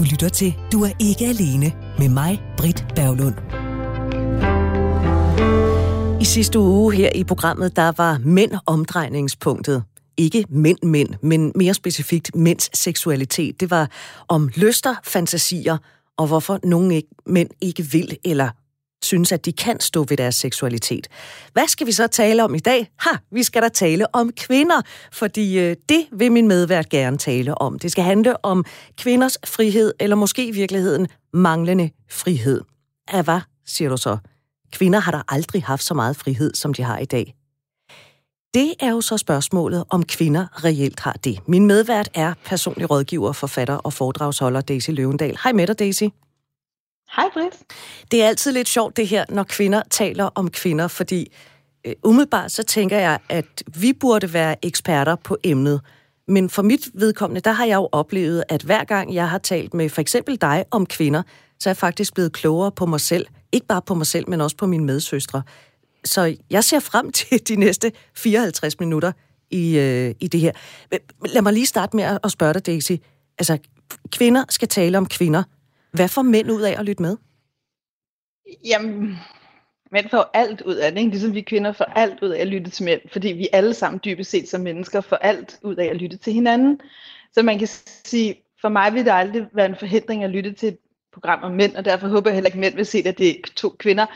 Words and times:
Du 0.00 0.04
lytter 0.04 0.28
til 0.28 0.54
Du 0.72 0.82
er 0.84 0.90
ikke 0.98 1.24
alene 1.26 1.72
med 1.98 2.08
mig, 2.08 2.42
Britt 2.56 2.84
Berglund. 2.94 3.34
I 6.20 6.24
sidste 6.24 6.58
uge 6.58 6.94
her 6.94 7.10
i 7.14 7.24
programmet, 7.24 7.76
der 7.76 7.92
var 7.96 8.18
mænd 8.24 8.52
omdrejningspunktet. 8.66 9.82
Ikke 10.16 10.44
mænd, 10.48 10.78
mænd, 10.82 11.08
men 11.22 11.52
mere 11.54 11.74
specifikt 11.74 12.34
mænds 12.34 12.78
seksualitet. 12.78 13.60
Det 13.60 13.70
var 13.70 13.90
om 14.28 14.48
lyster, 14.56 14.94
fantasier 15.04 15.76
og 16.16 16.26
hvorfor 16.26 16.58
nogle 16.64 16.94
ikke, 16.94 17.08
mænd 17.26 17.48
ikke 17.60 17.82
vil 17.82 18.16
eller 18.24 18.48
synes, 19.02 19.32
at 19.32 19.44
de 19.44 19.52
kan 19.52 19.80
stå 19.80 20.04
ved 20.04 20.16
deres 20.16 20.34
seksualitet. 20.34 21.08
Hvad 21.52 21.68
skal 21.68 21.86
vi 21.86 21.92
så 21.92 22.06
tale 22.06 22.44
om 22.44 22.54
i 22.54 22.58
dag? 22.58 22.90
Ha, 22.98 23.10
vi 23.32 23.42
skal 23.42 23.62
da 23.62 23.68
tale 23.68 24.14
om 24.14 24.32
kvinder, 24.36 24.82
fordi 25.12 25.58
øh, 25.58 25.76
det 25.88 26.06
vil 26.12 26.32
min 26.32 26.48
medvært 26.48 26.88
gerne 26.88 27.18
tale 27.18 27.60
om. 27.60 27.78
Det 27.78 27.92
skal 27.92 28.04
handle 28.04 28.44
om 28.44 28.64
kvinders 28.96 29.38
frihed, 29.46 29.92
eller 30.00 30.16
måske 30.16 30.46
i 30.46 30.50
virkeligheden 30.50 31.08
manglende 31.32 31.90
frihed. 32.10 32.60
Ja, 33.12 33.22
hvad 33.22 33.40
siger 33.66 33.88
du 33.88 33.96
så? 33.96 34.18
Kvinder 34.72 35.00
har 35.00 35.12
der 35.12 35.22
aldrig 35.28 35.62
haft 35.64 35.82
så 35.82 35.94
meget 35.94 36.16
frihed, 36.16 36.54
som 36.54 36.74
de 36.74 36.82
har 36.82 36.98
i 36.98 37.04
dag. 37.04 37.34
Det 38.54 38.74
er 38.80 38.90
jo 38.90 39.00
så 39.00 39.16
spørgsmålet, 39.16 39.84
om 39.90 40.02
kvinder 40.02 40.64
reelt 40.64 41.00
har 41.00 41.12
det. 41.12 41.38
Min 41.48 41.66
medvært 41.66 42.08
er 42.14 42.34
personlig 42.44 42.90
rådgiver, 42.90 43.32
forfatter 43.32 43.74
og 43.74 43.92
foredragsholder 43.92 44.60
Daisy 44.60 44.90
Løvendal. 44.90 45.38
Hej 45.42 45.52
med 45.52 45.66
dig, 45.66 45.78
Daisy. 45.78 46.04
Hej, 47.16 47.24
Britt. 47.32 47.54
Det 48.10 48.22
er 48.22 48.28
altid 48.28 48.52
lidt 48.52 48.68
sjovt 48.68 48.96
det 48.96 49.08
her, 49.08 49.24
når 49.28 49.42
kvinder 49.42 49.82
taler 49.90 50.24
om 50.24 50.50
kvinder, 50.50 50.88
fordi 50.88 51.32
øh, 51.84 51.92
umiddelbart 52.04 52.52
så 52.52 52.62
tænker 52.62 52.98
jeg, 52.98 53.18
at 53.28 53.62
vi 53.78 53.92
burde 53.92 54.32
være 54.32 54.64
eksperter 54.64 55.14
på 55.14 55.36
emnet. 55.44 55.80
Men 56.28 56.50
for 56.50 56.62
mit 56.62 56.88
vedkommende, 56.94 57.40
der 57.40 57.52
har 57.52 57.64
jeg 57.64 57.76
jo 57.76 57.88
oplevet, 57.92 58.44
at 58.48 58.62
hver 58.62 58.84
gang 58.84 59.14
jeg 59.14 59.30
har 59.30 59.38
talt 59.38 59.74
med 59.74 59.88
for 59.88 60.00
eksempel 60.00 60.40
dig 60.40 60.64
om 60.70 60.86
kvinder, 60.86 61.22
så 61.60 61.68
er 61.68 61.70
jeg 61.70 61.76
faktisk 61.76 62.14
blevet 62.14 62.32
klogere 62.32 62.72
på 62.72 62.86
mig 62.86 63.00
selv. 63.00 63.26
Ikke 63.52 63.66
bare 63.66 63.82
på 63.82 63.94
mig 63.94 64.06
selv, 64.06 64.30
men 64.30 64.40
også 64.40 64.56
på 64.56 64.66
mine 64.66 64.84
medsøstre. 64.84 65.42
Så 66.04 66.36
jeg 66.50 66.64
ser 66.64 66.80
frem 66.80 67.12
til 67.18 67.48
de 67.48 67.56
næste 67.56 67.92
54 68.14 68.80
minutter 68.80 69.12
i, 69.50 69.78
øh, 69.78 70.14
i 70.20 70.28
det 70.28 70.40
her. 70.40 70.52
Lad 71.26 71.42
mig 71.42 71.52
lige 71.52 71.66
starte 71.66 71.96
med 71.96 72.18
at 72.24 72.30
spørge 72.30 72.54
dig, 72.54 72.66
Daisy. 72.66 72.92
Altså, 73.38 73.58
kvinder 74.12 74.44
skal 74.48 74.68
tale 74.68 74.98
om 74.98 75.06
kvinder. 75.06 75.42
Hvad 75.92 76.08
får 76.08 76.22
mænd 76.22 76.50
ud 76.50 76.62
af 76.62 76.78
at 76.78 76.84
lytte 76.84 77.02
med? 77.02 77.16
Jamen, 78.64 79.16
mænd 79.92 80.08
får 80.10 80.30
alt 80.34 80.60
ud 80.60 80.74
af 80.74 80.92
det, 80.92 80.98
ikke? 80.98 81.10
ligesom 81.10 81.34
vi 81.34 81.40
kvinder 81.40 81.72
får 81.72 81.84
alt 81.84 82.22
ud 82.22 82.28
af 82.28 82.40
at 82.40 82.46
lytte 82.46 82.70
til 82.70 82.84
mænd, 82.84 83.00
fordi 83.12 83.28
vi 83.28 83.48
alle 83.52 83.74
sammen 83.74 84.00
dybest 84.04 84.30
set 84.30 84.48
som 84.48 84.60
mennesker 84.60 85.00
får 85.00 85.16
alt 85.16 85.58
ud 85.62 85.76
af 85.76 85.84
at 85.86 85.96
lytte 85.96 86.16
til 86.16 86.32
hinanden. 86.32 86.80
Så 87.32 87.42
man 87.42 87.58
kan 87.58 87.68
sige, 88.04 88.42
for 88.60 88.68
mig 88.68 88.94
vil 88.94 89.04
det 89.04 89.12
aldrig 89.12 89.46
være 89.52 89.66
en 89.66 89.76
forhindring 89.76 90.24
at 90.24 90.30
lytte 90.30 90.52
til 90.52 90.68
et 90.68 90.78
program 91.12 91.42
om 91.42 91.52
mænd, 91.52 91.76
og 91.76 91.84
derfor 91.84 92.08
håber 92.08 92.30
jeg 92.30 92.34
heller 92.34 92.48
ikke, 92.48 92.56
at 92.56 92.60
mænd 92.60 92.74
vil 92.74 92.86
se, 92.86 93.02
at 93.06 93.18
det 93.18 93.28
er 93.30 93.34
to 93.56 93.68
kvinder. 93.68 94.06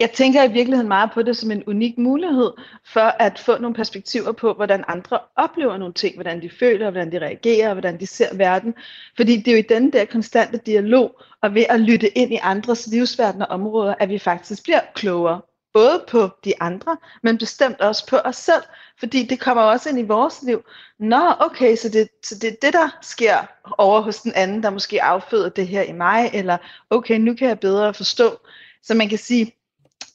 Jeg 0.00 0.10
tænker 0.10 0.42
i 0.42 0.52
virkeligheden 0.52 0.88
meget 0.88 1.10
på 1.14 1.22
det 1.22 1.36
som 1.36 1.50
en 1.50 1.64
unik 1.66 1.98
mulighed 1.98 2.52
for 2.84 3.00
at 3.00 3.38
få 3.38 3.58
nogle 3.58 3.74
perspektiver 3.74 4.32
på, 4.32 4.52
hvordan 4.52 4.84
andre 4.88 5.18
oplever 5.36 5.76
nogle 5.76 5.94
ting, 5.94 6.14
hvordan 6.14 6.42
de 6.42 6.50
føler, 6.50 6.90
hvordan 6.90 7.12
de 7.12 7.18
reagerer, 7.18 7.72
hvordan 7.72 8.00
de 8.00 8.06
ser 8.06 8.36
verden. 8.36 8.74
Fordi 9.16 9.36
det 9.36 9.48
er 9.48 9.52
jo 9.52 9.58
i 9.58 9.74
den 9.80 9.92
der 9.92 10.04
konstante 10.04 10.60
dialog, 10.66 11.20
og 11.42 11.54
ved 11.54 11.64
at 11.68 11.80
lytte 11.80 12.18
ind 12.18 12.32
i 12.32 12.38
andres 12.42 12.86
livsverden 12.86 13.42
og 13.42 13.48
områder, 13.48 13.94
at 14.00 14.08
vi 14.08 14.18
faktisk 14.18 14.62
bliver 14.62 14.80
klogere. 14.94 15.40
Både 15.72 16.04
på 16.08 16.28
de 16.44 16.52
andre, 16.60 16.96
men 17.22 17.38
bestemt 17.38 17.80
også 17.80 18.06
på 18.06 18.16
os 18.16 18.36
selv. 18.36 18.62
Fordi 18.98 19.26
det 19.26 19.40
kommer 19.40 19.62
også 19.62 19.88
ind 19.88 19.98
i 19.98 20.02
vores 20.02 20.42
liv. 20.42 20.62
Nå, 20.98 21.32
okay, 21.40 21.76
så 21.76 21.88
det, 21.88 22.08
så 22.24 22.34
det 22.34 22.48
er 22.48 22.56
det, 22.62 22.72
der 22.72 22.98
sker 23.02 23.36
over 23.78 24.00
hos 24.00 24.20
den 24.20 24.32
anden, 24.34 24.62
der 24.62 24.70
måske 24.70 25.02
afføder 25.02 25.48
det 25.48 25.68
her 25.68 25.82
i 25.82 25.92
mig. 25.92 26.30
Eller 26.34 26.56
okay, 26.90 27.18
nu 27.18 27.34
kan 27.34 27.48
jeg 27.48 27.60
bedre 27.60 27.94
forstå. 27.94 28.38
Så 28.82 28.94
man 28.94 29.08
kan 29.08 29.18
sige, 29.18 29.55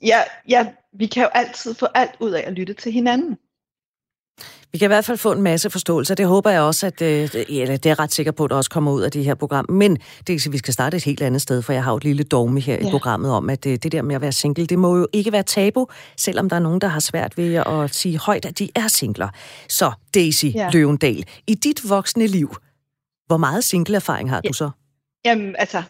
ja, 0.02 0.20
ja, 0.50 0.68
vi 0.94 1.06
kan 1.06 1.24
jo 1.24 1.30
altid 1.34 1.74
få 1.74 1.86
alt 1.86 2.12
ud 2.20 2.32
af 2.32 2.44
at 2.48 2.54
lytte 2.54 2.74
til 2.74 2.92
hinanden. 2.92 3.38
Vi 4.72 4.78
kan 4.78 4.86
i 4.86 4.88
hvert 4.88 5.06
fald 5.06 5.18
få 5.18 5.32
en 5.32 5.42
masse 5.42 5.70
forståelse, 5.70 6.16
det 6.16 6.28
håber 6.28 6.50
jeg 6.50 6.62
også, 6.62 6.88
at 6.88 7.02
øh, 7.02 7.30
eller 7.50 7.78
det 7.78 7.90
er 7.90 8.00
ret 8.00 8.14
sikker 8.14 8.32
på, 8.32 8.44
at 8.44 8.50
det 8.50 8.58
også 8.58 8.70
kommer 8.70 8.92
ud 8.92 9.02
af 9.02 9.12
det 9.12 9.26
her 9.26 9.36
program. 9.36 9.66
Men 9.70 9.98
det 10.28 10.46
er, 10.46 10.50
vi 10.50 10.58
skal 10.58 10.74
starte 10.74 10.98
et 10.98 11.04
helt 11.04 11.22
andet 11.22 11.42
sted, 11.42 11.62
for 11.62 11.74
jeg 11.74 11.84
har 11.84 11.92
jo 11.92 11.98
et 11.98 12.04
lille 12.04 12.24
dogme 12.24 12.60
her 12.60 12.78
ja. 12.82 12.88
i 12.88 12.92
programmet 12.92 13.32
om, 13.32 13.50
at 13.50 13.64
det, 13.64 13.72
øh, 13.72 13.78
det 13.84 13.92
der 13.92 14.02
med 14.02 14.16
at 14.16 14.22
være 14.22 14.32
single, 14.32 14.66
det 14.66 14.80
må 14.80 14.98
jo 14.98 15.08
ikke 15.14 15.32
være 15.32 15.44
tabu, 15.44 15.88
selvom 16.18 16.50
der 16.50 16.56
er 16.56 16.60
nogen, 16.60 16.82
der 16.82 16.88
har 16.88 17.00
svært 17.00 17.38
ved 17.38 17.56
at 17.56 17.96
sige 17.96 18.18
højt, 18.18 18.46
at 18.46 18.60
de 18.60 18.70
er 18.76 18.88
singler. 18.88 19.30
Så 19.70 19.92
Daisy 20.14 20.46
ja. 20.46 20.70
Løvendal, 20.74 21.26
i 21.48 21.56
dit 21.56 21.90
voksne 21.90 22.28
liv, 22.28 22.56
hvor 23.28 23.38
meget 23.38 23.64
single-erfaring 23.64 24.30
har 24.30 24.42
ja. 24.44 24.48
du 24.48 24.54
så? 24.54 24.70
Jamen, 25.26 25.56
altså, 25.60 25.84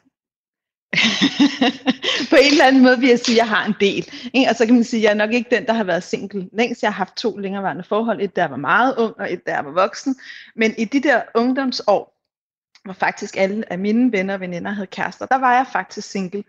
på 2.29 2.35
en 2.35 2.52
eller 2.52 2.66
anden 2.66 2.84
måde 2.84 3.00
vil 3.00 3.09
jeg 3.09 3.19
sige, 3.19 3.35
at 3.35 3.38
jeg 3.38 3.50
har 3.50 3.66
en 3.66 3.75
del. 3.79 4.09
Ikke? 4.34 4.50
Og 4.50 4.56
så 4.56 4.66
kan 4.66 4.75
man 4.75 4.84
sige, 4.84 5.00
at 5.00 5.03
jeg 5.03 5.09
er 5.09 5.25
nok 5.25 5.34
ikke 5.34 5.56
den, 5.56 5.66
der 5.66 5.74
har 5.74 5.84
været 5.84 6.03
single 6.03 6.50
længst. 6.53 6.84
Jeg 6.84 6.91
har 6.91 6.97
haft 6.97 7.16
to 7.16 7.38
længerevarende 7.38 7.84
forhold. 7.84 8.22
Et, 8.22 8.35
der 8.35 8.47
var 8.47 8.56
meget 8.56 8.96
ung, 8.97 9.13
og 9.18 9.34
et, 9.34 9.46
der 9.46 9.59
var 9.59 9.72
voksen. 9.72 10.16
Men 10.56 10.74
i 10.78 10.85
de 10.85 11.03
der 11.03 11.22
ungdomsår, 11.35 12.18
hvor 12.84 12.94
faktisk 12.94 13.38
alle 13.38 13.72
af 13.74 13.79
mine 13.79 14.12
venner 14.12 14.34
og 14.34 14.40
veninder 14.40 14.72
havde 14.72 14.88
kærester, 14.88 15.25
der 15.25 15.38
var 15.38 15.56
jeg 15.56 15.66
faktisk 15.74 16.09
single. 16.09 16.44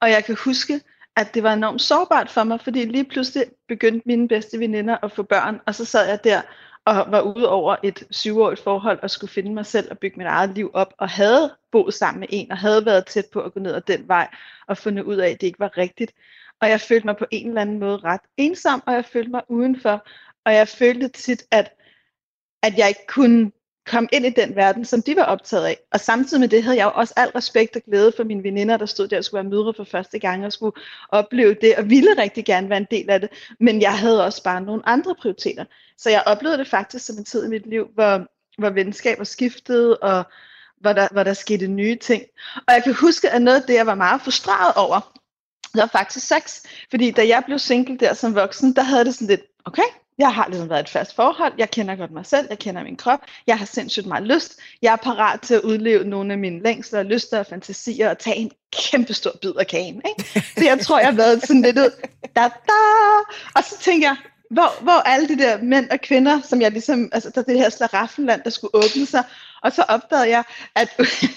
Og 0.00 0.10
jeg 0.10 0.24
kan 0.24 0.36
huske, 0.44 0.80
at 1.16 1.34
det 1.34 1.42
var 1.42 1.52
enormt 1.52 1.82
sårbart 1.82 2.30
for 2.30 2.44
mig, 2.44 2.60
fordi 2.60 2.84
lige 2.84 3.04
pludselig 3.04 3.44
begyndte 3.68 4.02
mine 4.06 4.28
bedste 4.28 4.58
veninder 4.58 4.96
at 5.02 5.12
få 5.12 5.22
børn, 5.22 5.60
og 5.66 5.74
så 5.74 5.84
sad 5.84 6.08
jeg 6.08 6.24
der 6.24 6.40
og 6.84 7.06
var 7.08 7.20
ude 7.20 7.48
over 7.48 7.76
et 7.82 8.04
syvårigt 8.10 8.60
forhold 8.60 8.98
og 9.02 9.10
skulle 9.10 9.30
finde 9.30 9.54
mig 9.54 9.66
selv 9.66 9.90
og 9.90 9.98
bygge 9.98 10.18
mit 10.18 10.26
eget 10.26 10.50
liv 10.50 10.70
op, 10.74 10.94
og 10.98 11.08
havde 11.08 11.56
boet 11.72 11.94
sammen 11.94 12.20
med 12.20 12.28
en, 12.30 12.50
og 12.50 12.58
havde 12.58 12.86
været 12.86 13.06
tæt 13.06 13.26
på 13.32 13.40
at 13.40 13.52
gå 13.54 13.60
ned 13.60 13.74
ad 13.74 13.80
den 13.80 14.08
vej, 14.08 14.34
og 14.66 14.78
fundet 14.78 15.02
ud 15.02 15.16
af, 15.16 15.30
at 15.30 15.40
det 15.40 15.46
ikke 15.46 15.58
var 15.58 15.78
rigtigt. 15.78 16.12
Og 16.60 16.68
jeg 16.68 16.80
følte 16.80 17.06
mig 17.06 17.16
på 17.16 17.26
en 17.30 17.48
eller 17.48 17.60
anden 17.60 17.78
måde 17.78 17.96
ret 17.96 18.20
ensom, 18.36 18.82
og 18.86 18.92
jeg 18.92 19.04
følte 19.04 19.30
mig 19.30 19.42
udenfor, 19.48 20.06
og 20.44 20.54
jeg 20.54 20.68
følte 20.68 21.08
tit, 21.08 21.42
at, 21.50 21.74
at 22.62 22.78
jeg 22.78 22.88
ikke 22.88 23.06
kunne 23.08 23.52
komme 23.86 24.08
ind 24.12 24.26
i 24.26 24.30
den 24.30 24.56
verden, 24.56 24.84
som 24.84 25.02
de 25.02 25.16
var 25.16 25.24
optaget 25.24 25.66
af. 25.66 25.78
Og 25.92 26.00
samtidig 26.00 26.40
med 26.40 26.48
det 26.48 26.62
havde 26.62 26.76
jeg 26.76 26.84
jo 26.84 26.92
også 26.94 27.14
al 27.16 27.28
respekt 27.28 27.76
og 27.76 27.82
glæde 27.82 28.12
for 28.16 28.24
mine 28.24 28.42
veninder, 28.42 28.76
der 28.76 28.86
stod 28.86 29.08
der 29.08 29.18
og 29.18 29.24
skulle 29.24 29.44
være 29.44 29.50
mødre 29.50 29.74
for 29.76 29.84
første 29.84 30.18
gang 30.18 30.46
og 30.46 30.52
skulle 30.52 30.76
opleve 31.08 31.54
det, 31.60 31.76
og 31.76 31.90
ville 31.90 32.10
rigtig 32.18 32.44
gerne 32.44 32.68
være 32.68 32.78
en 32.78 32.86
del 32.90 33.10
af 33.10 33.20
det. 33.20 33.28
Men 33.60 33.82
jeg 33.82 33.98
havde 33.98 34.24
også 34.24 34.42
bare 34.42 34.60
nogle 34.60 34.88
andre 34.88 35.14
prioriteter. 35.14 35.64
Så 35.98 36.10
jeg 36.10 36.22
oplevede 36.26 36.58
det 36.58 36.68
faktisk 36.68 37.06
som 37.06 37.18
en 37.18 37.24
tid 37.24 37.46
i 37.46 37.48
mit 37.48 37.66
liv, 37.66 37.86
hvor, 37.94 38.26
hvor 38.58 38.70
venskaber 38.70 39.24
skiftede, 39.24 39.96
og 39.96 40.24
hvor 40.80 40.92
der, 40.92 41.08
hvor 41.12 41.22
der 41.22 41.34
skete 41.34 41.66
nye 41.66 41.96
ting. 41.96 42.22
Og 42.56 42.74
jeg 42.74 42.82
kan 42.84 42.94
huske, 42.94 43.30
at 43.30 43.42
noget 43.42 43.60
af 43.60 43.66
det, 43.66 43.74
jeg 43.74 43.86
var 43.86 43.94
meget 43.94 44.20
frustreret 44.20 44.74
over, 44.76 45.18
det 45.72 45.80
var 45.80 45.86
faktisk 45.86 46.26
sex. 46.26 46.60
Fordi 46.90 47.10
da 47.10 47.28
jeg 47.28 47.42
blev 47.46 47.58
single 47.58 47.98
der 47.98 48.14
som 48.14 48.34
voksen, 48.34 48.76
der 48.76 48.82
havde 48.82 49.04
det 49.04 49.14
sådan 49.14 49.28
lidt, 49.28 49.40
okay, 49.64 50.01
jeg 50.18 50.34
har 50.34 50.48
ligesom 50.48 50.70
været 50.70 50.80
et 50.80 50.88
fast 50.88 51.14
forhold, 51.14 51.52
jeg 51.58 51.70
kender 51.70 51.96
godt 51.96 52.10
mig 52.10 52.26
selv, 52.26 52.46
jeg 52.50 52.58
kender 52.58 52.82
min 52.82 52.96
krop, 52.96 53.20
jeg 53.46 53.58
har 53.58 53.66
sindssygt 53.66 54.06
meget 54.06 54.26
lyst, 54.26 54.60
jeg 54.82 54.92
er 54.92 54.96
parat 54.96 55.40
til 55.40 55.54
at 55.54 55.60
udleve 55.60 56.04
nogle 56.04 56.32
af 56.32 56.38
mine 56.38 56.62
længsler, 56.62 57.02
lyster 57.02 57.38
og 57.38 57.46
fantasier 57.46 58.10
og 58.10 58.18
tage 58.18 58.36
en 58.36 58.50
kæmpe 58.72 59.14
stor 59.14 59.32
bid 59.42 59.52
af 59.58 59.66
kagen. 59.66 60.02
Ikke? 60.08 60.40
Så 60.56 60.64
jeg 60.64 60.80
tror, 60.80 60.98
jeg 60.98 61.08
har 61.08 61.16
været 61.16 61.42
sådan 61.42 61.62
lidt 61.62 61.78
ud, 61.78 61.90
da, 62.36 62.42
da. 62.42 62.82
og 63.56 63.64
så 63.64 63.78
tænker 63.80 64.08
jeg, 64.08 64.16
hvor, 64.50 64.82
hvor 64.82 65.08
alle 65.08 65.28
de 65.28 65.38
der 65.38 65.62
mænd 65.62 65.90
og 65.90 66.00
kvinder, 66.00 66.40
som 66.40 66.60
jeg 66.60 66.72
ligesom, 66.72 67.08
altså 67.12 67.30
der 67.34 67.40
er 67.40 67.44
det 67.44 67.58
her 67.58 67.70
slaraffenland, 67.70 68.42
der 68.44 68.50
skulle 68.50 68.74
åbne 68.74 69.06
sig, 69.06 69.24
og 69.62 69.72
så 69.72 69.82
opdagede 69.88 70.28
jeg, 70.28 70.44
at, 70.74 70.88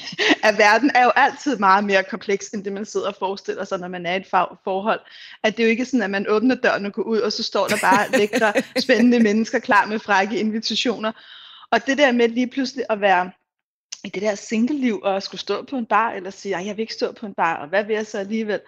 at 0.48 0.58
verden 0.58 0.92
er 0.96 1.04
jo 1.04 1.12
altid 1.16 1.58
meget 1.58 1.84
mere 1.84 2.04
kompleks, 2.04 2.50
end 2.50 2.64
det 2.64 2.74
man 2.74 2.86
sidder 2.86 3.08
og 3.08 3.16
forestiller 3.20 3.64
sig, 3.64 3.80
når 3.80 3.88
man 3.88 4.06
er 4.06 4.14
i 4.14 4.18
et 4.18 4.28
forhold. 4.64 5.00
At 5.44 5.58
det 5.58 5.64
er 5.64 5.68
jo 5.68 5.72
ikke 5.72 5.86
sådan, 5.86 6.02
at 6.02 6.10
man 6.10 6.30
åbner 6.30 6.56
døren 6.56 6.86
og 6.86 6.94
går 6.94 7.04
ud, 7.04 7.20
og 7.20 7.32
så 7.32 7.44
står 7.44 7.68
der 7.68 7.78
bare 7.82 8.12
lækre, 8.20 8.54
spændende 8.80 9.20
mennesker 9.20 9.60
klar 9.60 9.86
med 9.86 10.00
frække 10.00 10.40
invitationer. 10.40 11.12
Og 11.72 11.88
det 11.88 11.98
der 11.98 12.12
med 12.12 12.28
lige 12.28 12.48
pludselig 12.48 12.86
at 12.90 13.02
være 13.02 13.32
i 14.04 14.10
det 14.10 14.22
der 14.22 14.36
single-liv, 14.36 15.00
og 15.04 15.24
skulle 15.24 15.42
stå 15.42 15.64
på 15.64 15.78
en 15.78 15.86
bar, 15.86 16.12
eller 16.12 16.30
sige, 16.30 16.58
jeg 16.58 16.78
vil 16.78 16.82
ikke 16.82 16.94
stå 16.94 17.12
på 17.12 17.26
en 17.26 17.34
bar, 17.34 17.56
og 17.56 17.68
hvad 17.68 17.84
vil 17.84 17.94
jeg 17.94 18.08
så 18.08 18.18
alligevel? 18.18 18.60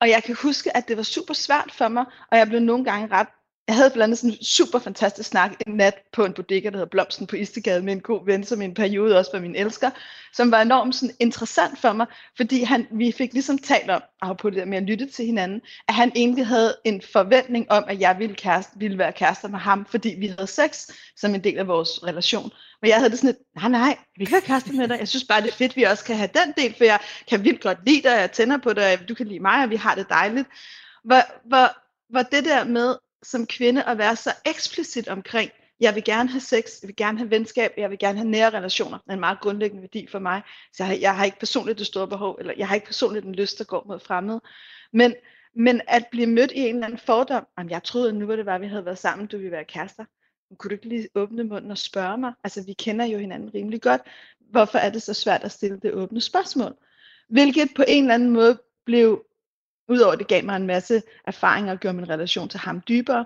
Og 0.00 0.08
jeg 0.08 0.24
kan 0.24 0.36
huske, 0.42 0.76
at 0.76 0.88
det 0.88 0.96
var 0.96 1.02
super 1.02 1.34
svært 1.34 1.70
for 1.72 1.88
mig, 1.88 2.04
og 2.30 2.38
jeg 2.38 2.48
blev 2.48 2.60
nogle 2.60 2.84
gange 2.84 3.08
ret 3.12 3.28
jeg 3.68 3.76
havde 3.76 3.90
blandt 3.90 4.02
andet 4.02 4.18
sådan 4.18 4.30
en 4.30 4.44
super 4.44 4.78
fantastisk 4.78 5.28
snak 5.28 5.52
en 5.66 5.74
nat 5.74 5.94
på 6.12 6.24
en 6.24 6.32
bodega, 6.32 6.70
der 6.70 6.76
hedder 6.76 6.90
Blomsten 6.90 7.26
på 7.26 7.36
Istegade, 7.36 7.82
med 7.82 7.92
en 7.92 8.00
god 8.00 8.26
ven, 8.26 8.44
som 8.44 8.62
i 8.62 8.64
en 8.64 8.74
periode 8.74 9.18
også 9.18 9.30
var 9.34 9.40
min 9.40 9.56
elsker, 9.56 9.90
som 10.34 10.50
var 10.50 10.62
enormt 10.62 10.94
sådan 10.94 11.14
interessant 11.20 11.78
for 11.78 11.92
mig, 11.92 12.06
fordi 12.36 12.62
han, 12.62 12.86
vi 12.90 13.12
fik 13.12 13.32
ligesom 13.32 13.58
talt 13.58 13.90
om, 13.90 14.36
på 14.36 14.50
det 14.50 14.58
der 14.58 14.64
med 14.64 14.78
at 14.78 14.84
lytte 14.84 15.06
til 15.06 15.26
hinanden, 15.26 15.60
at 15.88 15.94
han 15.94 16.12
egentlig 16.14 16.46
havde 16.46 16.76
en 16.84 17.02
forventning 17.12 17.70
om, 17.70 17.84
at 17.88 18.00
jeg 18.00 18.16
ville, 18.18 18.34
kæreste, 18.34 18.72
ville 18.76 18.98
være 18.98 19.12
kærester 19.12 19.48
med 19.48 19.58
ham, 19.58 19.86
fordi 19.90 20.14
vi 20.18 20.26
havde 20.26 20.46
sex 20.46 20.88
som 21.16 21.34
en 21.34 21.44
del 21.44 21.58
af 21.58 21.66
vores 21.66 22.04
relation. 22.04 22.50
Men 22.82 22.88
jeg 22.88 22.96
havde 22.96 23.10
det 23.10 23.18
sådan 23.18 23.28
lidt, 23.28 23.64
ah, 23.64 23.70
nej 23.70 23.80
nej, 23.80 23.88
jeg 23.88 23.96
vil 24.16 24.22
ikke 24.22 24.32
være 24.32 24.40
kærester 24.40 24.72
med 24.72 24.88
dig. 24.88 24.98
Jeg 24.98 25.08
synes 25.08 25.24
bare, 25.24 25.40
det 25.40 25.48
er 25.48 25.56
fedt, 25.56 25.72
at 25.72 25.76
vi 25.76 25.82
også 25.82 26.04
kan 26.04 26.16
have 26.16 26.30
den 26.34 26.54
del, 26.56 26.74
for 26.76 26.84
jeg 26.84 26.98
kan 27.28 27.44
vildt 27.44 27.62
godt 27.62 27.78
lide 27.86 28.02
dig, 28.02 28.10
jeg 28.10 28.32
tænder 28.32 28.58
på 28.58 28.72
dig, 28.72 29.08
du 29.08 29.14
kan 29.14 29.26
lide 29.26 29.40
mig, 29.40 29.64
og 29.64 29.70
vi 29.70 29.76
har 29.76 29.94
det 29.94 30.08
dejligt. 30.08 30.48
Hvor, 31.04 31.48
hvor, 31.48 31.68
hvor 32.10 32.22
det 32.22 32.44
der 32.44 32.64
med 32.64 32.94
som 33.22 33.46
kvinde 33.46 33.84
at 33.84 33.98
være 33.98 34.16
så 34.16 34.30
eksplicit 34.46 35.08
omkring 35.08 35.50
Jeg 35.80 35.94
vil 35.94 36.04
gerne 36.04 36.28
have 36.28 36.40
sex, 36.40 36.82
jeg 36.82 36.88
vil 36.88 36.96
gerne 36.96 37.18
have 37.18 37.30
venskab, 37.30 37.72
jeg 37.76 37.90
vil 37.90 37.98
gerne 37.98 38.18
have 38.18 38.30
nære 38.30 38.50
relationer. 38.50 38.98
Det 38.98 39.08
er 39.08 39.12
en 39.12 39.20
meget 39.20 39.40
grundlæggende 39.40 39.82
værdi 39.82 40.06
for 40.10 40.18
mig. 40.18 40.42
Så 40.72 40.82
jeg 40.82 40.86
har, 40.86 40.94
jeg 40.94 41.16
har 41.16 41.24
ikke 41.24 41.38
personligt 41.38 41.78
det 41.78 41.86
store 41.86 42.08
behov, 42.08 42.36
eller 42.40 42.54
jeg 42.56 42.68
har 42.68 42.74
ikke 42.74 42.86
personligt 42.86 43.26
en 43.26 43.34
lyst, 43.34 43.58
der 43.58 43.64
går 43.64 43.84
mod 43.86 44.00
fremmede. 44.00 44.40
Men, 44.92 45.14
men 45.54 45.80
at 45.88 46.06
blive 46.10 46.26
mødt 46.26 46.52
i 46.52 46.58
en 46.60 46.74
eller 46.74 46.86
anden 46.86 46.98
fordom, 46.98 47.46
jamen 47.58 47.70
jeg 47.70 47.82
troede, 47.82 48.08
at 48.08 48.14
nu 48.14 48.26
var 48.26 48.36
det 48.36 48.44
bare, 48.44 48.60
vi 48.60 48.66
havde 48.66 48.84
været 48.84 48.98
sammen, 48.98 49.26
du 49.26 49.36
ville 49.36 49.52
være 49.52 49.64
kærester. 49.64 50.04
Kunne 50.56 50.68
du 50.68 50.74
ikke 50.74 50.88
lige 50.88 51.08
åbne 51.14 51.44
munden 51.44 51.70
og 51.70 51.78
spørge 51.78 52.18
mig? 52.18 52.32
Altså, 52.44 52.64
vi 52.66 52.72
kender 52.72 53.04
jo 53.04 53.18
hinanden 53.18 53.54
rimelig 53.54 53.82
godt. 53.82 54.00
Hvorfor 54.50 54.78
er 54.78 54.90
det 54.90 55.02
så 55.02 55.14
svært 55.14 55.44
at 55.44 55.52
stille 55.52 55.80
det 55.82 55.92
åbne 55.92 56.20
spørgsmål? 56.20 56.74
Hvilket 57.28 57.68
på 57.76 57.84
en 57.88 58.04
eller 58.04 58.14
anden 58.14 58.30
måde 58.30 58.62
blev, 58.84 59.24
udover 59.88 60.14
det 60.14 60.28
gav 60.28 60.44
mig 60.44 60.56
en 60.56 60.66
masse 60.66 61.02
erfaringer 61.26 61.72
og 61.72 61.80
gjorde 61.80 61.96
min 61.96 62.08
relation 62.08 62.48
til 62.48 62.60
ham 62.60 62.82
dybere, 62.88 63.24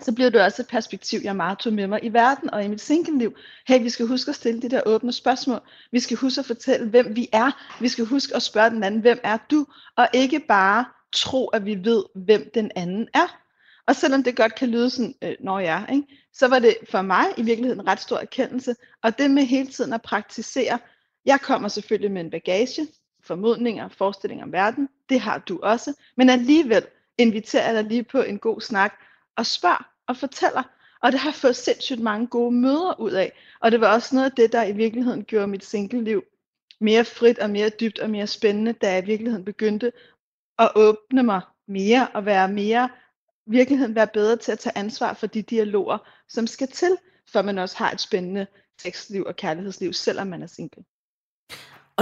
så 0.00 0.12
blev 0.14 0.30
det 0.30 0.42
også 0.42 0.62
et 0.62 0.68
perspektiv, 0.68 1.20
jeg 1.24 1.36
meget 1.36 1.58
tog 1.58 1.72
med 1.72 1.86
mig 1.86 2.04
i 2.04 2.08
verden 2.08 2.50
og 2.50 2.64
i 2.64 2.68
mit 2.68 2.80
single-liv. 2.80 3.36
Hey, 3.68 3.82
vi 3.82 3.90
skal 3.90 4.06
huske 4.06 4.28
at 4.28 4.34
stille 4.34 4.62
de 4.62 4.70
der 4.70 4.82
åbne 4.86 5.12
spørgsmål. 5.12 5.60
Vi 5.92 6.00
skal 6.00 6.16
huske 6.16 6.38
at 6.38 6.46
fortælle, 6.46 6.88
hvem 6.88 7.16
vi 7.16 7.28
er. 7.32 7.78
Vi 7.80 7.88
skal 7.88 8.04
huske 8.04 8.36
at 8.36 8.42
spørge 8.42 8.70
den 8.70 8.84
anden, 8.84 9.00
hvem 9.00 9.20
er 9.24 9.38
du? 9.50 9.66
Og 9.96 10.08
ikke 10.12 10.40
bare 10.48 10.84
tro, 11.12 11.48
at 11.48 11.64
vi 11.64 11.84
ved, 11.84 12.04
hvem 12.14 12.50
den 12.54 12.70
anden 12.76 13.08
er. 13.14 13.38
Og 13.86 13.96
selvom 13.96 14.22
det 14.22 14.36
godt 14.36 14.54
kan 14.54 14.68
lyde 14.68 14.90
sådan, 14.90 15.14
øh, 15.22 15.34
når 15.40 15.58
jeg 15.58 15.86
er, 15.88 15.92
ikke? 15.92 16.06
så 16.32 16.48
var 16.48 16.58
det 16.58 16.76
for 16.90 17.02
mig 17.02 17.24
i 17.36 17.42
virkeligheden 17.42 17.80
en 17.80 17.86
ret 17.86 18.00
stor 18.00 18.18
erkendelse. 18.18 18.74
Og 19.02 19.18
det 19.18 19.30
med 19.30 19.42
hele 19.42 19.68
tiden 19.68 19.92
at 19.92 20.02
praktisere. 20.02 20.78
Jeg 21.24 21.40
kommer 21.40 21.68
selvfølgelig 21.68 22.10
med 22.12 22.20
en 22.20 22.30
bagage, 22.30 22.86
formodninger, 23.22 23.88
forestillinger 23.88 24.44
om 24.44 24.52
verden. 24.52 24.88
Det 25.08 25.20
har 25.20 25.38
du 25.38 25.60
også. 25.62 25.94
Men 26.16 26.30
alligevel 26.30 26.86
inviterer 27.18 27.66
jeg 27.66 27.74
dig 27.74 27.84
lige 27.84 28.04
på 28.04 28.22
en 28.22 28.38
god 28.38 28.60
snak 28.60 28.94
og 29.36 29.46
spørg 29.46 29.84
og 30.06 30.16
fortæller. 30.16 30.62
Og 31.02 31.12
det 31.12 31.20
har 31.20 31.30
jeg 31.30 31.34
fået 31.34 31.56
sindssygt 31.56 32.00
mange 32.00 32.26
gode 32.26 32.54
møder 32.54 33.00
ud 33.00 33.10
af. 33.10 33.32
Og 33.60 33.72
det 33.72 33.80
var 33.80 33.94
også 33.94 34.14
noget 34.14 34.30
af 34.30 34.36
det, 34.36 34.52
der 34.52 34.64
i 34.64 34.72
virkeligheden 34.72 35.24
gjorde 35.24 35.46
mit 35.46 35.64
single-liv 35.64 36.24
mere 36.80 37.04
frit 37.04 37.38
og 37.38 37.50
mere 37.50 37.68
dybt 37.68 37.98
og 37.98 38.10
mere 38.10 38.26
spændende, 38.26 38.72
da 38.72 38.92
jeg 38.92 39.02
i 39.02 39.06
virkeligheden 39.06 39.44
begyndte 39.44 39.92
at 40.58 40.70
åbne 40.74 41.22
mig 41.22 41.40
mere 41.66 42.08
og 42.14 42.26
være 42.26 42.48
mere 42.48 42.88
virkeligheden 43.46 43.94
være 43.94 44.06
bedre 44.06 44.36
til 44.36 44.52
at 44.52 44.58
tage 44.58 44.78
ansvar 44.78 45.14
for 45.14 45.26
de 45.26 45.42
dialoger, 45.42 45.98
som 46.28 46.46
skal 46.46 46.68
til, 46.68 46.96
for 47.32 47.42
man 47.42 47.58
også 47.58 47.76
har 47.76 47.90
et 47.90 48.00
spændende 48.00 48.46
sexliv 48.78 49.24
og 49.26 49.36
kærlighedsliv, 49.36 49.92
selvom 49.92 50.26
man 50.26 50.42
er 50.42 50.46
single. 50.46 50.84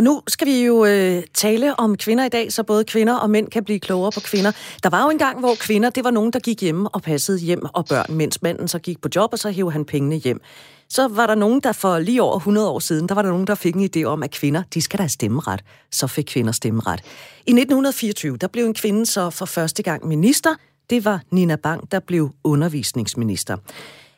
Og 0.00 0.04
nu 0.04 0.22
skal 0.28 0.46
vi 0.46 0.64
jo 0.64 0.84
øh, 0.84 1.22
tale 1.34 1.80
om 1.80 1.96
kvinder 1.96 2.24
i 2.24 2.28
dag, 2.28 2.52
så 2.52 2.62
både 2.62 2.84
kvinder 2.84 3.14
og 3.14 3.30
mænd 3.30 3.48
kan 3.48 3.64
blive 3.64 3.80
klogere 3.80 4.12
på 4.12 4.20
kvinder. 4.20 4.52
Der 4.82 4.90
var 4.90 5.04
jo 5.04 5.10
en 5.10 5.18
gang, 5.18 5.40
hvor 5.40 5.54
kvinder, 5.54 5.90
det 5.90 6.04
var 6.04 6.10
nogen, 6.10 6.32
der 6.32 6.38
gik 6.38 6.60
hjemme 6.60 6.88
og 6.88 7.02
passede 7.02 7.38
hjem 7.38 7.64
og 7.74 7.86
børn, 7.86 8.14
mens 8.14 8.42
manden 8.42 8.68
så 8.68 8.78
gik 8.78 9.00
på 9.00 9.08
job, 9.16 9.32
og 9.32 9.38
så 9.38 9.50
hævde 9.50 9.72
han 9.72 9.84
pengene 9.84 10.16
hjem. 10.16 10.40
Så 10.88 11.08
var 11.08 11.26
der 11.26 11.34
nogen, 11.34 11.60
der 11.60 11.72
for 11.72 11.98
lige 11.98 12.22
over 12.22 12.36
100 12.36 12.70
år 12.70 12.78
siden, 12.78 13.08
der 13.08 13.14
var 13.14 13.22
der 13.22 13.28
nogen, 13.28 13.46
der 13.46 13.54
fik 13.54 13.74
en 13.74 13.90
idé 13.96 14.04
om, 14.04 14.22
at 14.22 14.30
kvinder, 14.30 14.62
de 14.74 14.82
skal 14.82 14.98
da 14.98 15.02
have 15.02 15.08
stemmeret. 15.08 15.60
Så 15.90 16.06
fik 16.06 16.24
kvinder 16.24 16.52
stemmeret. 16.52 17.00
I 17.46 17.50
1924, 17.50 18.36
der 18.36 18.46
blev 18.46 18.64
en 18.64 18.74
kvinde 18.74 19.06
så 19.06 19.30
for 19.30 19.46
første 19.46 19.82
gang 19.82 20.06
minister. 20.06 20.50
Det 20.90 21.04
var 21.04 21.20
Nina 21.30 21.56
Bang, 21.56 21.92
der 21.92 22.00
blev 22.00 22.30
undervisningsminister. 22.44 23.56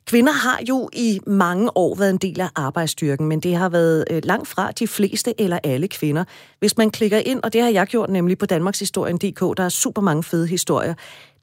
Kvinder 0.06 0.32
har 0.32 0.60
jo 0.68 0.88
i 0.92 1.20
mange 1.26 1.76
år 1.76 1.94
været 1.94 2.10
en 2.10 2.16
del 2.16 2.40
af 2.40 2.48
arbejdsstyrken, 2.54 3.28
men 3.28 3.40
det 3.40 3.56
har 3.56 3.68
været 3.68 4.04
øh, 4.10 4.22
langt 4.24 4.48
fra 4.48 4.72
de 4.72 4.88
fleste 4.88 5.40
eller 5.40 5.58
alle 5.64 5.88
kvinder. 5.88 6.24
Hvis 6.58 6.76
man 6.76 6.90
klikker 6.90 7.18
ind, 7.18 7.40
og 7.42 7.52
det 7.52 7.62
har 7.62 7.68
jeg 7.68 7.86
gjort 7.86 8.10
nemlig 8.10 8.38
på 8.38 8.46
Danmarkshistorien.dk, 8.46 9.56
der 9.56 9.64
er 9.64 9.68
super 9.68 10.02
mange 10.02 10.22
fede 10.22 10.46
historier, 10.46 10.94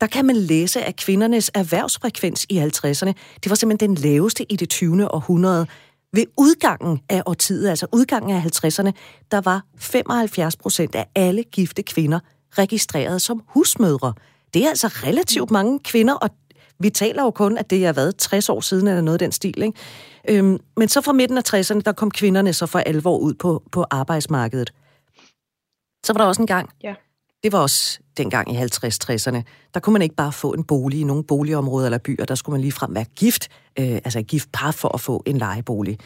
der 0.01 0.07
kan 0.07 0.25
man 0.25 0.35
læse, 0.35 0.81
at 0.81 0.95
kvindernes 0.95 1.51
erhvervsfrekvens 1.53 2.45
i 2.49 2.59
50'erne, 2.59 3.13
det 3.43 3.49
var 3.49 3.55
simpelthen 3.55 3.89
den 3.89 4.03
laveste 4.03 4.51
i 4.51 4.55
det 4.55 4.69
20. 4.69 5.13
århundrede. 5.13 5.67
Ved 6.13 6.25
udgangen 6.37 6.99
af 7.09 7.23
årtiet, 7.25 7.69
altså 7.69 7.87
udgangen 7.93 8.37
af 8.37 8.41
50'erne, 8.41 8.91
der 9.31 9.41
var 9.41 9.63
75 9.77 10.55
procent 10.55 10.95
af 10.95 11.05
alle 11.15 11.43
gifte 11.43 11.83
kvinder 11.83 12.19
registreret 12.51 13.21
som 13.21 13.43
husmødre. 13.47 14.13
Det 14.53 14.63
er 14.63 14.69
altså 14.69 14.87
relativt 14.87 15.51
mange 15.51 15.79
kvinder, 15.79 16.13
og 16.13 16.29
vi 16.79 16.89
taler 16.89 17.23
jo 17.23 17.31
kun, 17.31 17.57
at 17.57 17.69
det 17.69 17.85
har 17.85 17.93
været 17.93 18.17
60 18.17 18.49
år 18.49 18.61
siden, 18.61 18.87
eller 18.87 19.01
noget 19.01 19.15
af 19.15 19.19
den 19.19 19.31
stil. 19.31 19.63
Ikke? 19.63 19.77
Øhm, 20.29 20.57
men 20.77 20.87
så 20.87 21.01
fra 21.01 21.13
midten 21.13 21.37
af 21.37 21.53
60'erne, 21.53 21.79
der 21.79 21.91
kom 21.91 22.11
kvinderne 22.11 22.53
så 22.53 22.65
for 22.65 22.79
alvor 22.79 23.17
ud 23.17 23.33
på, 23.33 23.63
på 23.71 23.85
arbejdsmarkedet. 23.91 24.73
Så 26.05 26.13
var 26.13 26.17
der 26.17 26.25
også 26.25 26.41
en 26.41 26.47
gang, 26.47 26.69
ja. 26.83 26.95
det 27.43 27.51
var 27.51 27.59
også 27.59 27.99
dengang 28.17 28.53
i 28.53 28.57
50-60'erne, 28.57 29.41
der 29.73 29.79
kunne 29.79 29.93
man 29.93 30.01
ikke 30.01 30.15
bare 30.15 30.31
få 30.31 30.53
en 30.53 30.63
bolig 30.63 30.99
i 30.99 31.03
nogle 31.03 31.23
boligområder 31.23 31.85
eller 31.85 31.97
byer, 31.97 32.25
der 32.25 32.35
skulle 32.35 32.53
man 32.53 32.61
lige 32.61 32.71
frem 32.71 32.95
være 32.95 33.05
gift, 33.15 33.49
øh, 33.79 33.91
altså 33.91 34.21
gift 34.21 34.49
par 34.53 34.71
for 34.71 34.89
at 34.93 35.01
få 35.01 35.23
en 35.25 35.37
lejebolig. 35.37 35.99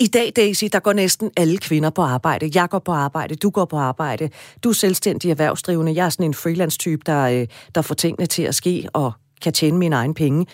I 0.00 0.06
dag, 0.06 0.32
Daisy, 0.36 0.64
der 0.72 0.80
går 0.80 0.92
næsten 0.92 1.30
alle 1.36 1.58
kvinder 1.58 1.90
på 1.90 2.02
arbejde. 2.02 2.50
Jeg 2.54 2.68
går 2.68 2.78
på 2.78 2.92
arbejde, 2.92 3.34
du 3.34 3.50
går 3.50 3.64
på 3.64 3.76
arbejde. 3.76 4.30
Du 4.64 4.68
er 4.68 4.72
selvstændig 4.72 5.30
erhvervsdrivende. 5.30 5.94
Jeg 5.94 6.06
er 6.06 6.10
sådan 6.10 6.26
en 6.26 6.34
freelance-type, 6.34 7.02
der, 7.06 7.22
øh, 7.22 7.46
der 7.74 7.82
får 7.82 7.94
tingene 7.94 8.26
til 8.26 8.42
at 8.42 8.54
ske 8.54 8.88
og 8.92 9.12
kan 9.44 9.52
tjene 9.52 9.78
mine 9.78 9.96
egne 9.96 10.14
penge. 10.14 10.46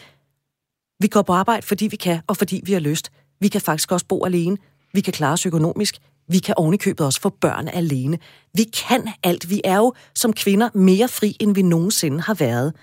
Vi 1.00 1.08
går 1.08 1.22
på 1.22 1.32
arbejde, 1.32 1.66
fordi 1.66 1.86
vi 1.86 1.96
kan, 1.96 2.20
og 2.26 2.36
fordi 2.36 2.60
vi 2.64 2.72
har 2.72 2.80
lyst. 2.80 3.12
Vi 3.40 3.48
kan 3.48 3.60
faktisk 3.60 3.92
også 3.92 4.06
bo 4.06 4.24
alene. 4.24 4.56
Vi 4.92 5.00
kan 5.00 5.12
klare 5.12 5.32
os 5.32 5.46
økonomisk. 5.46 5.98
Vi 6.28 6.38
kan 6.38 6.54
ovenikøbet 6.58 7.06
også 7.06 7.20
få 7.20 7.28
børn 7.28 7.68
alene. 7.68 8.18
Vi 8.54 8.64
kan 8.64 9.08
alt. 9.22 9.50
Vi 9.50 9.60
er 9.64 9.76
jo 9.76 9.94
som 10.14 10.32
kvinder 10.32 10.68
mere 10.74 11.08
fri, 11.08 11.36
end 11.40 11.54
vi 11.54 11.62
nogensinde 11.62 12.20
har 12.20 12.34
været. 12.34 12.74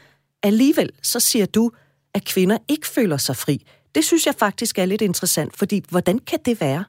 Alligevel 0.43 0.89
så 1.01 1.19
siger 1.19 1.45
du, 1.45 1.71
at 2.13 2.25
kvinder 2.25 2.57
ikke 2.67 2.87
føler 2.87 3.17
sig 3.17 3.35
fri. 3.35 3.65
Det 3.95 4.05
synes 4.05 4.25
jeg 4.25 4.35
faktisk 4.35 4.79
er 4.79 4.85
lidt 4.85 5.01
interessant, 5.01 5.57
fordi 5.57 5.83
hvordan 5.89 6.19
kan 6.19 6.39
det 6.45 6.61
være? 6.61 6.83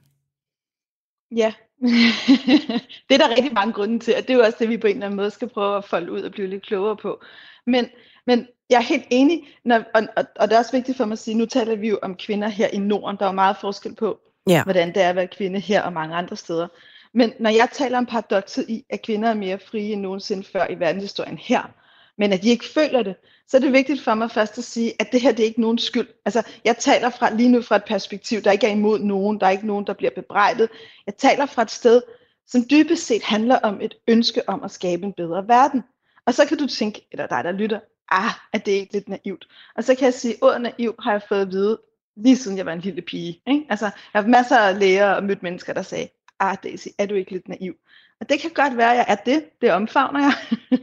Ja, 1.35 1.53
det 3.07 3.13
er 3.15 3.17
der 3.17 3.29
rigtig 3.29 3.53
mange 3.53 3.73
grunde 3.73 3.99
til, 3.99 4.15
og 4.15 4.21
det 4.21 4.29
er 4.29 4.37
jo 4.37 4.43
også 4.43 4.57
det, 4.59 4.69
vi 4.69 4.77
på 4.77 4.87
en 4.87 4.93
eller 4.93 5.05
anden 5.05 5.17
måde 5.17 5.31
skal 5.31 5.49
prøve 5.49 5.77
at 5.77 5.85
folde 5.85 6.11
ud 6.11 6.21
og 6.21 6.31
blive 6.31 6.47
lidt 6.47 6.65
klogere 6.65 6.97
på. 6.97 7.21
Men, 7.67 7.85
men 8.27 8.47
jeg 8.69 8.77
er 8.77 8.81
helt 8.81 9.05
enig, 9.09 9.47
når, 9.65 9.83
og, 9.93 10.03
og, 10.17 10.25
og 10.35 10.47
det 10.47 10.55
er 10.55 10.59
også 10.59 10.71
vigtigt 10.71 10.97
for 10.97 11.05
mig 11.05 11.13
at 11.13 11.19
sige, 11.19 11.37
nu 11.37 11.45
taler 11.45 11.75
vi 11.75 11.89
jo 11.89 11.99
om 12.01 12.15
kvinder 12.15 12.47
her 12.47 12.67
i 12.67 12.77
Norden, 12.77 13.17
der 13.19 13.25
er 13.25 13.31
meget 13.31 13.57
forskel 13.61 13.95
på, 13.95 14.19
ja. 14.49 14.63
hvordan 14.63 14.87
det 14.87 15.03
er 15.03 15.09
at 15.09 15.15
være 15.15 15.27
kvinde 15.27 15.59
her 15.59 15.81
og 15.81 15.93
mange 15.93 16.15
andre 16.15 16.35
steder. 16.35 16.67
Men 17.13 17.33
når 17.39 17.49
jeg 17.49 17.69
taler 17.71 17.97
om 17.97 18.05
paradokset 18.05 18.65
i, 18.69 18.85
at 18.89 19.01
kvinder 19.01 19.29
er 19.29 19.33
mere 19.33 19.59
frie 19.59 19.93
end 19.93 20.01
nogensinde 20.01 20.43
før 20.43 20.67
i 20.69 20.79
verdenshistorien 20.79 21.37
her, 21.37 21.71
men 22.17 22.33
at 22.33 22.43
de 22.43 22.49
ikke 22.49 22.65
føler 22.65 23.03
det, 23.03 23.15
så 23.47 23.57
er 23.57 23.61
det 23.61 23.73
vigtigt 23.73 24.01
for 24.01 24.13
mig 24.13 24.31
først 24.31 24.57
at 24.57 24.63
sige, 24.63 24.93
at 24.99 25.11
det 25.11 25.21
her 25.21 25.31
det 25.31 25.39
er 25.39 25.47
ikke 25.47 25.61
nogen 25.61 25.77
skyld. 25.77 26.07
Altså, 26.25 26.43
jeg 26.65 26.77
taler 26.77 27.09
fra, 27.09 27.33
lige 27.33 27.49
nu 27.49 27.61
fra 27.61 27.75
et 27.75 27.83
perspektiv, 27.83 28.41
der 28.41 28.51
ikke 28.51 28.67
er 28.67 28.71
imod 28.71 28.99
nogen, 28.99 29.39
der 29.39 29.45
er 29.45 29.51
ikke 29.51 29.67
nogen, 29.67 29.87
der 29.87 29.93
bliver 29.93 30.11
bebrejdet. 30.15 30.69
Jeg 31.05 31.15
taler 31.15 31.45
fra 31.45 31.61
et 31.61 31.71
sted, 31.71 32.01
som 32.47 32.65
dybest 32.69 33.07
set 33.07 33.23
handler 33.23 33.55
om 33.55 33.81
et 33.81 33.95
ønske 34.07 34.49
om 34.49 34.63
at 34.63 34.71
skabe 34.71 35.05
en 35.05 35.13
bedre 35.13 35.47
verden. 35.47 35.83
Og 36.25 36.33
så 36.33 36.45
kan 36.45 36.57
du 36.57 36.67
tænke, 36.67 37.07
eller 37.11 37.27
dig 37.27 37.43
der 37.43 37.51
lytter, 37.51 37.79
ah, 38.11 38.31
er 38.53 38.57
det 38.57 38.71
ikke 38.71 38.93
lidt 38.93 39.09
naivt? 39.09 39.47
Og 39.75 39.83
så 39.83 39.95
kan 39.95 40.05
jeg 40.05 40.13
sige, 40.13 40.35
at 40.43 40.61
naiv 40.61 40.95
har 40.99 41.11
jeg 41.11 41.21
fået 41.29 41.41
at 41.41 41.51
vide, 41.51 41.79
lige 42.15 42.37
siden 42.37 42.57
jeg 42.57 42.65
var 42.65 42.73
en 42.73 42.79
lille 42.79 43.01
pige. 43.01 43.41
Ikke? 43.47 43.65
Altså, 43.69 43.85
jeg 43.85 44.21
har 44.21 44.27
masser 44.27 44.57
af 44.57 44.79
læger 44.79 45.11
og 45.11 45.23
mødt 45.23 45.43
mennesker, 45.43 45.73
der 45.73 45.81
sagde, 45.81 46.07
ah 46.39 46.57
Daisy, 46.63 46.87
er 46.97 47.05
du 47.05 47.13
ikke 47.13 47.31
lidt 47.31 47.47
naiv? 47.47 47.75
Og 48.19 48.29
det 48.29 48.39
kan 48.39 48.51
godt 48.51 48.77
være, 48.77 48.91
at 48.91 48.97
jeg 48.97 49.05
er 49.07 49.15
det. 49.15 49.61
Det 49.61 49.71
omfavner 49.71 50.19
jeg. 50.19 50.57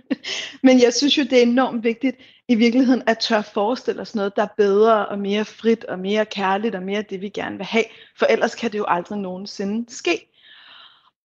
Men 0.67 0.83
jeg 0.83 0.95
synes 0.95 1.19
jo, 1.19 1.23
det 1.23 1.39
er 1.39 1.43
enormt 1.43 1.85
vigtigt 1.85 2.17
i 2.49 2.55
virkeligheden 2.55 3.03
at 3.07 3.19
tør 3.19 3.43
forestille 3.43 4.03
os 4.03 4.15
noget, 4.15 4.37
der 4.37 4.43
er 4.43 4.55
bedre 4.57 5.07
og 5.07 5.19
mere 5.19 5.45
frit 5.45 5.85
og 5.85 5.99
mere 5.99 6.27
kærligt 6.27 6.75
og 6.75 6.83
mere 6.83 7.03
det, 7.03 7.21
vi 7.21 7.29
gerne 7.29 7.57
vil 7.57 7.67
have. 7.67 7.85
For 8.19 8.27
ellers 8.27 8.55
kan 8.55 8.73
det 8.73 8.79
jo 8.79 8.85
aldrig 8.89 9.19
nogensinde 9.19 9.95
ske. 9.95 10.33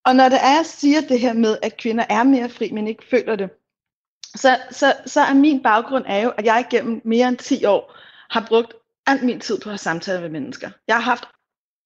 Og 0.05 0.15
når 0.15 0.29
det 0.29 0.38
er, 0.38 0.55
jeg 0.55 0.65
siger 0.65 1.01
det 1.01 1.20
her 1.20 1.34
med, 1.34 1.58
at 1.62 1.77
kvinder 1.77 2.05
er 2.10 2.24
mere 2.24 2.50
fri, 2.50 2.72
men 2.72 2.88
ikke 2.88 3.05
føler 3.10 3.36
det, 3.36 3.50
så, 4.35 4.59
så, 4.71 4.95
så 5.05 5.21
er 5.21 5.33
min 5.33 5.63
baggrund 5.63 6.05
er 6.07 6.19
jo, 6.19 6.29
at 6.29 6.45
jeg 6.45 6.65
igennem 6.71 7.01
mere 7.05 7.27
end 7.27 7.38
10 7.38 7.65
år 7.65 7.95
har 8.29 8.45
brugt 8.47 8.73
al 9.07 9.25
min 9.25 9.39
tid 9.39 9.59
på 9.59 9.69
at 9.69 9.71
have 9.71 9.77
samtaler 9.77 10.21
med 10.21 10.29
mennesker. 10.29 10.69
Jeg 10.88 10.95
har 10.95 11.01
haft 11.01 11.23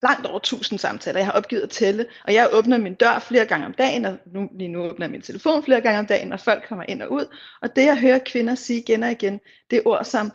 langt 0.04 0.25
over 0.28 0.38
1000 0.38 0.80
samtaler. 0.80 1.20
Jeg 1.20 1.28
har 1.28 1.34
opgivet 1.34 1.62
at 1.62 1.70
tælle, 1.70 2.06
og 2.24 2.34
jeg 2.34 2.50
åbner 2.52 2.78
min 2.78 2.94
dør 2.94 3.20
flere 3.20 3.46
gange 3.46 3.66
om 3.66 3.74
dagen, 3.74 4.06
og 4.06 4.18
nu, 4.25 4.50
lige 4.58 4.68
nu 4.68 4.84
åbner 4.84 5.06
jeg 5.06 5.12
min 5.12 5.22
telefon 5.22 5.64
flere 5.64 5.82
gange 5.82 6.00
om 6.00 6.06
dagen, 6.06 6.34
og 6.34 6.40
folk 6.40 6.68
kommer 6.68 6.86
ind 6.88 7.02
og 7.02 7.12
ud. 7.12 7.38
Og 7.62 7.75
det, 7.75 7.86
jeg 7.86 8.00
hører 8.00 8.20
kvinder 8.25 8.56
sige 8.56 8.80
igen 8.80 9.04
og 9.04 9.12
igen, 9.12 9.40
det 9.70 9.78
er 9.78 9.82
ord 9.86 10.06
som, 10.06 10.32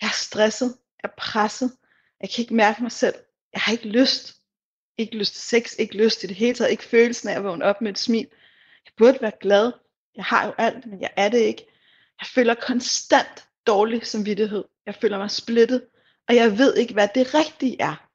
jeg 0.00 0.06
er 0.06 0.14
stresset, 0.14 0.74
jeg 1.02 1.10
er 1.10 1.14
presset, 1.18 1.72
jeg 2.20 2.30
kan 2.30 2.42
ikke 2.42 2.54
mærke 2.54 2.82
mig 2.82 2.92
selv, 2.92 3.14
jeg 3.52 3.60
har 3.60 3.72
ikke 3.72 3.88
lyst, 3.88 4.36
ikke 4.98 5.16
lyst 5.16 5.32
til 5.32 5.42
sex, 5.42 5.74
ikke 5.78 5.96
lyst 6.04 6.20
til 6.20 6.28
det 6.28 6.36
hele 6.36 6.54
taget, 6.54 6.70
ikke 6.70 6.82
følelsen 6.82 7.28
af 7.28 7.34
at 7.34 7.44
vågne 7.44 7.64
op 7.64 7.80
med 7.80 7.90
et 7.90 7.98
smil. 7.98 8.26
Jeg 8.84 8.92
burde 8.96 9.18
være 9.20 9.32
glad, 9.40 9.72
jeg 10.18 10.26
har 10.26 10.46
jo 10.46 10.52
alt, 10.58 10.86
men 10.86 11.00
jeg 11.00 11.10
er 11.16 11.28
det 11.28 11.38
ikke. 11.38 11.66
Jeg 12.20 12.26
føler 12.26 12.54
konstant 12.54 13.46
dårlig 13.66 14.06
samvittighed. 14.06 14.64
Jeg 14.86 14.94
føler 14.94 15.18
mig 15.18 15.30
splittet, 15.30 15.82
og 16.28 16.34
jeg 16.34 16.58
ved 16.58 16.76
ikke, 16.76 16.92
hvad 16.92 17.08
det 17.14 17.34
rigtige 17.34 17.76
er. 17.80 18.08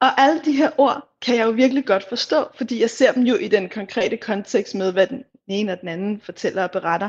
Og 0.00 0.20
alle 0.20 0.40
de 0.44 0.52
her 0.52 0.70
ord 0.78 1.08
kan 1.22 1.36
jeg 1.36 1.46
jo 1.46 1.50
virkelig 1.50 1.86
godt 1.86 2.08
forstå, 2.08 2.46
fordi 2.54 2.80
jeg 2.80 2.90
ser 2.90 3.12
dem 3.12 3.22
jo 3.22 3.34
i 3.34 3.48
den 3.48 3.68
konkrete 3.68 4.16
kontekst 4.16 4.74
med, 4.74 4.92
hvad 4.92 5.06
den 5.06 5.24
ene 5.48 5.72
og 5.72 5.80
den 5.80 5.88
anden 5.88 6.20
fortæller 6.20 6.62
og 6.62 6.70
beretter. 6.70 7.08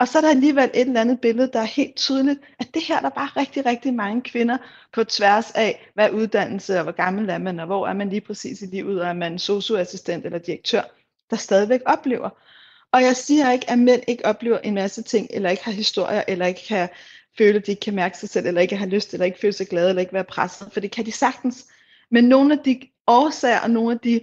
Og 0.00 0.08
så 0.08 0.18
er 0.18 0.22
der 0.22 0.30
alligevel 0.30 0.70
et 0.74 0.80
eller 0.80 1.00
andet 1.00 1.20
billede, 1.20 1.50
der 1.52 1.60
er 1.60 1.64
helt 1.64 1.96
tydeligt, 1.96 2.40
at 2.58 2.74
det 2.74 2.82
her 2.82 3.00
der 3.00 3.06
er 3.06 3.14
bare 3.14 3.30
rigtig, 3.36 3.66
rigtig 3.66 3.94
mange 3.94 4.22
kvinder 4.22 4.58
på 4.92 5.04
tværs 5.04 5.50
af, 5.50 5.90
hvad 5.94 6.06
er 6.06 6.10
uddannelse, 6.10 6.76
og 6.76 6.82
hvor 6.82 6.92
gammel 6.92 7.30
er 7.30 7.38
man, 7.38 7.60
og 7.60 7.66
hvor 7.66 7.88
er 7.88 7.92
man 7.92 8.10
lige 8.10 8.20
præcis 8.20 8.62
i 8.62 8.66
livet, 8.66 9.00
og 9.00 9.08
er 9.08 9.12
man 9.12 9.38
socioassistent 9.38 10.24
eller 10.24 10.38
direktør, 10.38 10.82
der 11.30 11.36
stadigvæk 11.36 11.80
oplever. 11.86 12.30
Og 12.92 13.02
jeg 13.02 13.16
siger 13.16 13.50
ikke, 13.50 13.70
at 13.70 13.78
mænd 13.78 14.02
ikke 14.08 14.26
oplever 14.26 14.58
en 14.58 14.74
masse 14.74 15.02
ting, 15.02 15.28
eller 15.30 15.50
ikke 15.50 15.64
har 15.64 15.72
historier, 15.72 16.22
eller 16.28 16.46
ikke 16.46 16.64
kan 16.68 16.88
føle, 17.38 17.58
at 17.58 17.66
de 17.66 17.70
ikke 17.70 17.80
kan 17.80 17.94
mærke 17.94 18.18
sig 18.18 18.28
selv, 18.28 18.46
eller 18.46 18.60
ikke 18.60 18.76
har 18.76 18.86
lyst, 18.86 19.12
eller 19.12 19.26
ikke 19.26 19.38
føle 19.38 19.52
sig 19.52 19.68
glade, 19.68 19.88
eller 19.88 20.00
ikke 20.00 20.12
være 20.12 20.24
presset, 20.24 20.68
for 20.72 20.80
det 20.80 20.90
kan 20.90 21.06
de 21.06 21.12
sagtens. 21.12 21.66
Men 22.10 22.24
nogle 22.24 22.54
af 22.54 22.58
de 22.64 22.80
årsager, 23.06 23.60
og 23.60 23.70
nogle 23.70 23.92
af 23.92 23.98
de 23.98 24.20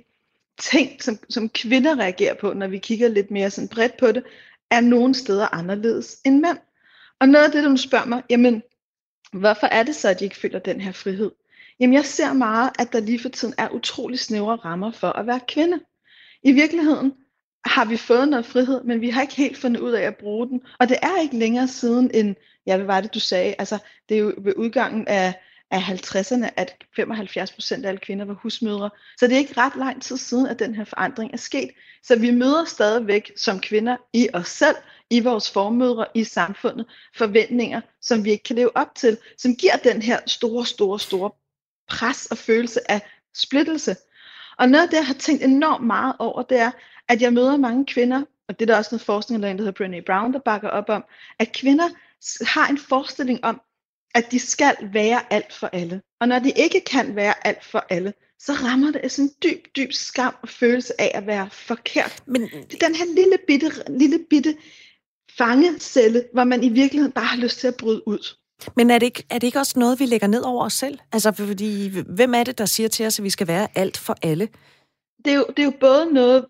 ting, 0.57 1.03
som, 1.03 1.19
som 1.29 1.49
kvinder 1.49 1.99
reagerer 1.99 2.33
på, 2.33 2.53
når 2.53 2.67
vi 2.67 2.77
kigger 2.77 3.07
lidt 3.07 3.31
mere 3.31 3.51
sådan 3.51 3.67
bredt 3.67 3.97
på 3.97 4.11
det, 4.11 4.23
er 4.71 4.81
nogle 4.81 5.15
steder 5.15 5.55
anderledes 5.55 6.17
end 6.25 6.39
mænd. 6.39 6.57
Og 7.19 7.29
noget 7.29 7.45
af 7.45 7.51
det, 7.51 7.63
du 7.63 7.77
spørger 7.77 8.05
mig, 8.05 8.23
jamen, 8.29 8.63
hvorfor 9.33 9.67
er 9.67 9.83
det 9.83 9.95
så, 9.95 10.09
at 10.09 10.19
de 10.19 10.23
ikke 10.23 10.37
føler 10.37 10.59
den 10.59 10.81
her 10.81 10.91
frihed? 10.91 11.31
Jamen, 11.79 11.93
jeg 11.93 12.05
ser 12.05 12.33
meget, 12.33 12.71
at 12.79 12.93
der 12.93 12.99
lige 12.99 13.19
for 13.19 13.29
tiden 13.29 13.53
er 13.57 13.69
utrolig 13.69 14.19
snævre 14.19 14.55
rammer 14.55 14.91
for 14.91 15.07
at 15.07 15.27
være 15.27 15.39
kvinde. 15.47 15.79
I 16.43 16.51
virkeligheden 16.51 17.13
har 17.65 17.85
vi 17.85 17.97
fået 17.97 18.27
noget 18.29 18.45
frihed, 18.45 18.83
men 18.83 19.01
vi 19.01 19.09
har 19.09 19.21
ikke 19.21 19.35
helt 19.35 19.57
fundet 19.57 19.81
ud 19.81 19.91
af 19.91 20.01
at 20.01 20.17
bruge 20.17 20.47
den. 20.47 20.61
Og 20.79 20.89
det 20.89 20.97
er 21.01 21.21
ikke 21.21 21.37
længere 21.37 21.67
siden 21.67 22.11
end, 22.13 22.35
ja, 22.67 22.77
hvad 22.77 22.85
var 22.85 23.01
det, 23.01 23.13
du 23.13 23.19
sagde? 23.19 23.55
Altså, 23.59 23.77
det 24.09 24.17
er 24.17 24.19
jo 24.19 24.33
ved 24.37 24.53
udgangen 24.57 25.07
af, 25.07 25.33
af 25.71 25.79
50'erne, 25.79 26.49
at 26.55 26.75
75 26.95 27.51
procent 27.51 27.85
af 27.85 27.89
alle 27.89 27.99
kvinder 27.99 28.25
var 28.25 28.33
husmødre. 28.33 28.89
Så 29.17 29.27
det 29.27 29.33
er 29.33 29.37
ikke 29.37 29.57
ret 29.57 29.75
lang 29.75 30.01
tid 30.01 30.17
siden, 30.17 30.47
at 30.47 30.59
den 30.59 30.75
her 30.75 30.83
forandring 30.83 31.33
er 31.33 31.37
sket. 31.37 31.69
Så 32.03 32.19
vi 32.19 32.31
møder 32.31 32.65
stadigvæk 32.65 33.31
som 33.37 33.59
kvinder 33.59 33.97
i 34.13 34.29
os 34.33 34.47
selv, 34.47 34.75
i 35.09 35.19
vores 35.19 35.51
formødre, 35.51 36.05
i 36.13 36.23
samfundet, 36.23 36.85
forventninger, 37.15 37.81
som 38.01 38.25
vi 38.25 38.31
ikke 38.31 38.43
kan 38.43 38.55
leve 38.55 38.77
op 38.77 38.95
til, 38.95 39.17
som 39.37 39.55
giver 39.55 39.75
den 39.75 40.01
her 40.01 40.19
store, 40.27 40.65
store, 40.65 40.99
store 40.99 41.31
pres 41.89 42.25
og 42.25 42.37
følelse 42.37 42.91
af 42.91 43.01
splittelse. 43.35 43.95
Og 44.57 44.69
noget 44.69 44.83
af 44.83 44.89
det, 44.89 44.97
jeg 44.97 45.07
har 45.07 45.13
tænkt 45.13 45.43
enormt 45.43 45.85
meget 45.85 46.15
over, 46.19 46.43
det 46.43 46.59
er, 46.59 46.71
at 47.09 47.21
jeg 47.21 47.33
møder 47.33 47.57
mange 47.57 47.85
kvinder, 47.85 48.23
og 48.47 48.59
det 48.59 48.69
er 48.69 48.73
der 48.73 48.77
også 48.77 48.89
noget 48.91 49.05
forskning, 49.05 49.43
der 49.43 49.49
hedder 49.49 49.71
Brené 49.71 50.03
Brown, 50.05 50.33
der 50.33 50.39
bakker 50.39 50.69
op 50.69 50.89
om, 50.89 51.03
at 51.39 51.51
kvinder 51.51 51.89
har 52.41 52.67
en 52.67 52.77
forestilling 52.77 53.45
om, 53.45 53.61
at 54.15 54.31
de 54.31 54.39
skal 54.39 54.75
være 54.93 55.33
alt 55.33 55.53
for 55.53 55.67
alle. 55.67 56.01
Og 56.21 56.27
når 56.27 56.39
de 56.39 56.51
ikke 56.55 56.81
kan 56.81 57.15
være 57.15 57.47
alt 57.47 57.65
for 57.65 57.85
alle, 57.89 58.13
så 58.39 58.53
rammer 58.53 58.91
det 58.91 59.11
sådan 59.11 59.25
en 59.25 59.31
dyb, 59.43 59.65
dyb 59.75 59.91
skam 59.91 60.35
og 60.41 60.49
følelse 60.49 61.01
af 61.01 61.11
at 61.13 61.27
være 61.27 61.49
forkert. 61.51 62.23
Men 62.25 62.41
det 62.41 62.83
er 62.83 62.87
den 62.87 62.95
her 62.95 63.05
lille 63.05 63.37
bitte, 63.47 63.71
lille 63.89 64.19
bitte 64.29 64.57
fangecelle, 65.37 66.23
hvor 66.33 66.43
man 66.43 66.63
i 66.63 66.69
virkeligheden 66.69 67.11
bare 67.11 67.25
har 67.25 67.37
lyst 67.37 67.59
til 67.59 67.67
at 67.67 67.75
bryde 67.75 68.07
ud. 68.07 68.35
Men 68.75 68.91
er 68.91 68.99
det, 68.99 69.05
ikke, 69.05 69.23
er 69.29 69.39
det 69.39 69.47
ikke 69.47 69.59
også 69.59 69.79
noget, 69.79 69.99
vi 69.99 70.05
lægger 70.05 70.27
ned 70.27 70.41
over 70.41 70.65
os 70.65 70.73
selv? 70.73 70.99
Altså, 71.11 71.31
fordi 71.31 71.89
hvem 72.15 72.33
er 72.33 72.43
det, 72.43 72.57
der 72.57 72.65
siger 72.65 72.89
til 72.89 73.05
os, 73.05 73.19
at 73.19 73.23
vi 73.23 73.29
skal 73.29 73.47
være 73.47 73.67
alt 73.75 73.97
for 73.97 74.15
alle? 74.21 74.47
Det 75.25 75.33
er 75.33 75.37
jo, 75.37 75.45
det 75.47 75.59
er 75.59 75.63
jo 75.63 75.73
både 75.79 76.13
noget, 76.13 76.45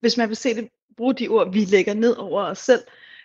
hvis 0.00 0.16
man 0.16 0.28
vil 0.28 0.36
se 0.36 0.54
det, 0.54 0.68
bruge 0.96 1.14
de 1.14 1.28
ord, 1.28 1.52
vi 1.52 1.64
lægger 1.64 1.94
ned 1.94 2.16
over 2.16 2.42
os 2.42 2.58
selv, 2.58 2.82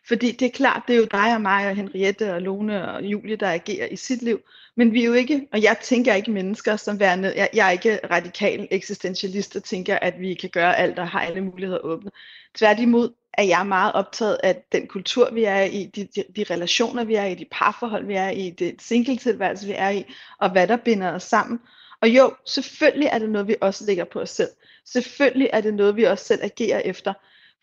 fordi 0.08 0.32
det 0.32 0.46
er 0.46 0.50
klart, 0.52 0.84
det 0.88 0.94
er 0.94 0.98
jo 0.98 1.08
dig 1.12 1.36
og 1.36 1.42
mig 1.42 1.70
og 1.70 1.76
Henriette 1.76 2.34
og 2.34 2.42
Lone 2.42 2.92
og 2.92 3.04
Julie, 3.04 3.36
der 3.36 3.52
agerer 3.52 3.88
i 3.88 3.96
sit 3.96 4.22
liv. 4.22 4.40
Men 4.76 4.94
vi 4.94 5.02
er 5.02 5.06
jo 5.06 5.14
ikke, 5.14 5.48
og 5.52 5.62
jeg 5.62 5.78
tænker 5.84 6.14
ikke 6.14 6.32
mennesker 6.32 6.76
som 6.76 7.00
værende, 7.00 7.34
jeg, 7.36 7.50
jeg 7.54 7.68
er 7.68 7.72
ikke 7.72 8.00
radikal 8.12 8.68
eksistentialist 8.72 9.56
og 9.56 9.64
tænker, 9.64 10.00
at 10.00 10.20
vi 10.20 10.34
kan 10.34 10.50
gøre 10.50 10.78
alt 10.78 11.00
og 11.00 11.08
har 11.08 11.22
alle 11.22 11.42
muligheder 11.42 11.80
åbne. 11.80 12.12
Tværtimod 12.56 13.14
er 13.34 13.44
jeg 13.44 13.68
meget 13.68 13.94
optaget 13.94 14.38
af 14.44 14.64
den 14.72 14.88
kultur, 14.88 15.32
vi 15.34 15.44
er 15.44 15.62
i, 15.62 15.92
de, 15.96 16.08
de, 16.16 16.24
de 16.36 16.46
relationer, 16.54 17.04
vi 17.04 17.16
er 17.16 17.26
i, 17.26 17.36
de 17.36 17.46
parforhold, 17.52 18.06
vi 18.06 18.14
er 18.14 18.30
i, 18.30 18.50
det 18.50 18.76
singletilværelse, 18.80 19.68
vi 19.68 19.74
er 19.78 19.90
i, 19.90 20.06
og 20.40 20.52
hvad 20.52 20.68
der 20.68 20.78
binder 20.78 21.12
os 21.12 21.24
sammen. 21.24 21.60
Og 22.02 22.10
jo, 22.10 22.34
selvfølgelig 22.46 23.10
er 23.12 23.20
det 23.20 23.30
noget, 23.30 23.48
vi 23.48 23.56
også 23.62 23.86
lægger 23.86 24.06
på 24.06 24.20
os 24.20 24.30
selv. 24.30 24.50
Selvfølgelig 24.86 25.50
er 25.54 25.62
det 25.62 25.74
noget, 25.74 25.96
vi 25.96 26.04
også 26.04 26.26
selv 26.26 26.44
agerer 26.44 26.80
efter, 26.80 27.14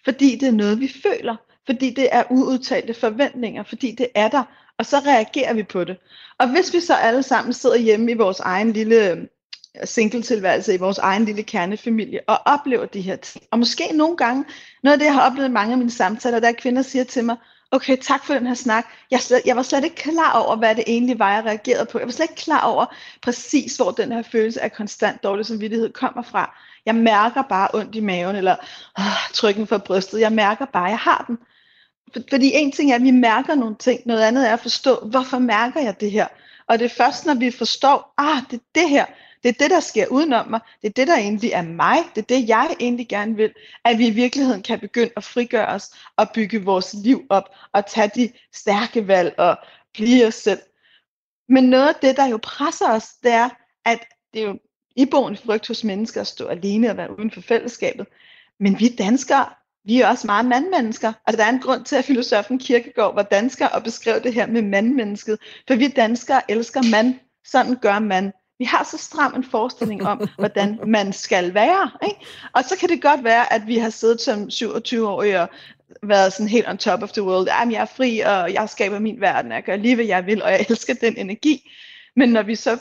fordi 0.04 0.36
det 0.36 0.48
er 0.48 0.52
noget, 0.52 0.80
vi 0.80 0.92
føler 1.02 1.36
fordi 1.70 1.90
det 1.90 2.08
er 2.12 2.22
uudtalte 2.30 2.94
forventninger, 2.94 3.62
fordi 3.62 3.94
det 3.98 4.08
er 4.14 4.28
der, 4.28 4.42
og 4.78 4.86
så 4.86 4.98
reagerer 4.98 5.54
vi 5.54 5.62
på 5.62 5.84
det. 5.84 5.96
Og 6.38 6.50
hvis 6.50 6.74
vi 6.74 6.80
så 6.80 6.94
alle 6.94 7.22
sammen 7.22 7.52
sidder 7.52 7.76
hjemme 7.76 8.10
i 8.10 8.14
vores 8.14 8.40
egen 8.40 8.72
lille 8.72 9.10
øh, 9.10 9.18
singletilværelse 9.84 10.74
i 10.74 10.78
vores 10.78 10.98
egen 10.98 11.24
lille 11.24 11.42
kernefamilie, 11.42 12.20
og 12.26 12.38
oplever 12.46 12.86
de 12.86 13.00
her 13.00 13.16
ting, 13.16 13.44
og 13.50 13.58
måske 13.58 13.84
nogle 13.92 14.16
gange, 14.16 14.44
noget 14.82 14.92
af 14.92 14.98
det, 14.98 15.06
jeg 15.06 15.14
har 15.14 15.30
oplevet 15.30 15.48
i 15.48 15.52
mange 15.52 15.72
af 15.72 15.78
mine 15.78 15.90
samtaler, 15.90 16.40
der 16.40 16.48
er 16.48 16.52
kvinder 16.52 16.82
siger 16.82 17.04
til 17.04 17.24
mig, 17.24 17.36
okay, 17.70 17.96
tak 17.96 18.24
for 18.24 18.34
den 18.34 18.46
her 18.46 18.54
snak. 18.54 18.84
Jeg, 19.10 19.20
slet, 19.20 19.42
jeg 19.46 19.56
var 19.56 19.62
slet 19.62 19.84
ikke 19.84 19.96
klar 19.96 20.32
over, 20.32 20.56
hvad 20.56 20.74
det 20.74 20.84
egentlig 20.86 21.18
var, 21.18 21.34
jeg 21.34 21.44
reagerede 21.44 21.86
på. 21.92 21.98
Jeg 21.98 22.06
var 22.06 22.12
slet 22.12 22.30
ikke 22.30 22.42
klar 22.42 22.60
over 22.60 22.86
præcis, 23.22 23.76
hvor 23.76 23.90
den 23.90 24.12
her 24.12 24.22
følelse 24.22 24.60
af 24.60 24.72
konstant 24.72 25.22
dårlig 25.22 25.46
samvittighed 25.46 25.92
kommer 25.92 26.22
fra. 26.22 26.58
Jeg 26.87 26.94
mærker 26.94 27.42
bare 27.42 27.68
ondt 27.75 27.94
i 27.94 28.00
maven, 28.00 28.37
eller 28.37 28.56
øh, 28.99 29.32
trykken 29.34 29.66
for 29.66 29.78
brystet. 29.78 30.20
Jeg 30.20 30.32
mærker 30.32 30.64
bare, 30.64 30.87
at 30.87 30.90
jeg 30.90 30.99
har 30.99 31.25
den. 31.28 31.38
Fordi 32.30 32.50
en 32.54 32.72
ting 32.72 32.90
er, 32.90 32.94
at 32.94 33.02
vi 33.02 33.10
mærker 33.10 33.54
nogle 33.54 33.76
ting, 33.76 34.00
noget 34.06 34.22
andet 34.22 34.49
er 34.49 34.52
at 34.52 34.60
forstå, 34.60 35.00
hvorfor 35.10 35.38
mærker 35.38 35.80
jeg 35.80 36.00
det 36.00 36.10
her? 36.10 36.26
Og 36.66 36.78
det 36.78 36.84
er 36.84 36.94
først, 36.96 37.26
når 37.26 37.34
vi 37.34 37.50
forstår, 37.50 38.14
ah, 38.18 38.42
det 38.50 38.56
er 38.56 38.64
det 38.75 38.88
her, 38.88 39.06
det 39.42 39.49
er 39.49 39.52
det, 39.52 39.70
der 39.70 39.80
sker 39.80 40.06
udenom 40.06 40.49
mig, 40.49 40.60
det 40.82 40.88
er 40.88 40.92
det, 40.92 41.08
der 41.08 41.16
egentlig 41.16 41.50
er 41.52 41.62
mig, 41.62 41.99
det 42.14 42.22
er 42.22 42.26
det, 42.26 42.49
jeg 42.49 42.76
egentlig 42.80 43.08
gerne 43.08 43.37
vil, 43.37 43.52
at 43.84 43.99
vi 43.99 44.06
i 44.06 44.10
virkeligheden 44.10 44.62
kan 44.62 44.80
begynde 44.80 45.12
at 45.16 45.25
frigøre 45.25 45.66
os 45.66 45.90
og 46.16 46.30
bygge 46.34 46.64
vores 46.64 46.94
liv 46.94 47.26
op 47.30 47.44
og 47.72 47.87
tage 47.87 48.10
de 48.14 48.32
stærke 48.54 49.08
valg 49.08 49.34
og 49.38 49.56
blive 49.94 50.26
os 50.26 50.34
selv. 50.34 50.60
Men 51.49 51.64
noget 51.64 51.88
af 51.88 51.94
det, 52.02 52.16
der 52.16 52.26
jo 52.26 52.38
presser 52.42 52.90
os, 52.90 53.08
det 53.22 53.32
er, 53.32 53.49
at 53.84 53.99
det 54.32 54.42
er 54.42 54.46
jo 54.46 54.58
iboende 54.97 55.38
frygt 55.38 55.68
hos 55.68 55.85
mennesker 55.85 56.20
at 56.20 56.26
stå 56.26 56.47
alene 56.47 56.90
og 56.90 56.97
være 56.97 57.18
uden 57.18 57.30
for 57.30 57.40
fællesskabet. 57.40 58.06
Men 58.59 58.80
vi 58.80 58.88
danskere 58.88 59.47
vi 59.85 60.00
er 60.00 60.09
også 60.09 60.26
meget 60.26 60.47
mandmennesker. 60.47 61.12
Altså 61.26 61.37
der 61.37 61.44
er 61.44 61.52
en 61.52 61.61
grund 61.61 61.85
til, 61.85 61.97
at 61.97 62.04
filosofen 62.04 62.59
Kirkegaard 62.59 63.14
var 63.14 63.23
dansker 63.23 63.68
og 63.68 63.82
beskrev 63.82 64.23
det 64.23 64.35
her 64.35 64.47
med 64.47 64.62
mandmennesket. 64.62 65.38
For 65.68 65.75
vi 65.75 65.88
danskere 65.88 66.50
elsker 66.50 66.82
mand. 66.90 67.14
Sådan 67.44 67.76
gør 67.76 67.99
man. 67.99 68.32
Vi 68.59 68.64
har 68.64 68.85
så 68.85 68.99
stram 68.99 69.35
en 69.35 69.44
forestilling 69.44 70.06
om, 70.06 70.28
hvordan 70.38 70.78
man 70.87 71.12
skal 71.12 71.54
være. 71.54 71.90
Ikke? 72.04 72.20
Og 72.52 72.64
så 72.64 72.76
kan 72.76 72.88
det 72.88 73.02
godt 73.02 73.25
være, 73.25 73.52
at 73.52 73.66
vi 73.66 73.78
har 73.78 73.90
siddet 73.90 74.20
som 74.20 74.49
27-årige 74.52 75.40
og 75.40 75.49
været 76.02 76.32
sådan 76.32 76.49
helt 76.49 76.68
on 76.68 76.78
top 76.78 77.02
of 77.02 77.12
the 77.12 77.23
world. 77.23 77.49
Jamen, 77.49 77.73
jeg 77.73 77.80
er 77.80 77.85
fri, 77.97 78.20
og 78.20 78.52
jeg 78.54 78.68
skaber 78.68 78.99
min 78.99 79.20
verden, 79.20 79.52
jeg 79.52 79.62
gør 79.62 79.76
lige, 79.76 79.94
hvad 79.94 80.04
jeg 80.04 80.26
vil, 80.26 80.42
og 80.42 80.50
jeg 80.50 80.66
elsker 80.68 80.94
den 80.94 81.16
energi. 81.16 81.70
Men 82.16 82.28
når 82.28 82.42
vi 82.42 82.54
så 82.54 82.78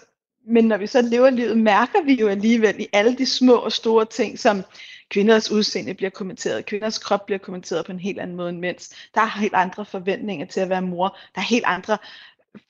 men 0.50 0.65
når 0.65 0.77
vi 0.77 0.88
så 0.88 1.01
lever 1.01 1.29
livet, 1.29 1.58
mærker 1.58 2.03
vi 2.03 2.13
jo 2.13 2.27
alligevel 2.27 2.79
i 2.79 2.88
alle 2.94 3.18
de 3.18 3.25
små 3.25 3.53
og 3.53 3.72
store 3.72 4.06
ting, 4.06 4.39
som 4.39 4.63
kvinders 5.10 5.51
udseende 5.51 5.94
bliver 5.94 6.10
kommenteret, 6.10 6.65
kvinders 6.65 6.98
krop 6.98 7.25
bliver 7.25 7.39
kommenteret 7.39 7.86
på 7.86 7.91
en 7.91 8.00
helt 8.00 8.20
anden 8.20 8.38
måde 8.38 8.50
end 8.50 8.60
mænds. 8.60 8.89
Der 9.15 9.22
er 9.22 9.39
helt 9.39 9.53
andre 9.53 9.86
forventninger 9.86 10.46
til 10.46 10.60
at 10.60 10.70
være 10.70 10.82
mor. 10.82 11.18
Der 11.36 11.41
er 11.41 11.46
helt 11.46 11.65
andre 11.68 11.98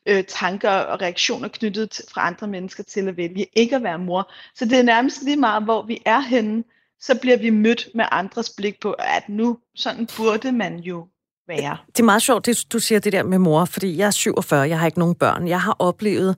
øh, 0.06 0.24
tanker 0.24 0.72
og 0.72 1.02
reaktioner 1.02 1.48
knyttet 1.48 1.92
til, 1.92 2.06
fra 2.14 2.28
andre 2.28 2.48
mennesker 2.48 2.84
til 2.84 3.08
at 3.08 3.18
vælge 3.18 3.46
ikke 3.54 3.76
at 3.76 3.84
være 3.84 4.00
mor. 4.00 4.32
Så 4.56 4.66
det 4.66 4.80
er 4.80 4.84
nærmest 4.84 5.24
lige 5.24 5.38
meget, 5.38 5.64
hvor 5.64 5.86
vi 5.86 6.02
er 6.06 6.20
henne, 6.20 6.64
så 7.00 7.20
bliver 7.22 7.38
vi 7.38 7.50
mødt 7.50 7.90
med 7.96 8.06
andres 8.12 8.50
blik 8.58 8.80
på, 8.80 8.92
at 8.92 9.30
nu 9.30 9.58
sådan 9.76 10.08
burde 10.18 10.52
man 10.52 10.80
jo 10.80 11.08
være. 11.48 11.78
Det 11.88 12.00
er 12.00 12.04
meget 12.04 12.22
sjovt, 12.22 12.46
det, 12.46 12.66
du 12.74 12.80
siger 12.80 13.00
det 13.00 13.14
der 13.14 13.24
med 13.24 13.38
mor, 13.38 13.66
fordi 13.66 13.98
jeg 13.98 14.08
er 14.08 14.12
47, 14.12 14.70
jeg 14.70 14.80
har 14.80 14.86
ikke 14.86 15.00
nogen 15.00 15.16
børn. 15.16 15.48
Jeg 15.48 15.62
har 15.62 15.76
oplevet 15.80 16.36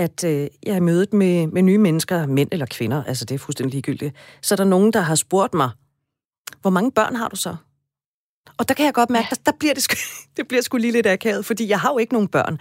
at 0.00 0.24
øh, 0.24 0.48
jeg 0.62 0.76
er 0.76 0.80
mødet 0.80 1.12
med, 1.12 1.46
med 1.46 1.62
nye 1.62 1.78
mennesker, 1.78 2.26
mænd 2.26 2.48
eller 2.52 2.66
kvinder, 2.66 3.04
altså 3.04 3.24
det 3.24 3.34
er 3.34 3.38
fuldstændig 3.38 3.72
ligegyldigt, 3.72 4.14
så 4.42 4.54
er 4.54 4.56
der 4.56 4.64
nogen, 4.64 4.92
der 4.92 5.00
har 5.00 5.14
spurgt 5.14 5.54
mig, 5.54 5.70
hvor 6.60 6.70
mange 6.70 6.92
børn 6.92 7.16
har 7.16 7.28
du 7.28 7.36
så? 7.36 7.56
Og 8.58 8.68
der 8.68 8.74
kan 8.74 8.86
jeg 8.86 8.94
godt 8.94 9.10
mærke, 9.10 9.28
ja. 9.30 9.34
der, 9.34 9.52
der 9.52 9.58
bliver 9.58 9.74
det, 9.74 9.82
sgu, 9.82 9.94
det 10.36 10.48
bliver 10.48 10.62
sgu 10.62 10.76
lige 10.76 10.92
lidt 10.92 11.06
akavet, 11.06 11.44
fordi 11.46 11.68
jeg 11.68 11.80
har 11.80 11.92
jo 11.92 11.98
ikke 11.98 12.12
nogen 12.12 12.28
børn. 12.28 12.58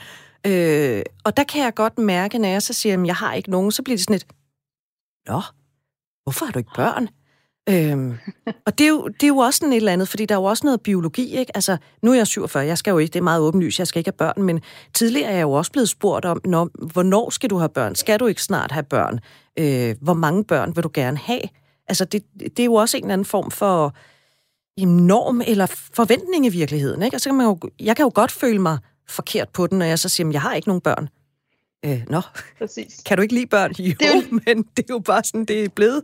Øh, 0.48 1.04
og 1.24 1.38
der 1.38 1.44
kan 1.44 1.64
jeg 1.64 1.74
godt 1.76 1.98
mærke, 1.98 2.38
når 2.38 2.48
jeg 2.48 2.62
så 2.62 2.74
siger, 2.74 3.02
at 3.02 3.06
jeg 3.06 3.16
har 3.16 3.34
ikke 3.34 3.50
nogen, 3.50 3.72
så 3.72 3.84
bliver 3.84 3.98
det 3.98 4.04
sådan 4.04 4.16
et, 4.16 4.26
Nå, 5.28 5.42
hvorfor 6.24 6.46
har 6.46 6.52
du 6.52 6.60
ikke 6.60 6.72
børn? 6.76 7.08
Øhm, 7.70 8.18
og 8.66 8.78
det 8.78 8.84
er, 8.84 8.90
jo, 8.90 9.08
det 9.08 9.24
er 9.24 9.28
jo 9.28 9.38
også 9.38 9.58
sådan 9.58 9.74
et 9.74 9.78
eller 9.78 9.94
andet, 9.94 10.08
fordi 10.08 10.26
der 10.26 10.36
er 10.36 10.40
jo 10.40 10.44
også 10.44 10.66
noget 10.66 10.82
biologi, 10.82 11.38
ikke? 11.38 11.52
Altså, 11.56 11.78
nu 12.02 12.12
er 12.12 12.16
jeg 12.16 12.28
47, 12.28 12.66
jeg 12.66 12.78
skal 12.78 12.92
jo 12.92 12.98
ikke, 12.98 13.14
det 13.14 13.20
er 13.20 13.24
meget 13.24 13.42
åbenlyst, 13.42 13.80
jeg 13.80 13.88
skal 13.88 14.00
ikke 14.00 14.08
have 14.08 14.18
børn, 14.34 14.44
men 14.44 14.62
tidligere 14.94 15.30
er 15.30 15.36
jeg 15.36 15.42
jo 15.42 15.52
også 15.52 15.72
blevet 15.72 15.90
spurgt 15.90 16.26
om, 16.26 16.42
når, 16.46 16.70
hvornår 16.92 17.30
skal 17.30 17.50
du 17.50 17.58
have 17.58 17.70
børn? 17.70 17.96
Skal 17.96 18.20
du 18.20 18.28
ikke 18.28 18.44
snart 18.44 18.72
have 18.72 18.84
børn? 18.84 19.20
Øh, 19.60 19.96
hvor 20.02 20.14
mange 20.14 20.44
børn 20.44 20.76
vil 20.76 20.84
du 20.84 20.92
gerne 20.94 21.18
have? 21.18 21.42
Altså, 21.88 22.06
det, 22.06 22.24
det 22.40 22.60
er 22.60 22.66
jo 22.66 22.74
også 22.74 22.98
en 22.98 23.04
eller 23.04 23.14
anden 23.14 23.26
form 23.26 23.52
for 23.52 23.96
norm 24.86 25.42
eller 25.48 25.66
forventning 25.94 26.46
i 26.46 26.50
virkeligheden, 26.50 27.04
ikke? 27.04 27.18
Og 27.18 27.22
så 27.22 27.30
kan 27.30 27.38
man 27.38 27.46
jo, 27.46 27.60
jeg 27.80 27.96
kan 27.96 28.04
jo 28.04 28.12
godt 28.16 28.32
føle 28.32 28.60
mig 28.60 28.78
forkert 29.08 29.50
på 29.50 29.68
den, 29.68 29.80
når 29.80 29.86
jeg 29.86 30.00
så 30.00 30.10
siger, 30.10 30.28
at 30.28 30.34
jeg 30.34 30.42
har 30.42 30.54
ikke 30.54 30.68
nogen 30.68 30.82
børn. 30.82 31.10
Øh, 31.86 32.02
nå, 32.10 32.22
Præcis. 32.58 33.02
kan 33.06 33.18
du 33.18 33.22
ikke 33.22 33.34
lide 33.34 33.48
børn? 33.48 33.72
Jo, 33.80 33.94
det 34.00 34.08
er 34.08 34.16
jo... 34.16 34.40
men 34.46 34.64
det 34.78 34.80
er 34.80 34.94
jo 34.94 35.00
bare 35.00 35.24
sådan, 35.24 35.46
det 35.46 35.64
er 35.64 35.70
blevet. 35.70 36.04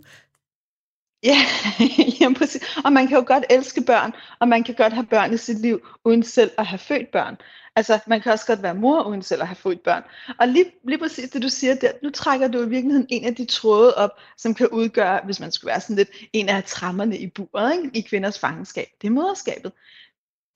Ja, 1.25 1.38
ja, 2.22 2.34
præcis. 2.38 2.62
Og 2.86 2.94
man 2.94 3.08
kan 3.08 3.17
jo 3.17 3.24
godt 3.27 3.46
elske 3.50 3.82
børn, 3.82 4.13
og 4.39 4.48
man 4.48 4.63
kan 4.63 4.75
godt 4.75 4.94
have 4.94 5.05
børn 5.05 5.34
i 5.34 5.38
sit 5.38 5.60
liv, 5.62 5.88
uden 6.03 6.24
selv 6.24 6.51
at 6.58 6.65
have 6.65 6.79
født 6.79 7.12
børn. 7.12 7.38
Altså, 7.75 8.00
man 8.08 8.22
kan 8.22 8.32
også 8.32 8.46
godt 8.46 8.63
være 8.63 8.75
mor, 8.75 9.03
uden 9.03 9.22
selv 9.22 9.41
at 9.41 9.48
have 9.48 9.55
født 9.55 9.84
børn. 9.84 10.03
Og 10.39 10.48
lige, 10.48 10.65
lige 10.84 10.98
præcis 10.98 11.29
det, 11.29 11.41
du 11.41 11.50
siger 11.50 11.75
der, 11.75 11.91
nu 12.03 12.10
trækker 12.10 12.48
du 12.48 12.62
i 12.62 12.70
virkeligheden 12.70 13.08
en 13.10 13.25
af 13.25 13.36
de 13.36 13.46
tråde 13.46 13.96
op, 13.96 14.10
som 14.38 14.53
kan 14.53 14.67
udgøre, 14.67 15.22
hvis 15.25 15.39
man 15.39 15.51
skulle 15.51 15.70
være 15.70 15.82
sådan 15.82 15.96
lidt, 15.96 16.10
en 16.34 16.50
af 16.50 16.63
trammerne 16.63 17.17
i 17.17 17.27
buret, 17.27 17.74
ikke? 17.75 17.98
i 17.98 18.01
kvinders 18.01 18.39
fangenskab. 18.39 18.88
Det 19.01 19.08
er 19.08 19.12
moderskabet. 19.12 19.72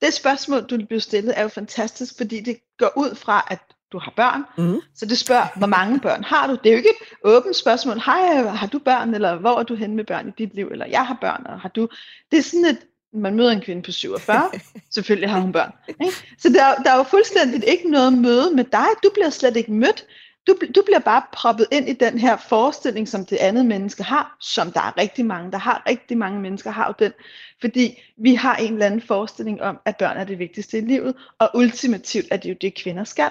Det 0.02 0.14
spørgsmål, 0.14 0.62
du 0.62 0.86
bliver 0.86 1.00
stillet, 1.00 1.38
er 1.38 1.42
jo 1.42 1.48
fantastisk, 1.48 2.16
fordi 2.16 2.40
det 2.40 2.56
går 2.78 2.92
ud 2.96 3.14
fra, 3.14 3.46
at 3.50 3.60
du 3.92 3.98
har 3.98 4.12
børn. 4.16 4.44
Mm. 4.58 4.80
Så 4.94 5.06
det 5.06 5.18
spørger, 5.18 5.46
hvor 5.56 5.66
mange 5.66 6.00
børn 6.00 6.24
har 6.24 6.46
du? 6.46 6.52
Det 6.52 6.66
er 6.66 6.70
jo 6.70 6.76
ikke 6.76 6.90
et 6.90 7.16
åbent 7.24 7.56
spørgsmål. 7.56 7.98
Hej, 7.98 8.42
har 8.42 8.66
du 8.66 8.78
børn? 8.78 9.14
Eller 9.14 9.36
hvor 9.36 9.58
er 9.58 9.62
du 9.62 9.74
henne 9.74 9.96
med 9.96 10.04
børn 10.04 10.28
i 10.28 10.32
dit 10.38 10.54
liv? 10.54 10.68
Eller 10.72 10.86
jeg 10.86 11.06
har 11.06 11.18
børn, 11.20 11.46
og 11.46 11.60
har 11.60 11.68
du? 11.68 11.88
Det 12.30 12.38
er 12.38 12.42
sådan 12.42 12.64
et, 12.64 12.78
man 13.12 13.34
møder 13.34 13.50
en 13.50 13.60
kvinde 13.60 13.82
på 13.82 13.92
47, 13.92 14.50
selvfølgelig 14.94 15.30
har 15.30 15.40
hun 15.40 15.52
børn. 15.52 15.72
Ikke? 15.88 16.12
Så 16.38 16.48
der, 16.48 16.82
der 16.82 16.90
er 16.90 16.96
jo 16.96 17.02
fuldstændig 17.02 17.68
ikke 17.68 17.90
noget 17.90 18.12
møde 18.12 18.54
med 18.54 18.64
dig. 18.64 18.86
Du 19.02 19.10
bliver 19.14 19.30
slet 19.30 19.56
ikke 19.56 19.72
mødt. 19.72 20.06
Du, 20.46 20.54
du 20.74 20.82
bliver 20.86 20.98
bare 20.98 21.22
proppet 21.32 21.66
ind 21.72 21.88
i 21.88 21.92
den 21.92 22.18
her 22.18 22.36
forestilling, 22.36 23.08
som 23.08 23.26
det 23.26 23.36
andet 23.36 23.66
menneske 23.66 24.02
har, 24.02 24.36
som 24.40 24.72
der 24.72 24.80
er 24.80 24.98
rigtig 24.98 25.26
mange, 25.26 25.52
der 25.52 25.58
har. 25.58 25.82
Rigtig 25.88 26.18
mange 26.18 26.40
mennesker 26.40 26.70
har 26.70 26.86
jo 26.86 26.94
den, 26.98 27.12
fordi 27.60 28.02
vi 28.16 28.34
har 28.34 28.56
en 28.56 28.72
eller 28.72 28.86
anden 28.86 29.00
forestilling 29.00 29.62
om, 29.62 29.78
at 29.84 29.96
børn 29.96 30.16
er 30.16 30.24
det 30.24 30.38
vigtigste 30.38 30.78
i 30.78 30.80
livet, 30.80 31.14
og 31.38 31.50
ultimativt 31.54 32.26
er 32.30 32.36
det 32.36 32.50
jo 32.50 32.54
det, 32.60 32.74
kvinder 32.74 33.04
skal 33.04 33.30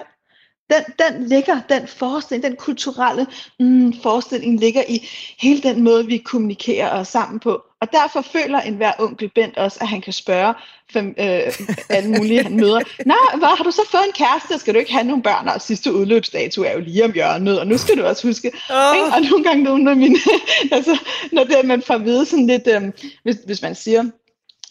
den, 0.70 0.84
den 0.98 1.28
ligger, 1.28 1.60
den 1.68 1.88
forestilling, 1.88 2.44
den 2.44 2.56
kulturelle 2.56 3.26
mm, 3.60 3.94
forestilling 4.02 4.60
ligger 4.60 4.82
i 4.88 5.08
hele 5.38 5.62
den 5.62 5.82
måde, 5.82 6.06
vi 6.06 6.16
kommunikerer 6.16 7.00
os 7.00 7.08
sammen 7.08 7.40
på. 7.40 7.62
Og 7.80 7.92
derfor 7.92 8.20
føler 8.20 8.60
enhver 8.60 8.92
onkel 8.98 9.30
Bent 9.34 9.56
også, 9.56 9.78
at 9.80 9.88
han 9.88 10.00
kan 10.00 10.12
spørge 10.12 10.54
fem, 10.92 11.14
øh, 11.18 11.52
alle 11.88 12.10
mulige, 12.10 12.42
han 12.42 12.56
møder. 12.56 12.80
Nej, 13.06 13.38
hvad, 13.38 13.48
har 13.56 13.64
du 13.64 13.70
så 13.70 13.82
fået 13.90 14.02
en 14.06 14.12
kæreste? 14.12 14.58
Skal 14.58 14.74
du 14.74 14.78
ikke 14.78 14.92
have 14.92 15.04
nogle 15.04 15.22
børn? 15.22 15.48
Og 15.48 15.60
sidste 15.60 15.94
udløbsdato 15.94 16.62
er 16.62 16.72
jo 16.72 16.80
lige 16.80 17.04
om 17.04 17.12
hjørnet, 17.12 17.60
og 17.60 17.66
nu 17.66 17.78
skal 17.78 17.98
du 17.98 18.04
også 18.04 18.28
huske. 18.28 18.52
Oh. 18.70 18.96
Ikke? 18.96 19.06
Og 19.14 19.20
nogle 19.30 19.44
gange 19.44 19.64
nogle 19.64 19.90
af 19.90 19.96
mine, 19.96 20.18
altså, 20.76 20.98
når 21.32 21.44
det, 21.44 21.64
man 21.64 21.82
får 21.82 21.94
at 21.94 22.04
vide 22.04 22.26
sådan 22.26 22.46
lidt, 22.46 22.66
øh, 22.66 22.82
hvis, 23.22 23.36
hvis 23.46 23.62
man 23.62 23.74
siger, 23.74 24.04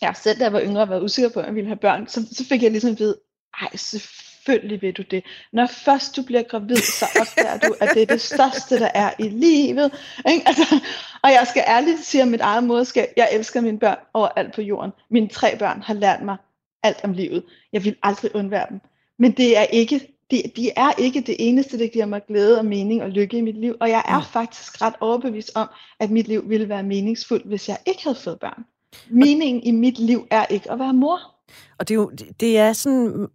jeg 0.02 0.16
selv 0.24 0.40
da 0.40 0.44
jeg 0.44 0.54
var 0.54 0.62
yngre 0.62 0.90
var 0.90 1.00
usikker 1.00 1.30
på, 1.30 1.40
at 1.40 1.46
jeg 1.46 1.56
ville 1.56 1.68
have 1.68 1.78
børn, 1.82 2.08
så, 2.08 2.26
så 2.32 2.46
fik 2.46 2.64
jeg 2.64 2.72
ligesom 2.72 2.92
at 2.92 3.00
vide, 3.00 3.16
ej, 3.62 3.76
selvfølgelig 3.76 4.29
selvfølgelig 4.50 4.82
vil 4.82 4.94
du 4.94 5.02
det. 5.02 5.24
Når 5.54 5.68
først 5.68 6.16
du 6.16 6.24
bliver 6.24 6.44
gravid, 6.44 6.76
så 6.76 7.06
opdager 7.22 7.58
du, 7.58 7.76
at 7.82 7.90
det 7.94 8.02
er 8.02 8.06
det 8.06 8.22
største, 8.22 8.80
der 8.80 8.90
er 8.94 9.12
i 9.20 9.30
livet. 9.30 9.92
Ikke? 10.30 10.48
Altså, 10.48 10.80
og 11.24 11.30
jeg 11.30 11.48
skal 11.50 11.64
ærligt 11.68 12.00
sige 12.00 12.24
om 12.24 12.30
mit 12.30 12.42
eget 12.42 12.64
moderskab, 12.64 13.08
jeg 13.18 13.30
elsker 13.32 13.62
mine 13.62 13.80
børn 13.80 13.98
overalt 14.14 14.54
på 14.54 14.62
jorden. 14.62 14.92
Mine 15.10 15.28
tre 15.28 15.58
børn 15.58 15.82
har 15.82 15.94
lært 15.94 16.22
mig 16.24 16.38
alt 16.84 17.04
om 17.04 17.14
livet. 17.14 17.44
Jeg 17.74 17.86
vil 17.86 17.96
aldrig 18.04 18.36
undvære 18.36 18.66
dem. 18.70 18.80
Men 19.20 19.32
det 19.32 19.58
er 19.58 19.64
ikke, 19.64 20.16
de, 20.32 20.44
de 20.56 20.70
er 20.76 20.92
ikke 20.98 21.22
det 21.22 21.36
eneste, 21.40 21.80
der 21.80 21.88
giver 21.88 22.06
mig 22.06 22.22
glæde 22.28 22.60
og 22.60 22.66
mening 22.66 23.04
og 23.04 23.10
lykke 23.10 23.38
i 23.38 23.42
mit 23.42 23.58
liv. 23.58 23.76
Og 23.80 23.90
jeg 23.90 24.04
er 24.08 24.22
faktisk 24.22 24.82
ret 24.82 24.94
overbevist 25.00 25.52
om, 25.56 25.68
at 26.00 26.10
mit 26.10 26.28
liv 26.28 26.50
ville 26.50 26.70
være 26.70 26.84
meningsfuldt, 26.84 27.46
hvis 27.46 27.70
jeg 27.70 27.78
ikke 27.86 28.04
havde 28.04 28.18
fået 28.24 28.40
børn. 28.40 28.66
Meningen 29.10 29.64
i 29.64 29.72
mit 29.72 30.00
liv 30.00 30.28
er 30.32 30.46
ikke 30.46 30.72
at 30.72 30.80
være 30.80 30.94
mor. 30.94 31.39
Og 31.80 31.88
det 31.88 31.94
er 31.94 31.96
jo 31.96 32.12
det 32.40 32.58
er 32.58 32.74
sådan, 32.74 33.28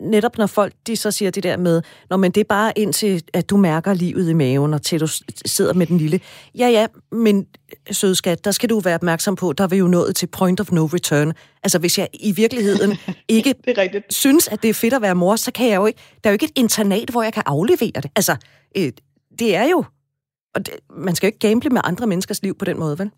netop 0.00 0.38
når 0.38 0.46
folk 0.46 0.72
de 0.86 0.96
så 0.96 1.10
siger 1.10 1.30
det 1.30 1.42
der 1.42 1.56
med, 1.56 1.82
når 2.10 2.16
men 2.16 2.30
det 2.30 2.40
er 2.40 2.44
bare 2.44 2.72
indtil, 2.78 3.22
at 3.32 3.50
du 3.50 3.56
mærker 3.56 3.94
livet 3.94 4.28
i 4.28 4.32
maven, 4.32 4.74
og 4.74 4.82
til 4.82 5.00
du 5.00 5.06
sidder 5.46 5.74
med 5.74 5.86
den 5.86 5.98
lille. 5.98 6.20
Ja, 6.58 6.68
ja, 6.68 6.86
men 7.12 7.46
sødskat, 7.90 8.44
der 8.44 8.50
skal 8.50 8.70
du 8.70 8.80
være 8.80 8.94
opmærksom 8.94 9.36
på, 9.36 9.52
der 9.52 9.64
er 9.64 9.68
vi 9.68 9.76
jo 9.76 9.86
nået 9.86 10.16
til 10.16 10.26
point 10.26 10.60
of 10.60 10.72
no 10.72 10.84
return. 10.84 11.32
Altså 11.62 11.78
hvis 11.78 11.98
jeg 11.98 12.08
i 12.12 12.32
virkeligheden 12.32 12.98
ikke 13.28 13.54
det 13.64 13.78
er 13.78 13.82
rigtigt. 13.82 14.14
synes, 14.14 14.48
at 14.48 14.62
det 14.62 14.70
er 14.70 14.74
fedt 14.74 14.94
at 14.94 15.02
være 15.02 15.14
mor, 15.14 15.36
så 15.36 15.52
kan 15.52 15.68
jeg 15.68 15.76
jo 15.76 15.86
ikke, 15.86 16.00
der 16.24 16.30
er 16.30 16.32
jo 16.32 16.34
ikke 16.34 16.44
et 16.44 16.52
internat, 16.56 17.10
hvor 17.10 17.22
jeg 17.22 17.32
kan 17.32 17.42
aflevere 17.46 18.00
det. 18.02 18.10
Altså, 18.16 18.36
øh, 18.76 18.92
det 19.38 19.54
er 19.56 19.64
jo, 19.64 19.84
og 20.54 20.66
det, 20.66 20.74
man 20.96 21.14
skal 21.14 21.26
jo 21.26 21.28
ikke 21.28 21.48
gamble 21.48 21.70
med 21.70 21.80
andre 21.84 22.06
menneskers 22.06 22.42
liv 22.42 22.58
på 22.58 22.64
den 22.64 22.78
måde, 22.78 22.98
vel? 22.98 23.10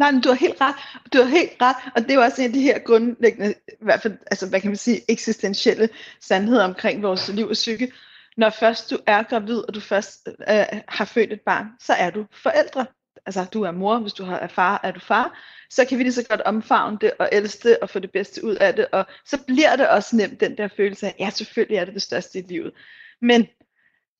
Nej, 0.00 0.10
men 0.10 0.20
du 0.20 0.28
har 0.28 0.36
helt 0.36 0.60
ret. 0.60 0.74
Du 1.12 1.18
har 1.18 1.28
helt 1.28 1.52
ret, 1.62 1.76
og 1.94 2.02
det 2.02 2.10
er 2.10 2.14
jo 2.14 2.20
også 2.20 2.42
en 2.42 2.48
af 2.48 2.52
de 2.52 2.60
her 2.60 2.78
grundlæggende, 2.78 3.54
i 3.68 3.84
hvert 3.84 4.02
fald, 4.02 4.18
altså, 4.30 4.48
hvad 4.48 4.60
kan 4.60 4.70
man 4.70 4.76
sige, 4.76 5.00
eksistentielle 5.08 5.88
sandheder 6.20 6.64
omkring 6.64 7.02
vores 7.02 7.28
liv 7.28 7.46
og 7.46 7.52
psyke. 7.52 7.92
Når 8.36 8.50
først 8.50 8.90
du 8.90 8.98
er 9.06 9.22
gravid, 9.22 9.58
og 9.68 9.74
du 9.74 9.80
først 9.80 10.28
øh, 10.48 10.64
har 10.88 11.04
født 11.04 11.32
et 11.32 11.40
barn, 11.40 11.66
så 11.80 11.92
er 11.92 12.10
du 12.10 12.26
forældre. 12.42 12.86
Altså, 13.26 13.46
du 13.52 13.62
er 13.62 13.70
mor, 13.70 13.98
hvis 13.98 14.12
du 14.12 14.24
har 14.24 14.36
er 14.38 14.48
far, 14.48 14.80
er 14.82 14.90
du 14.90 15.00
far. 15.00 15.38
Så 15.70 15.84
kan 15.84 15.98
vi 15.98 16.02
lige 16.02 16.12
så 16.12 16.26
godt 16.28 16.40
omfavne 16.40 16.98
det 17.00 17.12
og 17.18 17.28
elske 17.32 17.68
det 17.68 17.78
og 17.82 17.90
få 17.90 17.98
det 17.98 18.12
bedste 18.12 18.44
ud 18.44 18.54
af 18.54 18.74
det. 18.74 18.86
Og 18.92 19.06
så 19.24 19.38
bliver 19.46 19.76
det 19.76 19.88
også 19.88 20.16
nemt, 20.16 20.40
den 20.40 20.56
der 20.56 20.68
følelse 20.76 21.06
af, 21.06 21.14
ja, 21.18 21.30
selvfølgelig 21.30 21.76
er 21.76 21.84
det 21.84 21.94
det 21.94 22.02
største 22.02 22.38
i 22.38 22.42
livet. 22.42 22.72
Men, 23.20 23.46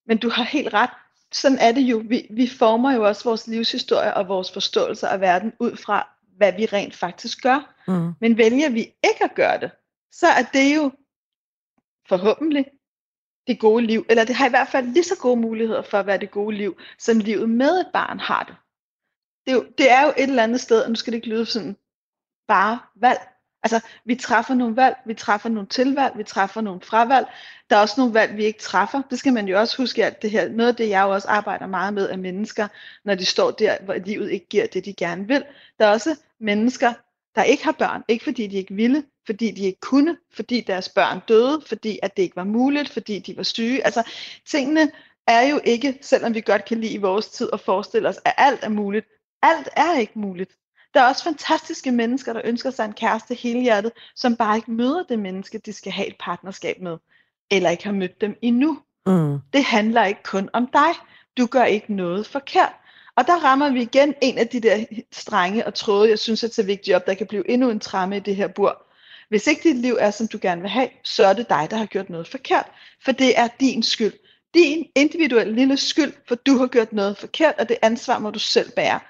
men 0.07 0.19
du 0.19 0.31
har 0.31 0.45
helt 0.45 0.75
ret 0.75 0.91
sådan 1.33 1.59
er 1.59 1.73
det 1.73 1.81
jo. 1.81 2.03
Vi, 2.09 2.27
vi 2.31 2.49
former 2.49 2.93
jo 2.93 3.07
også 3.07 3.25
vores 3.25 3.47
livshistorie 3.47 4.15
og 4.15 4.29
vores 4.29 4.53
forståelse 4.53 5.09
af 5.09 5.21
verden 5.21 5.53
ud 5.59 5.77
fra, 5.77 6.09
hvad 6.37 6.53
vi 6.53 6.67
rent 6.67 6.95
faktisk 6.95 7.43
gør. 7.43 7.75
Mm. 7.89 8.13
Men 8.21 8.39
vælger 8.39 8.71
vi 8.71 8.81
ikke 8.81 9.25
at 9.25 9.35
gøre 9.35 9.61
det, 9.61 9.71
så 10.13 10.27
er 10.27 10.43
det 10.53 10.77
jo 10.77 10.93
forhåbentlig 12.09 12.67
det 13.47 13.61
gode 13.61 13.87
liv, 13.87 14.07
eller 14.09 14.25
det 14.25 14.35
har 14.35 14.47
i 14.47 14.51
hvert 14.51 14.69
fald 14.69 14.87
lige 14.87 15.05
så 15.05 15.19
gode 15.21 15.41
muligheder 15.41 15.83
for 15.83 15.99
at 15.99 16.07
være 16.07 16.19
det 16.19 16.31
gode 16.31 16.57
liv, 16.57 16.79
som 16.99 17.19
livet 17.19 17.51
med 17.51 17.81
et 17.81 17.91
barn 17.93 18.19
har 18.19 18.45
det. 18.45 18.57
Det 19.47 19.53
er 19.53 19.57
jo, 19.57 19.65
det 19.79 19.91
er 19.91 20.03
jo 20.03 20.09
et 20.09 20.29
eller 20.31 20.43
andet 20.43 20.61
sted, 20.61 20.83
og 20.83 20.89
nu 20.89 20.95
skal 20.95 21.13
det 21.13 21.17
ikke 21.17 21.29
lyde 21.29 21.47
sådan 21.47 21.77
bare 22.49 22.79
valg, 22.95 23.21
Altså, 23.63 23.81
vi 24.05 24.15
træffer 24.15 24.55
nogle 24.55 24.77
valg, 24.77 24.97
vi 25.07 25.15
træffer 25.15 25.49
nogle 25.49 25.69
tilvalg, 25.69 26.19
vi 26.19 26.25
træffer 26.25 26.61
nogle 26.61 26.81
fravalg. 26.81 27.27
Der 27.71 27.77
er 27.77 27.81
også 27.81 27.95
nogle 27.99 28.15
valg, 28.15 28.37
vi 28.37 28.45
ikke 28.45 28.59
træffer. 28.59 29.03
Det 29.11 29.19
skal 29.19 29.33
man 29.33 29.49
jo 29.49 29.59
også 29.59 29.77
huske, 29.77 30.05
alt 30.05 30.23
det 30.23 30.31
her, 30.31 30.49
noget 30.49 30.69
af 30.69 30.77
det, 30.77 30.89
jeg 30.89 31.03
jo 31.03 31.11
også 31.11 31.29
arbejder 31.29 31.67
meget 31.67 31.95
med, 31.95 32.11
er 32.11 32.17
mennesker, 32.17 32.69
når 33.05 33.15
de 33.15 33.25
står 33.25 33.51
der, 33.51 33.77
hvor 33.85 33.95
livet 33.95 34.31
ikke 34.31 34.47
giver 34.47 34.67
det, 34.67 34.85
de 34.85 34.93
gerne 34.95 35.29
vil. 35.29 35.45
Der 35.79 35.87
er 35.87 35.91
også 35.91 36.17
mennesker, 36.41 36.93
der 37.35 37.43
ikke 37.43 37.65
har 37.65 37.73
børn, 37.73 38.03
ikke 38.09 38.25
fordi 38.25 38.47
de 38.47 38.57
ikke 38.57 38.75
ville, 38.75 39.05
fordi 39.27 39.51
de 39.51 39.63
ikke 39.63 39.81
kunne, 39.81 40.17
fordi 40.33 40.61
deres 40.61 40.89
børn 40.89 41.21
døde, 41.29 41.63
fordi 41.67 41.99
at 42.03 42.17
det 42.17 42.23
ikke 42.23 42.37
var 42.37 42.45
muligt, 42.45 42.91
fordi 42.91 43.19
de 43.19 43.37
var 43.37 43.43
syge. 43.43 43.85
Altså, 43.85 44.03
tingene 44.47 44.91
er 45.27 45.49
jo 45.49 45.61
ikke, 45.65 45.99
selvom 46.03 46.35
vi 46.35 46.41
godt 46.41 46.65
kan 46.65 46.81
lide 46.81 46.93
i 46.93 46.97
vores 46.97 47.29
tid 47.29 47.53
og 47.53 47.61
forestille 47.61 48.09
os, 48.09 48.19
at 48.25 48.35
alt 48.37 48.65
er 48.65 48.69
muligt. 48.69 49.07
Alt 49.43 49.69
er 49.77 49.99
ikke 49.99 50.19
muligt. 50.19 50.60
Der 50.95 51.01
er 51.01 51.09
også 51.09 51.25
fantastiske 51.25 51.93
mennesker, 51.93 52.33
der 52.33 52.41
ønsker 52.45 52.71
sig 52.71 52.85
en 52.85 52.93
kæreste 52.93 53.35
hele 53.35 53.61
hjertet, 53.61 53.93
som 54.17 54.37
bare 54.37 54.57
ikke 54.57 54.71
møder 54.71 55.03
det 55.03 55.19
menneske, 55.19 55.59
de 55.59 55.73
skal 55.73 55.93
have 55.93 56.09
et 56.09 56.17
partnerskab 56.21 56.81
med, 56.81 56.97
eller 57.51 57.71
ikke 57.71 57.85
har 57.85 57.93
mødt 57.93 58.21
dem 58.21 58.39
endnu. 58.43 58.79
Mm. 59.07 59.39
Det 59.53 59.65
handler 59.65 60.05
ikke 60.05 60.23
kun 60.23 60.51
om 60.53 60.67
dig. 60.67 60.91
Du 61.39 61.47
gør 61.47 61.65
ikke 61.65 61.95
noget 61.95 62.27
forkert. 62.27 62.73
Og 63.17 63.27
der 63.27 63.45
rammer 63.45 63.71
vi 63.71 63.83
igen 63.83 64.15
en 64.21 64.39
af 64.39 64.49
de 64.49 64.61
der 64.61 64.85
strenge 65.13 65.67
og 65.67 65.75
tråde, 65.75 66.11
jeg 66.11 66.19
synes 66.19 66.45
er 66.45 66.49
så 66.49 66.63
vigtigt 66.63 66.97
op, 66.97 67.07
der 67.07 67.15
kan 67.15 67.27
blive 67.27 67.51
endnu 67.51 67.71
en 67.71 67.81
tramme 67.81 68.17
i 68.17 68.21
det 68.21 68.37
her 68.37 68.49
bur. 68.49 68.87
Hvis 69.29 69.47
ikke 69.47 69.69
dit 69.69 69.77
liv 69.77 69.97
er, 70.01 70.11
som 70.11 70.29
du 70.29 70.39
gerne 70.43 70.61
vil 70.61 70.71
have, 70.71 70.89
så 71.05 71.27
er 71.27 71.33
det 71.33 71.49
dig, 71.49 71.67
der 71.71 71.77
har 71.77 71.87
gjort 71.87 72.11
noget 72.11 72.29
forkert. 72.29 72.67
For 73.05 73.13
det 73.13 73.39
er 73.39 73.49
din 73.61 73.83
skyld. 73.83 74.13
Din 74.55 74.87
individuelle 74.95 75.55
lille 75.55 75.77
skyld, 75.77 76.13
for 76.29 76.35
du 76.35 76.59
har 76.59 76.67
gjort 76.67 76.93
noget 76.93 77.19
forkert, 77.19 77.55
og 77.59 77.69
det 77.69 77.77
ansvar 77.83 78.19
må 78.19 78.31
du 78.31 78.39
selv 78.39 78.71
bære. 78.77 79.01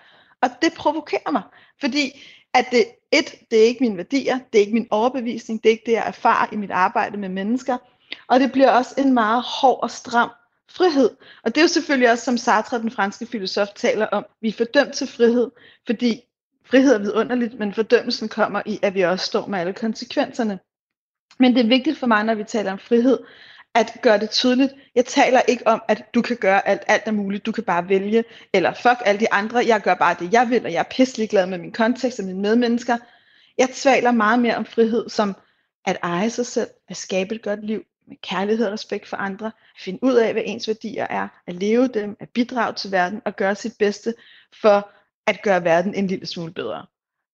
Og 0.42 0.50
det 0.62 0.72
provokerer 0.76 1.30
mig, 1.30 1.42
fordi 1.80 2.22
at 2.54 2.66
det, 2.70 2.84
et, 3.12 3.34
det 3.50 3.58
er 3.58 3.64
ikke 3.64 3.82
mine 3.84 3.96
værdier, 3.96 4.38
det 4.52 4.58
er 4.58 4.60
ikke 4.62 4.74
min 4.74 4.88
overbevisning, 4.90 5.62
det 5.62 5.68
er 5.68 5.72
ikke 5.72 5.86
det, 5.86 5.92
jeg 5.92 6.06
erfarer 6.06 6.48
i 6.52 6.56
mit 6.56 6.70
arbejde 6.70 7.16
med 7.16 7.28
mennesker, 7.28 7.76
og 8.28 8.40
det 8.40 8.52
bliver 8.52 8.70
også 8.70 8.94
en 8.98 9.14
meget 9.14 9.42
hård 9.42 9.82
og 9.82 9.90
stram 9.90 10.30
frihed. 10.70 11.10
Og 11.42 11.54
det 11.54 11.56
er 11.56 11.64
jo 11.64 11.68
selvfølgelig 11.68 12.10
også, 12.10 12.24
som 12.24 12.38
Sartre, 12.38 12.78
den 12.78 12.90
franske 12.90 13.26
filosof, 13.26 13.68
taler 13.68 14.06
om, 14.06 14.26
vi 14.40 14.48
er 14.48 14.52
fordømt 14.52 14.94
til 14.94 15.06
frihed, 15.06 15.50
fordi 15.86 16.20
frihed 16.64 16.94
er 16.94 16.98
vidunderligt, 16.98 17.58
men 17.58 17.74
fordømmelsen 17.74 18.28
kommer 18.28 18.62
i, 18.66 18.78
at 18.82 18.94
vi 18.94 19.00
også 19.00 19.26
står 19.26 19.46
med 19.46 19.58
alle 19.58 19.72
konsekvenserne. 19.72 20.58
Men 21.38 21.54
det 21.54 21.64
er 21.64 21.68
vigtigt 21.68 21.98
for 21.98 22.06
mig, 22.06 22.24
når 22.24 22.34
vi 22.34 22.44
taler 22.44 22.72
om 22.72 22.78
frihed, 22.78 23.18
at 23.74 23.96
gøre 24.02 24.18
det 24.18 24.30
tydeligt. 24.30 24.72
Jeg 24.94 25.04
taler 25.04 25.40
ikke 25.48 25.66
om, 25.66 25.82
at 25.88 26.04
du 26.14 26.22
kan 26.22 26.36
gøre 26.36 26.68
alt, 26.68 26.82
alt 26.86 27.02
er 27.06 27.12
muligt, 27.12 27.46
du 27.46 27.52
kan 27.52 27.64
bare 27.64 27.88
vælge, 27.88 28.24
eller 28.52 28.74
fuck 28.74 28.96
alle 29.04 29.20
de 29.20 29.32
andre, 29.32 29.66
jeg 29.66 29.80
gør 29.80 29.94
bare 29.94 30.16
det, 30.18 30.32
jeg 30.32 30.50
vil, 30.50 30.64
og 30.64 30.72
jeg 30.72 30.78
er 30.78 30.90
pisselig 30.90 31.30
glad 31.30 31.46
med 31.46 31.58
min 31.58 31.72
kontekst 31.72 32.18
og 32.18 32.24
mine 32.24 32.40
medmennesker. 32.40 32.96
Jeg 33.58 33.70
taler 33.70 34.10
meget 34.10 34.38
mere 34.38 34.56
om 34.56 34.64
frihed 34.64 35.08
som 35.08 35.36
at 35.86 35.98
eje 36.02 36.30
sig 36.30 36.46
selv, 36.46 36.68
at 36.88 36.96
skabe 36.96 37.34
et 37.34 37.42
godt 37.42 37.64
liv 37.64 37.82
med 38.08 38.16
kærlighed 38.22 38.66
og 38.66 38.72
respekt 38.72 39.08
for 39.08 39.16
andre, 39.16 39.46
at 39.46 39.80
finde 39.80 39.98
ud 40.02 40.14
af, 40.14 40.32
hvad 40.32 40.42
ens 40.46 40.68
værdier 40.68 41.06
er, 41.10 41.28
at 41.46 41.54
leve 41.54 41.88
dem, 41.88 42.16
at 42.20 42.28
bidrage 42.28 42.74
til 42.74 42.92
verden 42.92 43.22
og 43.24 43.36
gøre 43.36 43.54
sit 43.54 43.72
bedste 43.78 44.14
for 44.62 44.90
at 45.26 45.42
gøre 45.42 45.64
verden 45.64 45.94
en 45.94 46.06
lille 46.06 46.26
smule 46.26 46.52
bedre. 46.52 46.86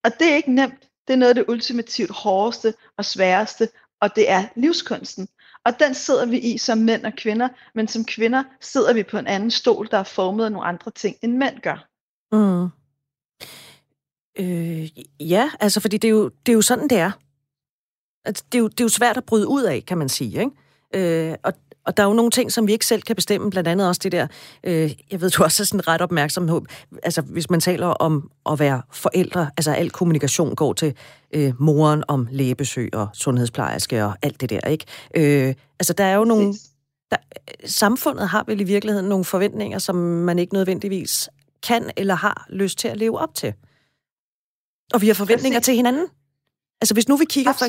Og 0.05 0.11
det 0.19 0.33
er 0.33 0.37
ikke 0.37 0.53
nemt. 0.53 0.89
Det 1.07 1.13
er 1.13 1.17
noget 1.17 1.29
af 1.29 1.35
det 1.35 1.45
ultimativt 1.49 2.11
hårdeste 2.11 2.75
og 2.97 3.05
sværeste, 3.05 3.69
og 4.01 4.17
det 4.17 4.31
er 4.31 4.45
livskunsten. 4.57 5.29
Og 5.67 5.81
den 5.81 5.95
sidder 5.95 6.27
vi 6.27 6.39
i 6.39 6.59
som 6.59 6.79
mænd 6.79 7.05
og 7.07 7.13
kvinder, 7.17 7.49
men 7.75 7.89
som 7.89 8.05
kvinder 8.05 8.43
sidder 8.61 8.93
vi 8.95 9.03
på 9.03 9.19
en 9.19 9.27
anden 9.27 9.51
stol, 9.51 9.89
der 9.91 9.99
er 9.99 10.03
formet 10.03 10.45
af 10.45 10.53
nogle 10.53 10.67
andre 10.67 10.91
ting, 10.91 11.17
end 11.23 11.37
mænd 11.37 11.61
gør. 11.61 11.89
Mm. 12.33 12.69
Øh, 14.39 14.89
ja, 15.21 15.51
altså 15.61 15.81
fordi 15.81 15.97
det 15.97 16.09
er, 16.09 16.13
jo, 16.13 16.29
det 16.29 16.53
er 16.53 16.57
jo 16.57 16.63
sådan, 16.63 16.89
det 16.89 16.99
er. 16.99 17.11
Altså, 18.25 18.45
det, 18.53 18.59
er 18.59 18.63
jo, 18.63 18.69
det 18.69 18.81
er 18.81 18.85
jo 18.85 18.89
svært 18.89 19.17
at 19.17 19.25
bryde 19.25 19.49
ud 19.49 19.63
af, 19.63 19.85
kan 19.87 19.99
man 19.99 20.09
sige. 20.09 20.41
Ikke? 20.41 21.31
Øh, 21.31 21.37
og, 21.43 21.53
og 21.87 21.97
der 21.97 22.03
er 22.03 22.07
jo 22.07 22.13
nogle 22.13 22.31
ting, 22.31 22.53
som 22.53 22.67
vi 22.67 22.73
ikke 22.73 22.87
selv 22.87 23.03
kan 23.03 23.17
bestemme, 23.17 23.51
blandt 23.51 23.69
andet 23.69 23.89
også 23.89 24.01
det 24.05 24.13
der, 24.13 24.27
øh, 24.65 24.95
jeg 25.11 25.21
ved, 25.21 25.31
du 25.31 25.43
også 25.43 25.63
er 25.63 25.65
sådan 25.65 25.89
ret 25.89 26.01
opmærksom 26.01 26.47
på, 26.47 26.65
altså 27.03 27.23
hvis 27.23 27.51
man 27.51 27.61
taler 27.61 27.87
om 27.87 28.31
at 28.51 28.59
være 28.59 28.83
forældre, 28.93 29.51
altså 29.57 29.73
al 29.73 29.91
kommunikation 29.91 30.55
går 30.55 30.73
til 30.73 30.95
øh, 31.35 31.53
moren 31.59 32.05
om 32.09 32.29
lægebesøg 32.31 32.95
og 32.95 33.09
sundhedsplejerske 33.15 34.05
og 34.05 34.15
alt 34.23 34.41
det 34.41 34.51
der, 34.51 34.61
ikke? 34.61 34.85
Øh, 35.17 35.55
altså 35.79 35.93
der 35.93 36.05
er 36.05 36.15
jo 36.15 36.25
nogle... 36.25 36.55
Der, 37.11 37.17
samfundet 37.65 38.29
har 38.29 38.45
vel 38.47 38.61
i 38.61 38.65
virkeligheden 38.65 39.09
nogle 39.09 39.25
forventninger, 39.25 39.79
som 39.79 39.97
man 39.97 40.39
ikke 40.39 40.55
nødvendigvis 40.55 41.29
kan 41.63 41.91
eller 41.97 42.15
har 42.15 42.47
lyst 42.51 42.79
til 42.79 42.89
at 42.89 42.97
leve 42.97 43.19
op 43.19 43.35
til. 43.35 43.55
Og 44.95 45.01
vi 45.01 45.07
har 45.07 45.15
forventninger 45.15 45.59
Præcis. 45.59 45.65
til 45.65 45.75
hinanden. 45.75 46.07
Altså 46.81 46.95
hvis 46.95 47.09
nu 47.09 47.17
vi 47.17 47.25
kigger 47.25 47.53
for, 47.53 47.67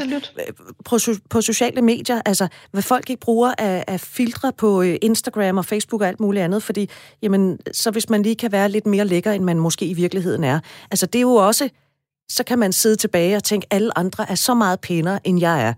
på, 0.86 0.98
på 1.30 1.41
sociale 1.41 1.82
medier, 1.82 2.22
altså 2.26 2.48
hvad 2.72 2.82
folk 2.82 3.10
ikke 3.10 3.20
bruger 3.20 3.54
af, 3.58 3.84
af 3.88 4.00
filtre 4.00 4.54
på 4.54 4.82
øh, 4.82 4.98
Instagram 5.02 5.58
og 5.58 5.65
Facebook 5.65 6.02
og 6.02 6.08
alt 6.08 6.20
muligt 6.20 6.43
andet, 6.43 6.63
fordi 6.63 6.89
jamen, 7.22 7.60
så 7.72 7.91
hvis 7.91 8.10
man 8.10 8.24
lige 8.24 8.36
kan 8.36 8.52
være 8.52 8.70
lidt 8.70 8.86
mere 8.86 9.06
lækker, 9.06 9.32
end 9.32 9.43
man 9.43 9.60
måske 9.60 9.86
i 9.86 9.93
virkeligheden 9.93 10.43
er. 10.43 10.60
Altså 10.91 11.06
det 11.06 11.20
er 11.20 11.22
jo 11.22 11.34
også, 11.34 11.70
så 12.30 12.43
kan 12.43 12.60
man 12.60 12.74
sidde 12.74 12.96
tilbage 12.96 13.36
og 13.36 13.43
tænke, 13.43 13.67
alle 13.72 13.98
andre 13.98 14.32
er 14.32 14.36
så 14.36 14.54
meget 14.54 14.80
pænere, 14.80 15.28
end 15.28 15.39
jeg 15.39 15.63
er. 15.63 15.74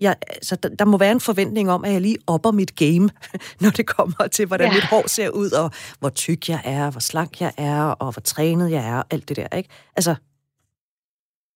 Jeg, 0.00 0.16
altså, 0.28 0.56
der, 0.56 0.68
der 0.68 0.84
må 0.84 0.98
være 0.98 1.12
en 1.12 1.20
forventning 1.20 1.70
om, 1.70 1.84
at 1.84 1.92
jeg 1.92 2.00
lige 2.00 2.16
opper 2.26 2.50
mit 2.50 2.76
game, 2.76 3.10
når 3.60 3.70
det 3.70 3.86
kommer 3.86 4.26
til, 4.32 4.46
hvordan 4.46 4.68
ja. 4.68 4.74
mit 4.74 4.84
hår 4.84 5.08
ser 5.08 5.28
ud, 5.28 5.50
og 5.50 5.70
hvor 5.98 6.08
tyk 6.08 6.48
jeg 6.48 6.60
er, 6.64 6.90
hvor 6.90 7.00
slank 7.00 7.40
jeg 7.40 7.52
er, 7.56 7.82
og 7.82 8.12
hvor 8.12 8.22
trænet 8.24 8.70
jeg 8.70 8.84
er, 8.84 8.96
og 8.96 9.04
alt 9.10 9.28
det 9.28 9.36
der, 9.36 9.56
ikke? 9.56 9.68
Altså, 9.96 10.14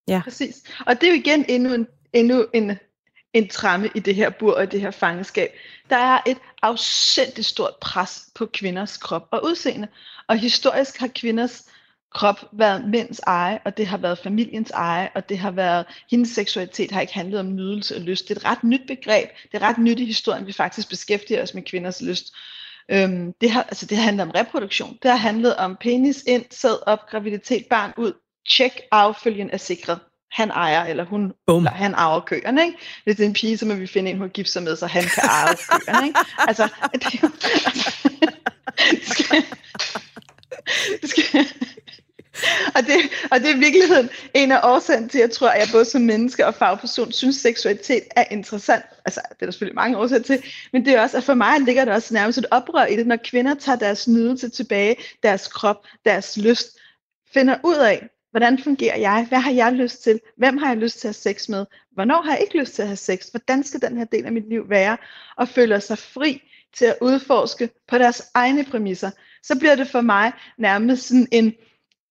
Ja. 0.09 0.21
Præcis. 0.25 0.63
Og 0.87 1.01
det 1.01 1.07
er 1.07 1.11
jo 1.11 1.19
igen 1.19 1.45
endnu 1.49 1.75
en, 1.75 1.87
endnu 2.13 2.47
en, 2.55 2.79
en 3.33 3.49
tramme 3.49 3.91
i 3.95 3.99
det 3.99 4.15
her 4.15 4.31
bur 4.31 4.55
og 4.55 4.73
det 4.73 4.81
her 4.81 4.91
fangeskab. 4.91 5.51
Der 5.91 5.97
er 5.97 6.21
et 6.27 6.39
afsindigt 6.63 7.47
stort 7.47 7.75
pres 7.81 8.29
på 8.35 8.47
kvinders 8.47 8.97
krop 8.97 9.29
og 9.31 9.45
udseende. 9.45 9.89
Og 10.29 10.37
historisk 10.37 10.99
har 11.01 11.09
kvinders 11.15 11.65
krop 12.15 12.45
været 12.53 12.89
mænds 12.89 13.19
eje, 13.19 13.59
og 13.65 13.77
det 13.77 13.87
har 13.87 13.99
været 13.99 14.19
familiens 14.19 14.71
eje, 14.71 15.11
og 15.15 15.29
det 15.29 15.39
har 15.39 15.51
været, 15.51 15.87
hendes 16.11 16.31
seksualitet 16.31 16.91
har 16.91 17.01
ikke 17.01 17.15
handlet 17.15 17.41
om 17.41 17.55
nydelse 17.55 17.97
og 17.97 18.01
lyst. 18.01 18.29
Det 18.29 18.37
er 18.37 18.41
et 18.41 18.45
ret 18.45 18.65
nyt 18.65 18.87
begreb. 18.87 19.29
Det 19.53 19.63
er 19.63 19.69
ret 19.69 19.79
nyt 19.79 20.01
i 20.01 20.05
historien, 20.05 20.47
vi 20.47 20.53
faktisk 20.53 20.89
beskæftiger 20.89 21.43
os 21.43 21.55
med 21.55 21.63
kvinders 21.63 22.03
lyst. 22.03 22.35
Øhm, 22.89 23.33
det, 23.41 23.51
har, 23.51 23.63
altså 23.63 23.87
det 23.87 23.97
har 23.97 24.05
handlet 24.05 24.27
om 24.27 24.31
reproduktion. 24.31 24.99
Det 25.03 25.11
har 25.11 25.19
handlet 25.19 25.57
om 25.57 25.77
penis 25.81 26.25
ind, 26.27 26.45
sæd 26.51 26.87
op, 26.87 27.07
graviditet, 27.11 27.67
barn 27.71 27.93
ud, 27.97 28.13
Tjek 28.51 28.81
affølgen 28.91 29.51
er 29.51 29.57
sikret. 29.57 29.99
Han 30.31 30.51
ejer, 30.51 30.85
eller 30.85 31.05
hun, 31.05 31.33
Boom. 31.47 31.63
eller 31.63 31.71
han 31.71 31.95
ejer 31.95 32.21
køerne, 32.21 32.65
ikke? 32.65 32.79
Hvis 33.05 33.17
det 33.17 33.23
er 33.23 33.29
en 33.29 33.35
pige, 33.35 33.59
så 33.59 33.67
må 33.67 33.75
vi 33.75 33.87
finde 33.87 34.11
en, 34.11 34.19
hun 34.19 34.31
gifter 34.31 34.53
sig 34.53 34.63
med, 34.63 34.77
så 34.77 34.87
han 34.87 35.03
kan 35.03 35.23
eje 35.25 35.57
køerne, 35.71 36.07
ikke? 36.07 36.19
Altså, 36.39 36.69
det 36.93 37.05
altså, 37.05 37.31
skal, 39.03 39.45
skal, 41.05 41.47
og, 42.75 42.83
det, 42.87 42.97
og 43.31 43.41
det 43.41 43.51
er 43.51 43.55
i 43.55 43.59
virkeligheden 43.59 44.11
en 44.35 44.53
af 44.53 44.61
årsagen 44.63 45.09
til, 45.09 45.19
at 45.19 45.23
jeg 45.23 45.31
tror, 45.31 45.49
at 45.49 45.61
jeg 45.61 45.69
både 45.73 45.85
som 45.85 46.03
menneske 46.03 46.47
og 46.47 46.55
fagperson 46.55 47.13
synes, 47.13 47.37
at 47.37 47.43
seksualitet 47.43 48.03
er 48.17 48.25
interessant. 48.31 48.85
Altså, 49.05 49.21
det 49.31 49.37
er 49.41 49.47
der 49.47 49.53
selvfølgelig 49.53 49.75
mange 49.75 49.99
årsager 49.99 50.23
til, 50.23 50.43
men 50.73 50.85
det 50.85 50.95
er 50.95 51.01
også, 51.01 51.17
at 51.17 51.25
for 51.25 51.35
mig 51.35 51.61
ligger 51.61 51.85
der 51.85 51.95
også 51.95 52.15
nærmest 52.15 52.39
et 52.39 52.47
oprør 52.51 52.87
i 52.87 52.97
det, 52.97 53.07
når 53.07 53.17
kvinder 53.25 53.55
tager 53.55 53.79
deres 53.79 54.09
nydelse 54.09 54.49
tilbage, 54.49 54.97
deres 55.23 55.49
krop, 55.49 55.87
deres 56.05 56.37
lyst, 56.37 56.79
finder 57.35 57.57
ud 57.65 57.77
af, 57.77 58.09
Hvordan 58.37 58.59
fungerer 58.59 58.99
jeg? 58.99 59.27
Hvad 59.29 59.39
har 59.39 59.51
jeg 59.51 59.73
lyst 59.73 60.03
til? 60.03 60.21
Hvem 60.37 60.59
har 60.59 60.69
jeg 60.69 60.77
lyst 60.77 60.99
til 60.99 61.09
at 61.09 61.17
have 61.17 61.35
sex 61.35 61.49
med? 61.49 61.67
Hvornår 61.93 62.23
har 62.23 62.33
jeg 62.33 62.41
ikke 62.41 62.59
lyst 62.59 62.75
til 62.75 62.83
at 62.83 62.89
have 62.89 62.97
sex? 62.97 63.29
Hvordan 63.29 63.65
skal 63.65 63.81
den 63.81 63.97
her 63.99 64.05
del 64.05 64.25
af 64.27 64.33
mit 64.33 64.49
liv 64.49 64.71
være? 64.71 64.97
Og 65.37 65.49
føler 65.49 65.79
sig 65.79 65.99
fri 65.99 66.43
til 66.75 66.85
at 66.85 66.97
udforske 67.01 67.71
på 67.89 67.99
deres 67.99 68.23
egne 68.35 68.65
præmisser. 68.65 69.11
Så 69.43 69.59
bliver 69.59 69.75
det 69.75 69.89
for 69.89 70.01
mig 70.01 70.33
nærmest 70.59 71.09
sådan 71.09 71.29
en 71.33 71.55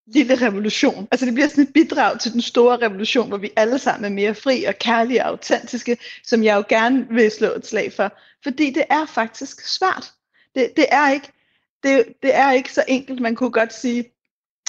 lille 0.07 0.35
revolution. 0.35 1.07
Altså 1.11 1.25
det 1.25 1.33
bliver 1.33 1.47
sådan 1.47 1.63
et 1.63 1.73
bidrag 1.73 2.19
til 2.19 2.33
den 2.33 2.41
store 2.41 2.77
revolution, 2.77 3.27
hvor 3.27 3.38
vi 3.38 3.51
alle 3.55 3.79
sammen 3.79 4.11
er 4.11 4.15
mere 4.15 4.35
fri 4.35 4.63
og 4.63 4.75
kærlige 4.79 5.23
og 5.23 5.29
autentiske, 5.29 5.97
som 6.23 6.43
jeg 6.43 6.55
jo 6.55 6.63
gerne 6.69 7.07
vil 7.09 7.31
slå 7.31 7.47
et 7.47 7.67
slag 7.67 7.93
for. 7.93 8.17
Fordi 8.43 8.71
det 8.71 8.83
er 8.89 9.05
faktisk 9.05 9.67
svært. 9.67 10.11
Det, 10.55 10.71
det, 10.75 10.85
er 10.91 11.11
ikke, 11.11 11.31
det, 11.83 12.05
det 12.23 12.35
er 12.35 12.51
ikke 12.51 12.73
så 12.73 12.83
enkelt. 12.88 13.19
Man 13.19 13.35
kunne 13.35 13.51
godt 13.51 13.73
sige, 13.73 14.14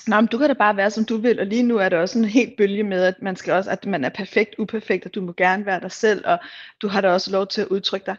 Nå, 0.06 0.20
men 0.20 0.26
du 0.26 0.38
kan 0.38 0.48
da 0.48 0.54
bare 0.54 0.76
være, 0.76 0.90
som 0.90 1.04
du 1.04 1.16
vil, 1.16 1.40
og 1.40 1.46
lige 1.46 1.62
nu 1.62 1.76
er 1.76 1.88
det 1.88 1.98
også 1.98 2.18
en 2.18 2.24
helt 2.24 2.56
bølge 2.56 2.82
med, 2.82 3.04
at 3.04 3.22
man 3.22 3.36
skal 3.36 3.54
også, 3.54 3.70
at 3.70 3.86
man 3.86 4.04
er 4.04 4.08
perfekt, 4.08 4.54
uperfekt, 4.58 5.06
og 5.06 5.14
du 5.14 5.20
må 5.20 5.32
gerne 5.32 5.66
være 5.66 5.80
dig 5.80 5.92
selv, 5.92 6.26
og 6.26 6.38
du 6.82 6.88
har 6.88 7.00
da 7.00 7.10
også 7.10 7.30
lov 7.30 7.46
til 7.46 7.60
at 7.60 7.68
udtrykke 7.68 8.06
dig. 8.06 8.16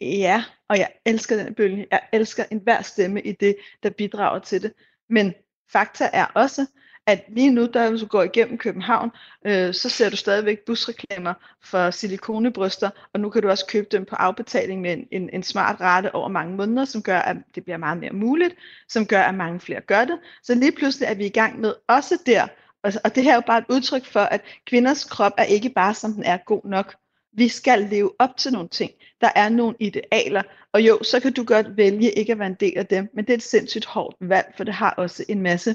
Ja, 0.00 0.44
og 0.68 0.78
jeg 0.78 0.92
elsker 1.06 1.36
den 1.36 1.54
bølge. 1.54 1.86
Jeg 1.90 2.00
elsker 2.12 2.44
enhver 2.50 2.82
stemme 2.82 3.22
i 3.22 3.32
det, 3.32 3.56
der 3.82 3.90
bidrager 3.90 4.38
til 4.38 4.62
det. 4.62 4.72
Men 5.08 5.34
fakta 5.72 6.10
er 6.12 6.26
også, 6.34 6.66
at 7.06 7.24
lige 7.28 7.50
nu, 7.50 7.66
der 7.66 7.90
hvis 7.90 8.00
du 8.00 8.06
går 8.06 8.22
igennem 8.22 8.58
København, 8.58 9.10
øh, 9.46 9.74
så 9.74 9.88
ser 9.88 10.10
du 10.10 10.16
stadigvæk 10.16 10.58
busreklamer 10.66 11.34
for 11.62 11.90
silikonebryster, 11.90 12.90
og 13.12 13.20
nu 13.20 13.30
kan 13.30 13.42
du 13.42 13.48
også 13.48 13.66
købe 13.66 13.88
dem 13.92 14.04
på 14.04 14.16
afbetaling 14.16 14.80
med 14.80 14.92
en, 14.92 15.08
en, 15.10 15.30
en 15.32 15.42
smart 15.42 15.80
rate 15.80 16.14
over 16.14 16.28
mange 16.28 16.56
måneder, 16.56 16.84
som 16.84 17.02
gør, 17.02 17.18
at 17.18 17.36
det 17.54 17.64
bliver 17.64 17.76
meget 17.76 17.98
mere 17.98 18.12
muligt, 18.12 18.54
som 18.88 19.06
gør, 19.06 19.22
at 19.22 19.34
mange 19.34 19.60
flere 19.60 19.80
gør 19.80 20.04
det. 20.04 20.18
Så 20.42 20.54
lige 20.54 20.72
pludselig 20.72 21.06
er 21.06 21.14
vi 21.14 21.26
i 21.26 21.28
gang 21.28 21.60
med 21.60 21.74
også 21.88 22.18
der, 22.26 22.46
og, 22.82 22.92
og 23.04 23.14
det 23.14 23.22
her 23.22 23.30
er 23.30 23.34
jo 23.34 23.42
bare 23.46 23.58
et 23.58 23.64
udtryk 23.68 24.04
for, 24.04 24.20
at 24.20 24.40
kvinders 24.66 25.04
krop 25.04 25.32
er 25.38 25.44
ikke 25.44 25.70
bare, 25.70 25.94
som 25.94 26.12
den 26.12 26.24
er, 26.24 26.36
god 26.36 26.60
nok. 26.64 26.94
Vi 27.32 27.48
skal 27.48 27.82
leve 27.82 28.10
op 28.18 28.36
til 28.36 28.52
nogle 28.52 28.68
ting. 28.68 28.90
Der 29.20 29.30
er 29.34 29.48
nogle 29.48 29.76
idealer, 29.80 30.42
og 30.72 30.82
jo, 30.82 31.02
så 31.02 31.20
kan 31.20 31.32
du 31.32 31.44
godt 31.44 31.76
vælge 31.76 32.10
ikke 32.10 32.32
at 32.32 32.38
være 32.38 32.48
en 32.48 32.56
del 32.60 32.78
af 32.78 32.86
dem, 32.86 33.08
men 33.14 33.24
det 33.24 33.32
er 33.32 33.36
et 33.36 33.42
sindssygt 33.42 33.84
hårdt 33.84 34.16
valg, 34.20 34.54
for 34.56 34.64
det 34.64 34.74
har 34.74 34.90
også 34.90 35.24
en 35.28 35.42
masse 35.42 35.74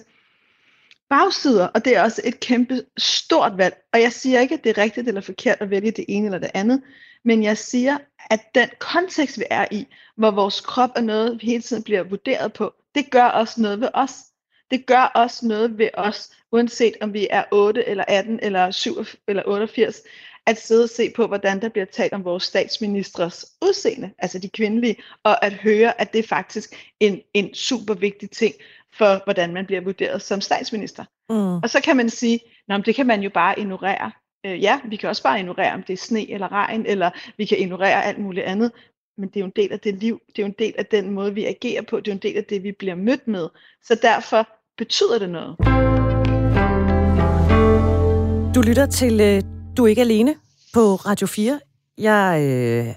bagsider, 1.10 1.68
og 1.68 1.86
det 1.86 1.96
er 1.98 2.04
også 2.04 2.22
et 2.26 2.40
kæmpe 2.40 2.82
stort 2.98 3.58
valg. 3.58 3.76
Og 3.94 4.02
jeg 4.02 4.14
siger 4.14 4.40
ikke, 4.40 4.56
at 4.56 4.64
det 4.64 4.78
er 4.78 4.82
rigtigt 4.82 5.08
eller 5.08 5.22
forkert 5.22 5.58
at 5.62 5.70
vælge 5.70 5.92
det 5.92 6.06
ene 6.08 6.26
eller 6.26 6.40
det 6.40 6.52
andet, 6.54 6.82
men 7.26 7.44
jeg 7.44 7.58
siger, 7.58 7.98
at 8.30 8.40
den 8.56 8.70
kontekst, 8.80 9.40
vi 9.40 9.44
er 9.50 9.66
i, 9.72 9.88
hvor 10.18 10.32
vores 10.32 10.62
krop 10.62 10.90
er 10.96 11.02
noget, 11.02 11.42
vi 11.42 11.48
hele 11.48 11.62
tiden 11.62 11.84
bliver 11.84 12.04
vurderet 12.04 12.54
på, 12.54 12.74
det 12.96 13.12
gør 13.12 13.26
også 13.26 13.62
noget 13.62 13.82
ved 13.82 13.90
os. 13.94 14.12
Det 14.72 14.86
gør 14.86 15.12
også 15.16 15.48
noget 15.48 15.78
ved 15.78 15.90
os, 15.94 16.32
uanset 16.52 16.94
om 17.02 17.14
vi 17.14 17.28
er 17.30 17.44
8 17.52 17.88
eller 17.88 18.04
18 18.08 18.40
eller 18.42 18.72
7 18.72 18.96
eller 19.28 19.44
88, 19.46 20.02
at 20.46 20.58
sidde 20.58 20.84
og 20.84 20.90
se 20.90 21.12
på, 21.16 21.28
hvordan 21.28 21.62
der 21.62 21.70
bliver 21.70 21.86
talt 21.86 22.14
om 22.14 22.26
vores 22.26 22.44
statsministers 22.44 23.46
udseende, 23.62 24.12
altså 24.18 24.40
de 24.40 24.50
kvindelige, 24.50 24.96
og 25.24 25.46
at 25.46 25.54
høre, 25.54 26.02
at 26.02 26.14
det 26.14 26.20
er 26.20 26.28
faktisk 26.28 26.94
en, 27.00 27.22
en 27.34 27.54
super 27.54 27.94
vigtig 27.94 28.32
ting 28.32 28.56
for, 28.98 29.22
hvordan 29.24 29.54
man 29.54 29.66
bliver 29.66 29.82
vurderet 29.82 30.22
som 30.22 30.42
statsminister. 30.42 31.06
Mm. 31.30 31.58
Og 31.58 31.70
så 31.70 31.82
kan 31.84 31.98
man 31.98 32.10
sige, 32.10 32.40
at 32.70 32.86
det 32.86 32.96
kan 32.96 33.08
man 33.08 33.22
jo 33.22 33.30
bare 33.30 33.60
ignorere. 33.60 34.12
Øh, 34.46 34.64
ja, 34.64 34.80
vi 34.86 34.96
kan 34.96 35.10
også 35.10 35.24
bare 35.24 35.40
ignorere, 35.40 35.74
om 35.74 35.84
det 35.84 35.94
er 35.94 35.98
sne 35.98 36.32
eller 36.32 36.52
regn, 36.52 36.86
eller 36.86 37.10
vi 37.38 37.46
kan 37.46 37.60
ignorere 37.60 38.06
alt 38.06 38.20
muligt 38.20 38.46
andet. 38.46 38.72
Men 39.18 39.30
det 39.30 39.36
er 39.36 39.40
jo 39.40 39.46
en 39.46 39.54
del 39.56 39.72
af 39.72 39.80
det 39.80 39.96
liv, 39.96 40.20
det 40.28 40.40
er 40.40 40.44
jo 40.44 40.46
en 40.46 40.56
del 40.60 40.74
af 40.78 40.86
den 40.86 41.12
måde, 41.12 41.34
vi 41.34 41.46
agerer 41.46 41.82
på, 41.82 42.00
det 42.00 42.08
er 42.08 42.12
jo 42.12 42.16
en 42.16 42.22
del 42.22 42.38
af 42.38 42.44
det, 42.44 42.64
vi 42.64 42.72
bliver 42.72 42.96
mødt 42.96 43.28
med. 43.28 43.48
Så 43.84 44.00
derfor 44.02 44.48
betyder 44.78 45.20
det 45.20 45.30
noget. 45.30 45.58
Du 48.56 48.62
lytter 48.62 48.86
til 48.86 49.22
øh, 49.22 49.44
Du 49.78 49.84
er 49.84 49.88
ikke 49.88 50.02
alene 50.02 50.36
på 50.74 50.96
Radio 50.96 51.28
4. 51.28 51.60
Jeg 51.98 52.42
øh, 52.44 52.96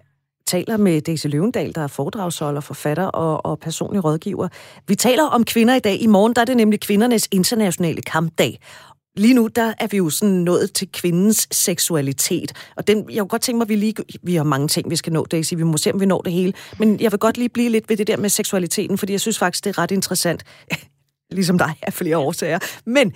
taler 0.52 0.76
med 0.76 1.00
Daisy 1.00 1.26
Løvendal, 1.26 1.74
der 1.74 1.80
er 1.80 1.86
foredragsholder, 1.86 2.60
forfatter 2.60 3.04
og, 3.04 3.46
og 3.46 3.58
personlig 3.58 4.04
rådgiver. 4.04 4.48
Vi 4.88 4.94
taler 4.94 5.22
om 5.22 5.44
kvinder 5.44 5.74
i 5.74 5.80
dag. 5.80 6.02
I 6.02 6.06
morgen 6.06 6.34
der 6.34 6.40
er 6.40 6.44
det 6.44 6.56
nemlig 6.56 6.80
kvindernes 6.80 7.28
internationale 7.30 8.02
kampdag. 8.02 8.58
Lige 9.16 9.34
nu, 9.34 9.46
der 9.46 9.74
er 9.78 9.86
vi 9.86 9.96
jo 9.96 10.10
sådan 10.10 10.34
nået 10.34 10.72
til 10.72 10.88
kvindens 10.92 11.48
seksualitet. 11.50 12.52
Og 12.76 12.86
den, 12.86 13.10
jeg 13.10 13.20
kunne 13.20 13.28
godt 13.28 13.42
tænke 13.42 13.56
mig, 13.58 13.64
at 13.64 13.68
vi 13.68 13.76
lige... 13.76 13.94
Vi 14.22 14.34
har 14.34 14.44
mange 14.44 14.68
ting, 14.68 14.90
vi 14.90 14.96
skal 14.96 15.12
nå, 15.12 15.26
Daisy. 15.30 15.54
Vi 15.54 15.62
må 15.62 15.76
se, 15.76 15.92
om 15.92 16.00
vi 16.00 16.06
når 16.06 16.20
det 16.20 16.32
hele. 16.32 16.52
Men 16.78 17.00
jeg 17.00 17.12
vil 17.12 17.18
godt 17.18 17.36
lige 17.36 17.48
blive 17.48 17.70
lidt 17.70 17.88
ved 17.88 17.96
det 17.96 18.06
der 18.06 18.16
med 18.16 18.28
seksualiteten, 18.28 18.98
fordi 18.98 19.12
jeg 19.12 19.20
synes 19.20 19.38
faktisk, 19.38 19.64
det 19.64 19.70
er 19.70 19.78
ret 19.78 19.90
interessant 19.90 20.42
ligesom 21.34 21.58
dig 21.58 21.74
af 21.82 21.92
flere 21.92 22.18
årsager. 22.18 22.58
Men, 22.86 23.12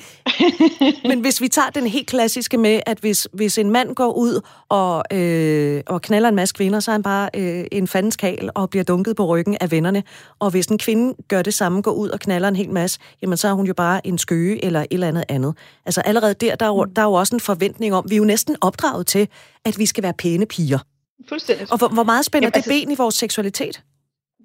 men 1.08 1.20
hvis 1.20 1.40
vi 1.40 1.48
tager 1.48 1.70
den 1.70 1.86
helt 1.86 2.06
klassiske 2.06 2.58
med, 2.58 2.80
at 2.86 2.98
hvis, 2.98 3.28
hvis 3.32 3.58
en 3.58 3.70
mand 3.70 3.94
går 3.94 4.12
ud 4.12 4.40
og, 4.68 5.04
øh, 5.12 5.82
og 5.86 6.02
knaller 6.02 6.28
en 6.28 6.34
masse 6.34 6.54
kvinder, 6.54 6.80
så 6.80 6.90
er 6.90 6.92
han 6.92 7.02
bare 7.02 7.30
øh, 7.34 7.64
en 7.72 7.88
fandenskal 7.88 8.50
og 8.54 8.70
bliver 8.70 8.84
dunket 8.84 9.16
på 9.16 9.26
ryggen 9.26 9.56
af 9.60 9.70
vennerne. 9.70 10.02
Og 10.38 10.50
hvis 10.50 10.66
en 10.66 10.78
kvinde 10.78 11.14
gør 11.28 11.42
det 11.42 11.54
samme, 11.54 11.82
går 11.82 11.92
ud 11.92 12.08
og 12.08 12.20
knaller 12.20 12.48
en 12.48 12.56
hel 12.56 12.70
masse, 12.70 12.98
jamen 13.22 13.36
så 13.36 13.48
er 13.48 13.52
hun 13.52 13.66
jo 13.66 13.74
bare 13.74 14.06
en 14.06 14.18
skøge 14.18 14.64
eller 14.64 14.80
et 14.80 14.86
eller 14.90 15.08
andet 15.08 15.24
andet. 15.28 15.54
Altså 15.86 16.00
allerede 16.00 16.34
der, 16.34 16.54
der 16.54 16.66
er, 16.66 16.70
jo, 16.70 16.84
der 16.84 17.02
er 17.02 17.06
jo 17.06 17.12
også 17.12 17.34
en 17.34 17.40
forventning 17.40 17.94
om, 17.94 18.04
vi 18.08 18.14
er 18.14 18.18
jo 18.18 18.24
næsten 18.24 18.56
opdraget 18.60 19.06
til, 19.06 19.28
at 19.64 19.78
vi 19.78 19.86
skal 19.86 20.02
være 20.02 20.14
pæne 20.18 20.46
piger. 20.46 20.78
Fuldstændig. 21.28 21.72
Og 21.72 21.78
hvor, 21.78 21.88
hvor 21.88 22.02
meget 22.02 22.24
spænder 22.24 22.46
Jamen, 22.46 22.54
altså, 22.54 22.70
det 22.70 22.82
ben 22.82 22.90
i 22.90 22.94
vores 22.94 23.14
seksualitet? 23.14 23.82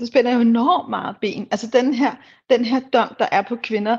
Det 0.01 0.09
spænder 0.09 0.33
jo 0.33 0.39
enormt 0.39 0.89
meget 0.89 1.15
ben. 1.21 1.47
Altså 1.51 1.67
den 1.67 1.93
her, 1.93 2.15
den 2.49 2.65
her 2.65 2.79
dom, 2.79 3.15
der 3.19 3.27
er 3.31 3.41
på 3.41 3.55
kvinder, 3.55 3.97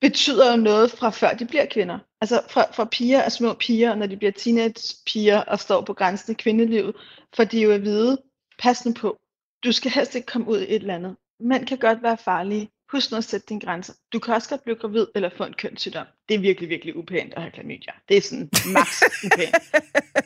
betyder 0.00 0.50
jo 0.50 0.56
noget 0.56 0.90
fra 0.90 1.10
før 1.10 1.32
de 1.32 1.46
bliver 1.46 1.66
kvinder. 1.66 1.98
Altså 2.20 2.42
fra, 2.48 2.62
fra 2.72 2.84
piger 2.84 3.24
og 3.24 3.32
små 3.32 3.54
piger, 3.54 3.94
når 3.94 4.06
de 4.06 4.16
bliver 4.16 4.32
teenage-piger 4.32 5.40
og 5.40 5.60
står 5.60 5.80
på 5.80 5.94
grænsen 5.94 6.30
af 6.30 6.36
kvindelivet, 6.36 6.96
for 7.36 7.44
de 7.44 7.60
jo 7.60 7.70
at 7.70 7.82
vide, 7.82 8.18
pas 8.58 8.86
nu 8.86 8.92
på, 8.92 9.18
du 9.64 9.72
skal 9.72 9.90
helst 9.90 10.14
ikke 10.14 10.26
komme 10.26 10.48
ud 10.48 10.58
i 10.58 10.74
et 10.74 10.74
eller 10.74 10.94
andet. 10.94 11.16
Mænd 11.40 11.66
kan 11.66 11.78
godt 11.78 12.02
være 12.02 12.16
farlige. 12.16 12.70
Husk 12.92 13.10
nu 13.10 13.16
at 13.16 13.24
sætte 13.24 13.46
dine 13.48 13.60
grænser. 13.60 13.92
Du 14.12 14.18
kan 14.18 14.34
også 14.34 14.48
godt 14.48 14.64
blive 14.64 14.76
gravid 14.76 15.06
eller 15.14 15.30
få 15.36 15.44
en 15.44 15.52
kønssygdom. 15.52 16.06
Det 16.28 16.34
er 16.34 16.38
virkelig, 16.38 16.68
virkelig 16.68 16.96
upænt 16.96 17.34
at 17.34 17.42
have 17.42 17.52
klamydia. 17.52 17.92
Det 18.08 18.16
er 18.16 18.20
sådan 18.20 18.50
max 18.66 19.02
upænt. 19.24 19.54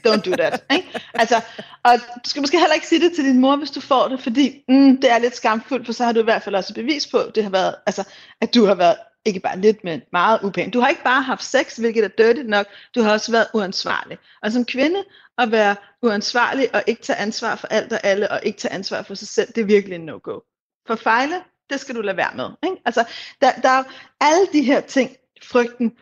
Don't 0.06 0.30
do 0.30 0.36
that. 0.36 0.64
Ikke? 0.72 1.00
Altså, 1.14 1.36
og 1.84 1.92
du 2.24 2.30
skal 2.30 2.40
måske 2.40 2.58
heller 2.58 2.74
ikke 2.74 2.86
sige 2.86 3.00
det 3.00 3.12
til 3.14 3.24
din 3.24 3.40
mor, 3.40 3.56
hvis 3.56 3.70
du 3.70 3.80
får 3.80 4.08
det, 4.08 4.20
fordi 4.20 4.64
mm, 4.68 5.00
det 5.00 5.10
er 5.10 5.18
lidt 5.18 5.36
skamfuldt, 5.36 5.86
for 5.86 5.92
så 5.92 6.04
har 6.04 6.12
du 6.12 6.20
i 6.20 6.24
hvert 6.24 6.42
fald 6.42 6.54
også 6.54 6.74
bevis 6.74 7.06
på, 7.06 7.18
det 7.34 7.42
har 7.42 7.50
været, 7.50 7.74
altså, 7.86 8.08
at 8.40 8.54
du 8.54 8.64
har 8.64 8.74
været 8.74 8.96
ikke 9.24 9.40
bare 9.40 9.60
lidt, 9.60 9.84
men 9.84 10.02
meget 10.12 10.40
upænt. 10.42 10.74
Du 10.74 10.80
har 10.80 10.88
ikke 10.88 11.04
bare 11.04 11.22
haft 11.22 11.44
sex, 11.44 11.76
hvilket 11.76 12.04
er 12.04 12.08
dirty 12.08 12.42
nok, 12.42 12.66
du 12.94 13.02
har 13.02 13.12
også 13.12 13.32
været 13.32 13.46
uansvarlig. 13.54 14.18
Og 14.42 14.52
som 14.52 14.64
kvinde, 14.64 15.04
at 15.38 15.50
være 15.50 15.76
uansvarlig 16.02 16.74
og 16.74 16.82
ikke 16.86 17.02
tage 17.02 17.18
ansvar 17.18 17.56
for 17.56 17.66
alt 17.66 17.92
og 17.92 18.00
alle, 18.04 18.30
og 18.30 18.40
ikke 18.42 18.58
tage 18.58 18.74
ansvar 18.74 19.02
for 19.02 19.14
sig 19.14 19.28
selv, 19.28 19.48
det 19.54 19.60
er 19.60 19.64
virkelig 19.64 19.94
en 19.94 20.06
no-go. 20.06 20.40
For 20.86 20.94
fejle, 20.94 21.34
det 21.70 21.80
skal 21.80 21.94
du 21.94 22.00
lade 22.00 22.16
være 22.16 22.34
med. 22.36 22.50
Ikke? 22.64 22.82
Altså, 22.84 23.04
der, 23.40 23.52
der 23.52 23.68
er 23.68 23.84
alle 24.20 24.46
de 24.52 24.62
her 24.62 24.80
ting, 24.80 25.16
frygten, 25.42 25.92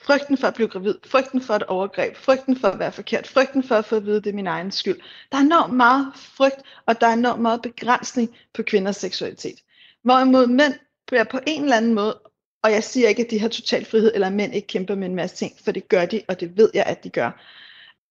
frygten 0.00 0.38
for 0.38 0.46
at 0.46 0.54
blive 0.54 0.68
gravid, 0.68 0.94
frygten 1.06 1.42
for 1.42 1.54
et 1.54 1.62
overgreb, 1.62 2.16
frygten 2.16 2.56
for 2.56 2.68
at 2.68 2.78
være 2.78 2.92
forkert, 2.92 3.26
frygten 3.26 3.64
for 3.64 3.74
at 3.74 3.84
få 3.84 3.96
at 3.96 4.06
vide, 4.06 4.20
det 4.20 4.30
er 4.30 4.34
min 4.34 4.46
egen 4.46 4.70
skyld. 4.70 5.00
Der 5.32 5.38
er 5.38 5.42
enormt 5.42 5.74
meget 5.74 6.12
frygt, 6.14 6.62
og 6.86 7.00
der 7.00 7.06
er 7.06 7.12
enormt 7.12 7.42
meget 7.42 7.62
begrænsning 7.62 8.36
på 8.54 8.62
kvinders 8.62 8.96
seksualitet. 8.96 9.62
Hvorimod 10.02 10.46
mænd 10.46 10.74
bliver 11.06 11.24
på 11.24 11.38
en 11.46 11.62
eller 11.62 11.76
anden 11.76 11.94
måde 11.94 12.20
og 12.62 12.72
jeg 12.72 12.84
siger 12.84 13.08
ikke, 13.08 13.24
at 13.24 13.30
de 13.30 13.40
har 13.40 13.48
total 13.48 13.84
frihed, 13.84 14.10
eller 14.14 14.26
at 14.26 14.32
mænd 14.32 14.54
ikke 14.54 14.68
kæmper 14.68 14.94
med 14.94 15.08
en 15.08 15.14
masse 15.14 15.36
ting, 15.36 15.52
for 15.64 15.72
det 15.72 15.88
gør 15.88 16.06
de, 16.06 16.22
og 16.28 16.40
det 16.40 16.56
ved 16.56 16.70
jeg, 16.74 16.84
at 16.86 17.04
de 17.04 17.10
gør. 17.10 17.30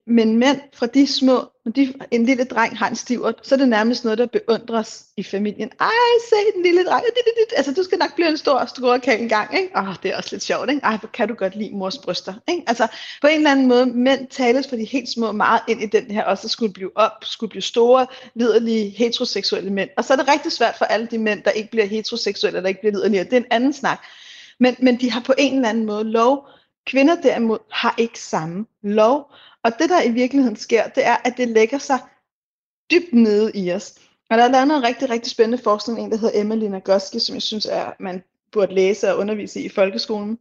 Men 0.07 0.37
mænd 0.37 0.61
fra 0.73 0.85
de 0.85 1.07
små, 1.07 1.51
når 1.65 1.71
de, 1.71 1.93
en 2.11 2.25
lille 2.25 2.43
dreng 2.43 2.77
har 2.77 2.89
en 2.89 2.95
stivert, 2.95 3.35
så 3.43 3.55
er 3.55 3.59
det 3.59 3.69
nærmest 3.69 4.03
noget, 4.03 4.17
der 4.17 4.25
beundres 4.25 5.05
i 5.17 5.23
familien. 5.23 5.71
Ej, 5.79 5.89
se 6.29 6.35
den 6.55 6.63
lille 6.63 6.83
dreng. 6.83 7.03
Altså, 7.57 7.73
du 7.73 7.83
skal 7.83 7.97
nok 7.97 8.15
blive 8.15 8.29
en 8.29 8.37
stor 8.37 8.65
skruerkage 8.65 9.19
en 9.19 9.29
gang, 9.29 9.57
ikke? 9.57 9.77
Åh, 9.77 9.95
det 10.03 10.11
er 10.11 10.17
også 10.17 10.29
lidt 10.31 10.43
sjovt, 10.43 10.69
ikke? 10.69 10.81
Ej, 10.83 10.97
hvor 10.97 11.09
kan 11.13 11.27
du 11.27 11.33
godt 11.33 11.55
lide 11.55 11.75
mors 11.75 11.97
bryster, 11.97 12.33
ikke? 12.47 12.63
Altså, 12.67 12.87
på 13.21 13.27
en 13.27 13.35
eller 13.35 13.51
anden 13.51 13.67
måde, 13.67 13.85
mænd 13.85 14.27
tales 14.27 14.67
for 14.67 14.75
de 14.75 14.83
helt 14.85 15.09
små 15.09 15.31
meget 15.31 15.61
ind 15.67 15.83
i 15.83 15.85
den 15.85 16.11
her, 16.11 16.23
også 16.23 16.47
skulle 16.47 16.73
blive 16.73 16.91
op, 16.95 17.11
skulle 17.21 17.49
blive 17.49 17.61
store, 17.61 18.07
liderlige, 18.35 18.89
heteroseksuelle 18.89 19.69
mænd. 19.69 19.89
Og 19.97 20.03
så 20.03 20.13
er 20.13 20.17
det 20.17 20.27
rigtig 20.27 20.51
svært 20.51 20.75
for 20.77 20.85
alle 20.85 21.07
de 21.11 21.17
mænd, 21.17 21.43
der 21.43 21.51
ikke 21.51 21.71
bliver 21.71 21.85
heteroseksuelle, 21.85 22.57
eller 22.57 22.69
ikke 22.69 22.81
bliver 22.81 22.93
liderlige. 22.93 23.23
Det 23.23 23.33
er 23.33 23.37
en 23.37 23.45
anden 23.51 23.73
snak. 23.73 23.99
Men, 24.59 24.75
men 24.79 24.99
de 24.99 25.11
har 25.11 25.19
på 25.19 25.33
en 25.37 25.55
eller 25.55 25.69
anden 25.69 25.85
måde 25.85 26.03
lov. 26.03 26.47
Kvinder 26.89 27.21
derimod 27.21 27.59
har 27.71 27.95
ikke 27.97 28.19
samme 28.19 28.65
lov. 28.81 29.31
Og 29.63 29.71
det 29.79 29.89
der 29.89 30.03
i 30.03 30.11
virkeligheden 30.11 30.55
sker, 30.55 30.87
det 30.87 31.05
er, 31.05 31.17
at 31.25 31.37
det 31.37 31.47
lægger 31.47 31.77
sig 31.77 31.99
dybt 32.91 33.13
nede 33.13 33.51
i 33.55 33.71
os. 33.73 33.95
Og 34.29 34.37
der 34.37 34.43
er 34.43 34.51
lavet 34.51 34.67
noget 34.67 34.83
rigtig, 34.83 35.09
rigtig 35.09 35.31
spændende 35.31 35.63
forskning, 35.63 35.99
en 35.99 36.11
der 36.11 36.17
hedder 36.17 36.41
Emily 36.41 36.65
Nagoski, 36.65 37.19
som 37.19 37.35
jeg 37.35 37.41
synes, 37.41 37.65
er, 37.65 37.91
man 37.99 38.23
burde 38.51 38.75
læse 38.75 39.11
og 39.11 39.17
undervise 39.17 39.61
i 39.61 39.65
i 39.65 39.69
folkeskolen. 39.69 40.39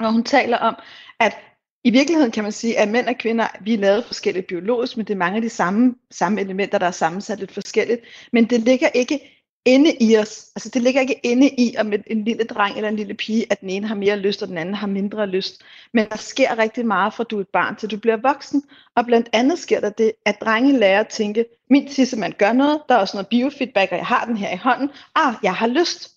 Og 0.00 0.12
hun 0.12 0.24
taler 0.24 0.58
om, 0.58 0.76
at 1.20 1.36
i 1.84 1.90
virkeligheden 1.90 2.32
kan 2.32 2.42
man 2.42 2.52
sige, 2.52 2.78
at 2.78 2.88
mænd 2.88 3.06
og 3.06 3.14
kvinder, 3.18 3.46
vi 3.60 3.74
er 3.74 3.78
lavet 3.78 4.04
forskelligt 4.04 4.46
biologisk, 4.46 4.96
men 4.96 5.06
det 5.06 5.12
er 5.12 5.18
mange 5.18 5.36
af 5.36 5.42
de 5.42 5.48
samme, 5.48 5.94
samme 6.10 6.40
elementer, 6.40 6.78
der 6.78 6.86
er 6.86 6.90
sammensat 6.90 7.38
lidt 7.38 7.52
forskelligt. 7.52 8.00
Men 8.32 8.44
det 8.44 8.60
ligger 8.60 8.88
ikke 8.88 9.35
inde 9.66 9.96
i 10.00 10.16
os. 10.16 10.46
Altså 10.56 10.68
det 10.68 10.82
ligger 10.82 11.00
ikke 11.00 11.20
inde 11.22 11.48
i, 11.48 11.74
om 11.78 11.92
en 12.06 12.24
lille 12.24 12.44
dreng 12.44 12.76
eller 12.76 12.88
en 12.88 12.96
lille 12.96 13.14
pige, 13.14 13.46
at 13.50 13.60
den 13.60 13.70
ene 13.70 13.86
har 13.86 13.94
mere 13.94 14.16
lyst, 14.16 14.42
og 14.42 14.48
den 14.48 14.58
anden 14.58 14.74
har 14.74 14.86
mindre 14.86 15.26
lyst. 15.26 15.62
Men 15.92 16.08
der 16.08 16.16
sker 16.16 16.58
rigtig 16.58 16.86
meget 16.86 17.14
fra 17.14 17.24
du 17.24 17.36
er 17.36 17.40
et 17.40 17.48
barn, 17.48 17.76
til 17.76 17.90
du 17.90 17.96
bliver 17.96 18.16
voksen. 18.16 18.62
Og 18.96 19.06
blandt 19.06 19.28
andet 19.32 19.58
sker 19.58 19.80
der 19.80 19.90
det, 19.90 20.12
at 20.24 20.40
drenge 20.40 20.78
lærer 20.78 21.00
at 21.00 21.08
tænke, 21.08 21.44
min 21.70 21.88
tissemand 21.88 22.32
gør 22.32 22.52
noget, 22.52 22.82
der 22.88 22.94
er 22.94 22.98
også 22.98 23.16
noget 23.16 23.28
biofeedback, 23.28 23.92
og 23.92 23.98
jeg 23.98 24.06
har 24.06 24.24
den 24.24 24.36
her 24.36 24.54
i 24.54 24.56
hånden. 24.56 24.90
Ah, 25.14 25.34
jeg 25.42 25.54
har 25.54 25.66
lyst. 25.66 26.10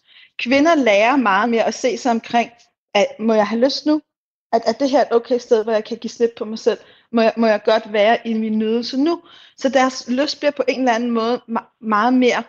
Kvinder 0.43 0.75
lærer 0.75 1.15
meget 1.15 1.49
mere 1.49 1.63
at 1.63 1.73
se 1.73 1.97
sig 1.97 2.11
omkring, 2.11 2.51
at 2.93 3.07
må 3.19 3.33
jeg 3.33 3.47
have 3.47 3.61
lyst 3.65 3.85
nu? 3.85 4.01
At, 4.53 4.61
at 4.65 4.79
det 4.79 4.89
her 4.89 4.99
er 4.99 5.05
et 5.05 5.11
okay 5.11 5.37
sted, 5.37 5.63
hvor 5.63 5.73
jeg 5.73 5.83
kan 5.83 5.97
give 5.97 6.11
slip 6.11 6.31
på 6.37 6.45
mig 6.45 6.59
selv? 6.59 6.77
Må 7.11 7.21
jeg, 7.21 7.33
må 7.37 7.47
jeg 7.47 7.63
godt 7.65 7.93
være 7.93 8.17
i 8.27 8.33
min 8.33 8.59
nydelse 8.59 8.97
nu? 8.97 9.21
Så 9.57 9.69
deres 9.69 10.09
lyst 10.09 10.39
bliver 10.39 10.51
på 10.51 10.63
en 10.67 10.79
eller 10.79 10.93
anden 10.93 11.11
måde 11.11 11.41
meget 11.81 12.13
mere 12.13 12.43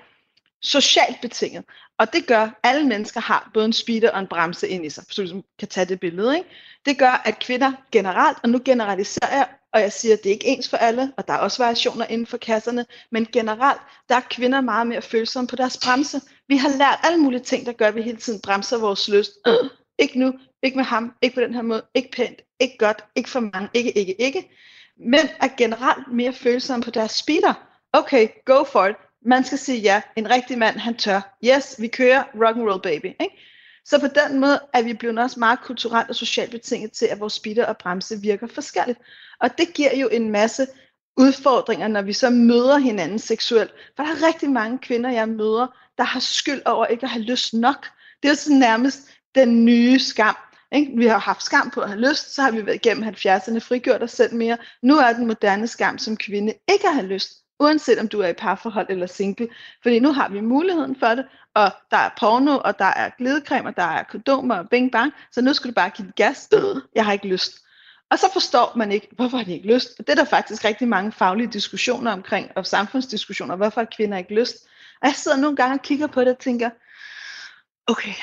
socialt 0.62 1.20
betinget. 1.22 1.64
Og 1.98 2.12
det 2.12 2.26
gør, 2.26 2.42
at 2.42 2.50
alle 2.62 2.86
mennesker 2.86 3.20
har 3.20 3.50
både 3.54 3.64
en 3.64 3.72
speeder 3.72 4.10
og 4.10 4.20
en 4.20 4.26
bremse 4.26 4.68
ind 4.68 4.86
i 4.86 4.90
sig, 4.90 5.04
så 5.08 5.14
du 5.16 5.22
ligesom 5.22 5.44
kan 5.58 5.68
tage 5.68 5.84
det 5.84 6.00
billede. 6.00 6.36
Ikke? 6.36 6.48
Det 6.86 6.98
gør, 6.98 7.22
at 7.24 7.38
kvinder 7.38 7.72
generelt, 7.92 8.38
og 8.42 8.48
nu 8.48 8.60
generaliserer 8.64 9.36
jeg, 9.36 9.48
og 9.72 9.80
jeg 9.80 9.92
siger, 9.92 10.14
at 10.14 10.22
det 10.22 10.28
er 10.28 10.32
ikke 10.32 10.46
ens 10.46 10.68
for 10.68 10.76
alle, 10.76 11.12
og 11.16 11.28
der 11.28 11.34
er 11.34 11.38
også 11.38 11.62
variationer 11.62 12.06
inden 12.06 12.26
for 12.26 12.36
kasserne, 12.36 12.86
men 13.12 13.26
generelt, 13.32 13.80
der 14.08 14.14
er 14.14 14.20
kvinder 14.30 14.60
meget 14.60 14.86
mere 14.86 15.02
følsomme 15.02 15.48
på 15.48 15.56
deres 15.56 15.78
bremse. 15.84 16.20
Vi 16.48 16.56
har 16.56 16.68
lært 16.68 17.00
alle 17.02 17.18
mulige 17.18 17.40
ting, 17.40 17.66
der 17.66 17.72
gør, 17.72 17.88
at 17.88 17.94
vi 17.94 18.02
hele 18.02 18.18
tiden 18.18 18.40
bremser 18.40 18.78
vores 18.78 19.08
lyst. 19.08 19.32
Øh, 19.46 19.70
ikke 20.02 20.18
nu, 20.18 20.34
ikke 20.62 20.76
med 20.76 20.84
ham, 20.84 21.12
ikke 21.22 21.34
på 21.34 21.40
den 21.40 21.54
her 21.54 21.62
måde, 21.62 21.82
ikke 21.94 22.10
pænt, 22.10 22.40
ikke 22.60 22.78
godt, 22.78 23.04
ikke 23.16 23.30
for 23.30 23.40
mange, 23.40 23.68
ikke, 23.74 23.98
ikke, 23.98 24.20
ikke. 24.20 24.56
Mænd 24.96 25.28
er 25.40 25.48
generelt 25.56 26.12
mere 26.12 26.32
følsomme 26.32 26.82
på 26.82 26.90
deres 26.90 27.12
speeder. 27.12 27.54
Okay, 27.92 28.28
go 28.44 28.64
for 28.64 28.86
it 28.86 28.96
man 29.24 29.44
skal 29.44 29.58
sige 29.58 29.78
ja. 29.78 30.02
En 30.16 30.30
rigtig 30.30 30.58
mand, 30.58 30.76
han 30.76 30.96
tør. 30.96 31.36
Yes, 31.44 31.76
vi 31.78 31.88
kører 31.88 32.22
rock 32.34 32.56
and 32.56 32.68
roll 32.68 32.82
baby. 32.82 33.06
Ikke? 33.06 33.38
Så 33.84 34.00
på 34.00 34.06
den 34.06 34.40
måde 34.40 34.60
er 34.74 34.82
vi 34.82 34.94
blevet 34.94 35.18
også 35.18 35.38
meget 35.38 35.60
kulturelt 35.60 36.08
og 36.08 36.14
socialt 36.14 36.50
betinget 36.50 36.92
til, 36.92 37.06
at 37.06 37.20
vores 37.20 37.32
speeder 37.32 37.66
og 37.66 37.76
bremse 37.76 38.20
virker 38.20 38.46
forskelligt. 38.46 38.98
Og 39.40 39.58
det 39.58 39.74
giver 39.74 39.96
jo 39.96 40.08
en 40.08 40.30
masse 40.30 40.66
udfordringer, 41.16 41.88
når 41.88 42.02
vi 42.02 42.12
så 42.12 42.30
møder 42.30 42.78
hinanden 42.78 43.18
seksuelt. 43.18 43.70
For 43.96 44.02
der 44.02 44.10
er 44.10 44.26
rigtig 44.26 44.50
mange 44.50 44.78
kvinder, 44.78 45.10
jeg 45.10 45.28
møder, 45.28 45.66
der 45.98 46.04
har 46.04 46.20
skyld 46.20 46.62
over 46.66 46.86
ikke 46.86 47.04
at 47.04 47.10
have 47.10 47.24
lyst 47.24 47.54
nok. 47.54 47.86
Det 48.22 48.28
er 48.28 48.32
jo 48.32 48.36
sådan 48.36 48.58
nærmest 48.58 49.00
den 49.34 49.64
nye 49.64 49.98
skam. 49.98 50.36
Ikke? 50.72 50.92
Vi 50.96 51.06
har 51.06 51.18
haft 51.18 51.42
skam 51.42 51.70
på 51.70 51.80
at 51.80 51.88
have 51.88 52.00
lyst, 52.00 52.34
så 52.34 52.42
har 52.42 52.50
vi 52.50 52.66
været 52.66 52.74
igennem 52.74 53.04
70'erne 53.04 53.58
frigjort 53.58 54.02
os 54.02 54.10
selv 54.10 54.34
mere. 54.34 54.58
Nu 54.82 54.96
er 54.96 55.12
den 55.12 55.26
moderne 55.26 55.66
skam 55.66 55.98
som 55.98 56.16
kvinde 56.16 56.54
ikke 56.68 56.88
at 56.88 56.94
have 56.94 57.06
lyst 57.06 57.32
uanset 57.60 57.98
om 57.98 58.08
du 58.08 58.20
er 58.20 58.28
i 58.28 58.32
parforhold 58.32 58.86
eller 58.88 59.06
single. 59.06 59.48
Fordi 59.82 59.98
nu 59.98 60.12
har 60.12 60.28
vi 60.28 60.40
muligheden 60.40 60.96
for 60.96 61.06
det, 61.06 61.26
og 61.54 61.72
der 61.90 61.96
er 61.96 62.10
porno, 62.20 62.58
og 62.58 62.78
der 62.78 62.84
er 62.84 63.10
glidecreme, 63.18 63.68
og 63.68 63.76
der 63.76 63.82
er 63.82 64.02
kondomer 64.02 64.54
og 64.54 64.68
bing 64.68 64.92
bang, 64.92 65.12
så 65.32 65.42
nu 65.42 65.52
skal 65.52 65.70
du 65.70 65.74
bare 65.74 65.90
give 65.90 66.06
det 66.06 66.14
gas. 66.14 66.48
Øh, 66.54 66.82
jeg 66.94 67.04
har 67.04 67.12
ikke 67.12 67.28
lyst. 67.28 67.52
Og 68.10 68.18
så 68.18 68.26
forstår 68.32 68.72
man 68.76 68.92
ikke, 68.92 69.08
hvorfor 69.12 69.36
har 69.36 69.44
de 69.44 69.52
ikke 69.52 69.74
lyst. 69.74 69.98
Det 69.98 70.08
er 70.08 70.14
der 70.14 70.24
faktisk 70.24 70.64
rigtig 70.64 70.88
mange 70.88 71.12
faglige 71.12 71.46
diskussioner 71.46 72.12
omkring, 72.12 72.50
og 72.56 72.66
samfundsdiskussioner, 72.66 73.56
hvorfor 73.56 73.80
har 73.80 73.88
kvinder 73.96 74.18
ikke 74.18 74.34
lyst. 74.34 74.56
Og 75.02 75.06
jeg 75.06 75.14
sidder 75.14 75.36
nogle 75.36 75.56
gange 75.56 75.74
og 75.74 75.82
kigger 75.82 76.06
på 76.06 76.20
det 76.20 76.28
og 76.28 76.38
tænker, 76.38 76.70
okay, 77.86 78.14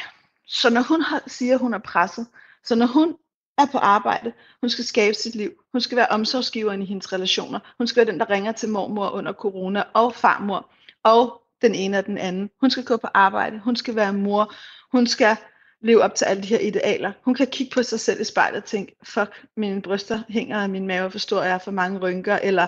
så 0.48 0.70
når 0.70 0.82
hun 0.82 1.02
har, 1.02 1.24
siger, 1.28 1.54
at 1.54 1.60
hun 1.60 1.74
er 1.74 1.80
presset, 1.80 2.28
så 2.64 2.76
når 2.76 2.86
hun 2.86 3.16
er 3.58 3.66
på 3.66 3.78
arbejde. 3.78 4.34
Hun 4.62 4.70
skal 4.70 4.86
skabe 4.86 5.14
sit 5.14 5.36
liv. 5.36 5.52
Hun 5.72 5.82
skal 5.82 5.96
være 5.96 6.08
omsorgsgiveren 6.08 6.82
i 6.82 6.86
hendes 6.86 7.14
relationer. 7.14 7.60
Hun 7.78 7.88
skal 7.88 8.06
være 8.06 8.12
den, 8.14 8.20
der 8.20 8.30
ringer 8.30 8.52
til 8.52 8.70
mormor 8.70 9.10
under 9.10 9.34
corona 9.34 9.84
og 9.94 10.16
farmor 10.16 10.72
og 11.04 11.42
den 11.62 11.76
ene 11.76 11.98
og 11.98 12.06
den 12.06 12.18
anden. 12.18 12.50
Hun 12.62 12.72
skal 12.72 12.84
gå 12.84 12.98
på 12.98 13.08
arbejde. 13.14 13.60
Hun 13.60 13.76
skal 13.76 13.96
være 13.96 14.14
mor. 14.14 14.54
Hun 14.92 15.08
skal 15.08 15.36
leve 15.82 16.02
op 16.02 16.16
til 16.16 16.26
alle 16.26 16.44
de 16.44 16.48
her 16.48 16.60
idealer. 16.60 17.12
Hun 17.26 17.34
kan 17.34 17.48
kigge 17.48 17.74
på 17.74 17.84
sig 17.84 18.00
selv 18.00 18.22
i 18.22 18.24
spejlet 18.24 18.58
og 18.58 18.66
tænke, 18.66 18.96
fuck, 19.04 19.46
mine 19.58 19.82
bryster 19.82 20.22
hænger, 20.30 20.64
og 20.64 20.70
min 20.70 20.88
mave 20.88 21.12
forstår, 21.12 21.44
jeg 21.44 21.54
er 21.54 21.58
for 21.58 21.72
mange 21.72 22.00
rynker, 22.00 22.36
eller 22.36 22.68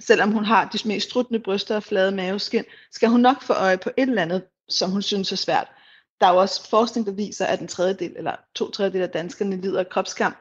selvom 0.00 0.32
hun 0.32 0.44
har 0.44 0.68
de 0.68 0.88
mest 0.88 1.08
struttende 1.08 1.40
bryster 1.40 1.76
og 1.76 1.82
flade 1.82 2.12
maveskin, 2.12 2.64
skal 2.90 3.08
hun 3.08 3.20
nok 3.20 3.42
få 3.42 3.52
øje 3.52 3.78
på 3.78 3.90
et 3.96 4.08
eller 4.08 4.22
andet, 4.22 4.42
som 4.68 4.90
hun 4.90 5.02
synes 5.02 5.32
er 5.32 5.36
svært. 5.36 5.68
Der 6.22 6.28
er 6.28 6.32
jo 6.32 6.40
også 6.40 6.68
forskning, 6.70 7.06
der 7.06 7.12
viser, 7.12 7.46
at 7.46 7.60
en 7.60 7.68
tredjedel 7.68 8.12
eller 8.16 8.36
to 8.54 8.70
tredjedel 8.70 9.02
af 9.02 9.10
danskerne 9.10 9.60
lider 9.60 9.80
af 9.80 9.88
kropskam. 9.88 10.34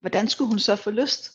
Hvordan 0.00 0.28
skulle 0.28 0.48
hun 0.48 0.58
så 0.58 0.76
få 0.76 0.90
lyst? 0.90 1.32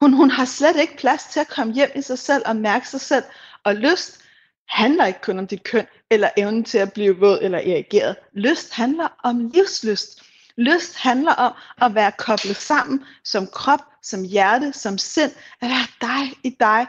Hun, 0.00 0.12
hun 0.12 0.30
har 0.30 0.44
slet 0.44 0.76
ikke 0.76 0.96
plads 0.96 1.24
til 1.24 1.40
at 1.40 1.48
komme 1.48 1.74
hjem 1.74 1.90
i 1.96 2.02
sig 2.02 2.18
selv 2.18 2.42
og 2.46 2.56
mærke 2.56 2.88
sig 2.88 3.00
selv. 3.00 3.24
Og 3.64 3.74
lyst 3.74 4.20
handler 4.68 5.06
ikke 5.06 5.20
kun 5.22 5.38
om 5.38 5.46
dit 5.46 5.64
køn 5.64 5.86
eller 6.10 6.30
evnen 6.36 6.64
til 6.64 6.78
at 6.78 6.92
blive 6.92 7.18
våd 7.18 7.38
eller 7.42 7.60
irrigeret. 7.60 8.16
Lyst 8.32 8.72
handler 8.72 9.08
om 9.24 9.50
livslyst. 9.54 10.22
Lyst 10.56 10.96
handler 10.96 11.32
om 11.32 11.52
at 11.82 11.94
være 11.94 12.12
koblet 12.18 12.56
sammen 12.56 13.04
som 13.24 13.46
krop, 13.46 13.80
som 14.02 14.24
hjerte, 14.24 14.72
som 14.72 14.98
sind. 14.98 15.32
At 15.60 15.68
være 15.68 15.86
dig 16.00 16.38
i 16.42 16.56
dig. 16.60 16.86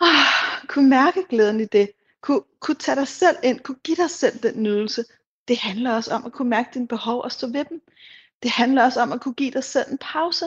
Oh, 0.00 0.66
kunne 0.68 0.88
mærke 0.88 1.24
glæden 1.28 1.60
i 1.60 1.64
det 1.64 1.90
kunne, 2.20 2.42
kunne 2.60 2.74
tage 2.74 2.96
dig 2.96 3.08
selv 3.08 3.36
ind, 3.42 3.60
kunne 3.60 3.78
give 3.84 3.96
dig 3.96 4.10
selv 4.10 4.38
den 4.38 4.62
nydelse, 4.62 5.04
det 5.48 5.58
handler 5.58 5.94
også 5.94 6.14
om 6.14 6.26
at 6.26 6.32
kunne 6.32 6.50
mærke 6.50 6.70
dine 6.74 6.88
behov 6.88 7.22
og 7.22 7.32
stå 7.32 7.46
ved 7.46 7.64
dem. 7.64 7.82
Det 8.42 8.50
handler 8.50 8.84
også 8.84 9.00
om 9.00 9.12
at 9.12 9.20
kunne 9.20 9.34
give 9.34 9.50
dig 9.50 9.64
selv 9.64 9.92
en 9.92 9.98
pause. 9.98 10.44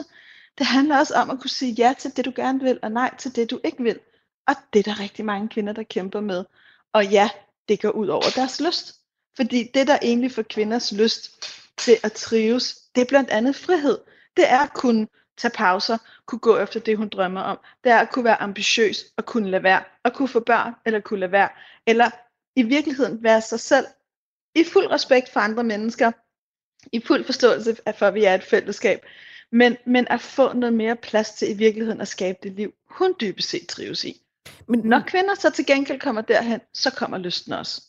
Det 0.58 0.66
handler 0.66 0.98
også 0.98 1.14
om 1.14 1.30
at 1.30 1.40
kunne 1.40 1.50
sige 1.50 1.72
ja 1.72 1.94
til 1.98 2.16
det, 2.16 2.24
du 2.24 2.32
gerne 2.36 2.60
vil, 2.60 2.78
og 2.82 2.90
nej 2.90 3.14
til 3.18 3.36
det, 3.36 3.50
du 3.50 3.60
ikke 3.64 3.82
vil. 3.82 4.00
Og 4.46 4.54
det 4.72 4.78
er 4.78 4.82
der 4.82 5.00
rigtig 5.00 5.24
mange 5.24 5.48
kvinder, 5.48 5.72
der 5.72 5.82
kæmper 5.82 6.20
med. 6.20 6.44
Og 6.92 7.06
ja, 7.06 7.30
det 7.68 7.80
går 7.82 7.90
ud 7.90 8.08
over 8.08 8.30
deres 8.34 8.60
lyst. 8.60 9.00
Fordi 9.36 9.70
det, 9.74 9.86
der 9.86 9.98
egentlig 10.02 10.32
får 10.32 10.42
kvinders 10.42 10.92
lyst 10.92 11.52
til 11.76 11.96
at 12.02 12.12
trives, 12.12 12.74
det 12.94 13.00
er 13.00 13.06
blandt 13.08 13.30
andet 13.30 13.56
frihed. 13.56 13.98
Det 14.36 14.50
er 14.50 14.58
at 14.58 14.74
kunne 14.74 15.06
tage 15.36 15.52
pauser, 15.54 15.98
kunne 16.26 16.38
gå 16.38 16.58
efter 16.58 16.80
det, 16.80 16.96
hun 16.96 17.08
drømmer 17.08 17.40
om. 17.40 17.58
Det 17.84 17.92
er 17.92 17.98
at 17.98 18.10
kunne 18.12 18.24
være 18.24 18.42
ambitiøs 18.42 19.04
og 19.16 19.26
kunne 19.26 19.50
lade 19.50 19.62
være, 19.62 19.82
og 20.04 20.12
kunne 20.12 20.28
få 20.28 20.40
børn, 20.40 20.74
eller 20.86 21.00
kunne 21.00 21.20
lade 21.20 21.32
være, 21.32 21.48
eller 21.86 22.10
i 22.56 22.62
virkeligheden 22.62 23.22
være 23.22 23.40
sig 23.40 23.60
selv, 23.60 23.86
i 24.54 24.64
fuld 24.64 24.90
respekt 24.90 25.32
for 25.32 25.40
andre 25.40 25.64
mennesker, 25.64 26.12
i 26.92 27.02
fuld 27.06 27.24
forståelse 27.24 27.76
for, 27.98 28.06
at 28.06 28.14
vi 28.14 28.24
er 28.24 28.34
et 28.34 28.44
fællesskab, 28.44 29.06
men, 29.52 29.76
men 29.86 30.06
at 30.10 30.20
få 30.20 30.52
noget 30.52 30.72
mere 30.72 30.96
plads 30.96 31.30
til 31.30 31.50
i 31.50 31.54
virkeligheden 31.54 32.00
at 32.00 32.08
skabe 32.08 32.38
det 32.42 32.52
liv, 32.52 32.72
hun 32.90 33.14
dybest 33.20 33.50
set 33.50 33.66
trives 33.66 34.04
i. 34.04 34.20
Men 34.68 34.80
når 34.80 35.02
kvinder 35.06 35.34
så 35.34 35.50
til 35.50 35.66
gengæld 35.66 36.00
kommer 36.00 36.22
derhen, 36.22 36.60
så 36.72 36.90
kommer 36.90 37.18
lysten 37.18 37.52
også. 37.52 37.82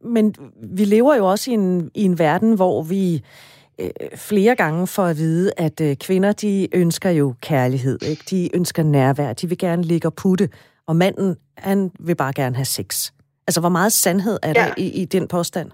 Men 0.00 0.34
vi 0.62 0.84
lever 0.84 1.14
jo 1.14 1.26
også 1.26 1.50
i 1.50 1.54
en, 1.54 1.90
i 1.94 2.02
en 2.02 2.18
verden, 2.18 2.54
hvor 2.54 2.82
vi 2.82 3.24
flere 4.16 4.56
gange 4.56 4.86
får 4.86 5.04
at 5.04 5.16
vide, 5.16 5.52
at 5.56 5.80
øh, 5.80 5.96
kvinder, 5.96 6.32
de 6.32 6.68
ønsker 6.72 7.10
jo 7.10 7.34
kærlighed, 7.40 8.02
ikke? 8.02 8.22
de 8.30 8.56
ønsker 8.56 8.82
nærvær, 8.82 9.32
de 9.32 9.48
vil 9.48 9.58
gerne 9.58 9.82
ligge 9.82 10.08
og 10.08 10.14
putte, 10.14 10.48
og 10.86 10.96
manden, 10.96 11.36
han 11.58 11.90
vil 12.00 12.14
bare 12.14 12.32
gerne 12.32 12.56
have 12.56 12.64
sex. 12.64 13.12
Altså, 13.46 13.60
hvor 13.60 13.68
meget 13.68 13.92
sandhed 13.92 14.38
er 14.42 14.48
ja. 14.48 14.52
der 14.54 14.74
i, 14.76 15.02
i 15.02 15.04
den 15.04 15.28
påstand? 15.28 15.70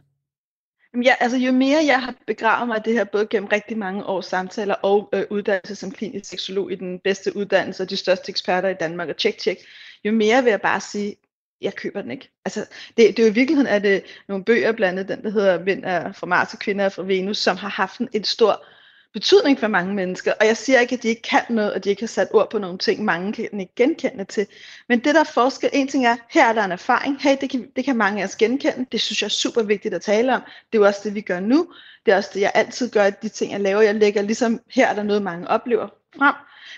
Ja, 1.05 1.15
altså 1.21 1.39
jo 1.39 1.53
mere 1.53 1.79
jeg 1.87 2.03
har 2.03 2.15
begravet 2.27 2.69
mig 2.69 2.85
det 2.85 2.93
her, 2.93 3.05
både 3.05 3.27
gennem 3.27 3.49
rigtig 3.49 3.79
mange 3.79 4.05
års 4.05 4.27
samtaler 4.27 4.75
og 4.75 5.09
øh, 5.13 5.25
uddannelse 5.31 5.75
som 5.75 5.91
klinisk 5.91 6.31
seksolog 6.31 6.73
i 6.73 6.75
den 6.75 6.99
bedste 7.05 7.37
uddannelse 7.37 7.83
og 7.83 7.91
de 7.91 7.97
største 7.97 8.31
eksperter 8.31 8.69
i 8.69 8.75
Danmark 8.75 9.09
og 9.09 9.17
tjek, 9.17 9.39
tjek, 9.39 9.59
jo 10.05 10.13
mere 10.13 10.43
vil 10.43 10.51
jeg 10.51 10.61
bare 10.61 10.81
sige, 10.81 11.17
jeg 11.61 11.75
køber 11.75 12.03
den 12.03 12.11
ikke. 12.11 12.31
Altså, 12.45 12.61
det, 12.97 12.97
det 12.97 13.19
er 13.19 13.23
jo 13.23 13.31
i 13.31 13.35
virkeligheden, 13.35 13.73
at 13.73 13.83
det 13.83 14.03
nogle 14.29 14.45
bøger, 14.45 14.73
blandt 14.73 14.99
andet 14.99 15.17
den, 15.17 15.25
der 15.25 15.31
hedder 15.31 15.65
Mænd 15.65 15.85
er 15.85 16.13
fra 16.13 16.27
Mars 16.27 16.53
og 16.53 16.59
Kvinder 16.59 16.85
er 16.85 16.89
fra 16.89 17.03
Venus, 17.03 17.39
som 17.39 17.57
har 17.57 17.69
haft 17.69 18.01
en, 18.01 18.09
en 18.13 18.25
stor 18.25 18.65
betydning 19.13 19.59
for 19.59 19.69
mange 19.69 19.95
mennesker. 19.95 20.33
Og 20.41 20.47
jeg 20.47 20.57
siger 20.57 20.81
ikke, 20.81 20.95
at 20.95 21.03
de 21.03 21.09
ikke 21.09 21.23
kan 21.23 21.43
noget, 21.51 21.73
og 21.73 21.85
de 21.85 21.91
ikke 21.91 22.03
har 22.03 22.07
sat 22.07 22.29
ord 22.33 22.51
på 22.51 22.59
nogle 22.59 22.79
ting, 22.79 23.05
mange 23.05 23.33
kan 23.33 23.61
ikke 23.61 23.75
genkende 23.77 24.25
til. 24.25 24.47
Men 24.89 25.05
det 25.05 25.15
der 25.15 25.21
er 25.21 25.25
forskel, 25.35 25.71
en 25.73 25.89
ting 25.89 26.07
er, 26.07 26.17
her 26.31 26.49
er 26.49 26.53
der 26.53 26.65
en 26.65 26.73
erfaring, 26.73 27.23
hey, 27.23 27.37
det 27.41 27.51
kan, 27.51 27.71
det 27.77 27.85
kan 27.85 27.97
mange 27.97 28.23
af 28.23 28.27
os 28.27 28.37
genkende, 28.37 28.87
det 28.93 29.01
synes 29.01 29.23
jeg 29.23 29.27
er 29.27 29.31
super 29.31 29.63
vigtigt 29.63 29.95
at 29.95 30.03
tale 30.03 30.35
om. 30.35 30.41
Det 30.41 30.79
er 30.79 30.83
jo 30.83 30.87
også 30.87 31.01
det, 31.05 31.15
vi 31.15 31.21
gør 31.21 31.41
nu. 31.41 31.69
Det 32.07 32.13
er 32.13 32.17
også 32.17 32.31
det, 32.35 32.41
jeg 32.41 32.53
altid 32.55 32.91
gør, 32.91 33.11
de 33.11 33.29
ting, 33.29 33.53
jeg 33.53 33.61
laver. 33.61 33.81
Jeg 33.81 33.95
lægger 33.95 34.23
ligesom, 34.23 34.61
her 34.71 34.89
er 34.89 34.95
der 34.95 35.03
noget, 35.03 35.23
mange 35.23 35.49
oplever 35.49 35.89
frem. 36.19 36.35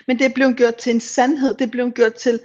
Men 0.07 0.19
det 0.19 0.25
er 0.25 0.33
blevet 0.33 0.57
gjort 0.57 0.75
til 0.75 0.93
en 0.93 1.01
sandhed, 1.01 1.53
det 1.53 1.61
er 1.61 1.71
blevet 1.71 1.95
gjort 1.95 2.13
til, 2.13 2.39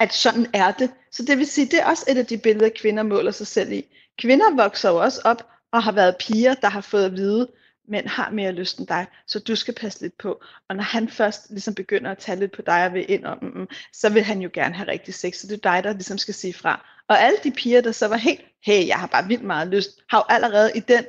at 0.00 0.12
sådan 0.12 0.46
er 0.52 0.72
det. 0.72 0.90
Så 1.12 1.22
det 1.22 1.38
vil 1.38 1.46
sige, 1.46 1.66
det 1.66 1.80
er 1.80 1.86
også 1.86 2.04
et 2.08 2.18
af 2.18 2.26
de 2.26 2.38
billeder, 2.38 2.70
kvinder 2.80 3.02
måler 3.02 3.30
sig 3.30 3.46
selv 3.46 3.72
i. 3.72 3.84
Kvinder 4.18 4.56
vokser 4.56 4.90
jo 4.90 4.96
også 4.96 5.20
op 5.24 5.46
og 5.72 5.82
har 5.82 5.92
været 5.92 6.16
piger, 6.16 6.54
der 6.54 6.68
har 6.68 6.80
fået 6.80 7.04
at 7.04 7.16
vide, 7.16 7.48
mænd 7.88 8.06
har 8.06 8.30
mere 8.30 8.52
lyst 8.52 8.78
end 8.78 8.86
dig, 8.86 9.06
så 9.26 9.38
du 9.38 9.56
skal 9.56 9.74
passe 9.74 10.00
lidt 10.00 10.18
på. 10.18 10.40
Og 10.68 10.76
når 10.76 10.82
han 10.82 11.08
først 11.08 11.50
ligesom 11.50 11.74
begynder 11.74 12.10
at 12.10 12.18
tage 12.18 12.38
lidt 12.38 12.52
på 12.52 12.62
dig 12.62 12.86
og 12.86 12.94
vil 12.94 13.10
ind 13.10 13.24
om 13.24 13.38
dem, 13.38 13.68
så 13.92 14.08
vil 14.08 14.22
han 14.22 14.40
jo 14.40 14.50
gerne 14.52 14.74
have 14.74 14.88
rigtig 14.88 15.14
sex, 15.14 15.36
så 15.36 15.46
det 15.46 15.54
er 15.54 15.72
dig, 15.72 15.84
der 15.84 15.92
ligesom 15.92 16.18
skal 16.18 16.34
sige 16.34 16.54
fra. 16.54 16.86
Og 17.08 17.20
alle 17.20 17.38
de 17.44 17.50
piger, 17.50 17.80
der 17.80 17.92
så 17.92 18.08
var 18.08 18.16
helt, 18.16 18.40
hey, 18.64 18.86
jeg 18.86 18.96
har 18.96 19.06
bare 19.06 19.26
vildt 19.26 19.44
meget 19.44 19.68
lyst, 19.68 19.90
har 20.10 20.18
jo 20.18 20.24
allerede 20.28 20.72
i 20.74 20.80
den 20.80 21.04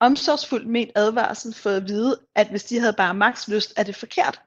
omsorgsfuldt 0.00 0.66
ment 0.66 0.90
advarsel 0.94 1.54
fået 1.54 1.76
at 1.76 1.88
vide, 1.88 2.20
at 2.34 2.48
hvis 2.48 2.64
de 2.64 2.80
havde 2.80 2.92
bare 2.92 3.14
maks 3.14 3.48
lyst, 3.48 3.72
er 3.76 3.82
det 3.82 3.96
forkert. 3.96 4.40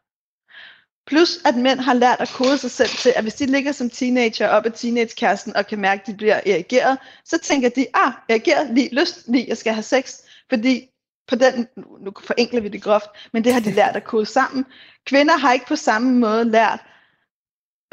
Plus 1.08 1.38
at 1.46 1.56
mænd 1.56 1.80
har 1.80 1.94
lært 1.94 2.22
at 2.22 2.30
kode 2.30 2.58
sig 2.58 2.72
selv 2.72 2.90
til, 2.90 3.14
at 3.16 3.24
hvis 3.24 3.34
de 3.34 3.46
ligger 3.46 3.72
som 3.72 3.90
teenager 3.90 4.48
op 4.48 4.66
af 4.66 4.74
teenagekæresten 4.74 5.56
og 5.56 5.68
kan 5.68 5.80
mærke, 5.80 6.02
at 6.02 6.08
de 6.08 6.14
bliver 6.14 6.40
erigeret, 6.46 6.98
så 7.26 7.38
tænker 7.38 7.70
de, 7.70 7.86
ah, 7.94 8.12
erigeret, 8.30 8.74
lige 8.74 8.96
lyst, 8.96 9.28
lige 9.28 9.46
jeg 9.48 9.58
skal 9.58 9.74
have 9.74 9.84
sex. 9.84 10.14
Fordi 10.50 10.90
på 11.28 11.36
den, 11.36 11.68
nu 12.00 12.12
forenkler 12.24 12.62
vi 12.62 12.68
det 12.68 12.84
groft, 12.84 13.10
men 13.34 13.44
det 13.44 13.54
har 13.54 13.60
de 13.60 13.72
lært 13.72 13.96
at 13.96 14.04
kode 14.04 14.26
sammen. 14.26 14.66
Kvinder 15.06 15.38
har 15.38 15.54
ikke 15.54 15.66
på 15.66 15.76
samme 15.76 16.20
måde 16.20 16.52
lært, 16.52 16.80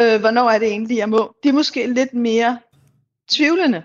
øh, 0.01 0.21
hvornår 0.21 0.51
er 0.51 0.59
det 0.59 0.69
egentlig, 0.69 0.97
jeg 0.97 1.09
må. 1.09 1.35
De 1.43 1.49
er 1.49 1.53
måske 1.53 1.87
lidt 1.87 2.15
mere 2.15 2.59
tvivlende 3.31 3.83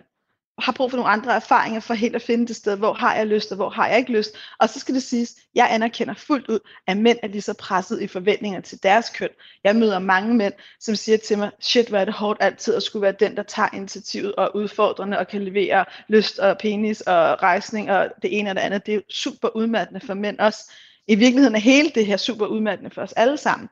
har 0.59 0.71
brug 0.71 0.91
for 0.91 0.97
nogle 0.97 1.11
andre 1.11 1.35
erfaringer 1.35 1.79
for 1.79 1.93
helt 1.93 2.15
at 2.15 2.21
finde 2.21 2.47
det 2.47 2.55
sted, 2.55 2.77
hvor 2.77 2.93
har 2.93 3.15
jeg 3.15 3.27
lyst, 3.27 3.51
og 3.51 3.55
hvor 3.55 3.69
har 3.69 3.87
jeg 3.87 3.97
ikke 3.97 4.11
lyst. 4.11 4.31
Og 4.59 4.69
så 4.69 4.79
skal 4.79 4.95
det 4.95 5.03
siges, 5.03 5.35
jeg 5.55 5.67
anerkender 5.71 6.13
fuldt 6.13 6.47
ud, 6.47 6.59
at 6.87 6.97
mænd 6.97 7.17
er 7.23 7.27
lige 7.27 7.41
så 7.41 7.53
presset 7.53 8.01
i 8.01 8.07
forventninger 8.07 8.61
til 8.61 8.83
deres 8.83 9.09
køn. 9.09 9.29
Jeg 9.63 9.75
møder 9.75 9.99
mange 9.99 10.35
mænd, 10.35 10.53
som 10.79 10.95
siger 10.95 11.17
til 11.17 11.37
mig, 11.37 11.51
shit, 11.59 11.89
hvor 11.89 11.97
er 11.97 12.05
det 12.05 12.13
hårdt 12.13 12.37
altid 12.41 12.75
at 12.75 12.83
skulle 12.83 13.01
være 13.01 13.15
den, 13.19 13.37
der 13.37 13.43
tager 13.43 13.69
initiativet 13.73 14.35
og 14.35 14.55
udfordrende 14.55 15.19
og 15.19 15.27
kan 15.27 15.43
levere 15.43 15.85
lyst 16.07 16.39
og 16.39 16.57
penis 16.57 17.01
og 17.01 17.43
rejsning 17.43 17.91
og 17.91 18.09
det 18.21 18.39
ene 18.39 18.49
og 18.49 18.55
det 18.55 18.61
andet. 18.61 18.85
Det 18.85 18.95
er 18.95 18.99
super 19.09 19.47
udmattende 19.55 20.05
for 20.05 20.13
mænd 20.13 20.39
også. 20.39 20.71
I 21.07 21.15
virkeligheden 21.15 21.55
er 21.55 21.59
hele 21.59 21.91
det 21.95 22.05
her 22.05 22.17
super 22.17 22.45
udmattende 22.45 22.91
for 22.91 23.01
os 23.01 23.13
alle 23.13 23.37
sammen. 23.37 23.69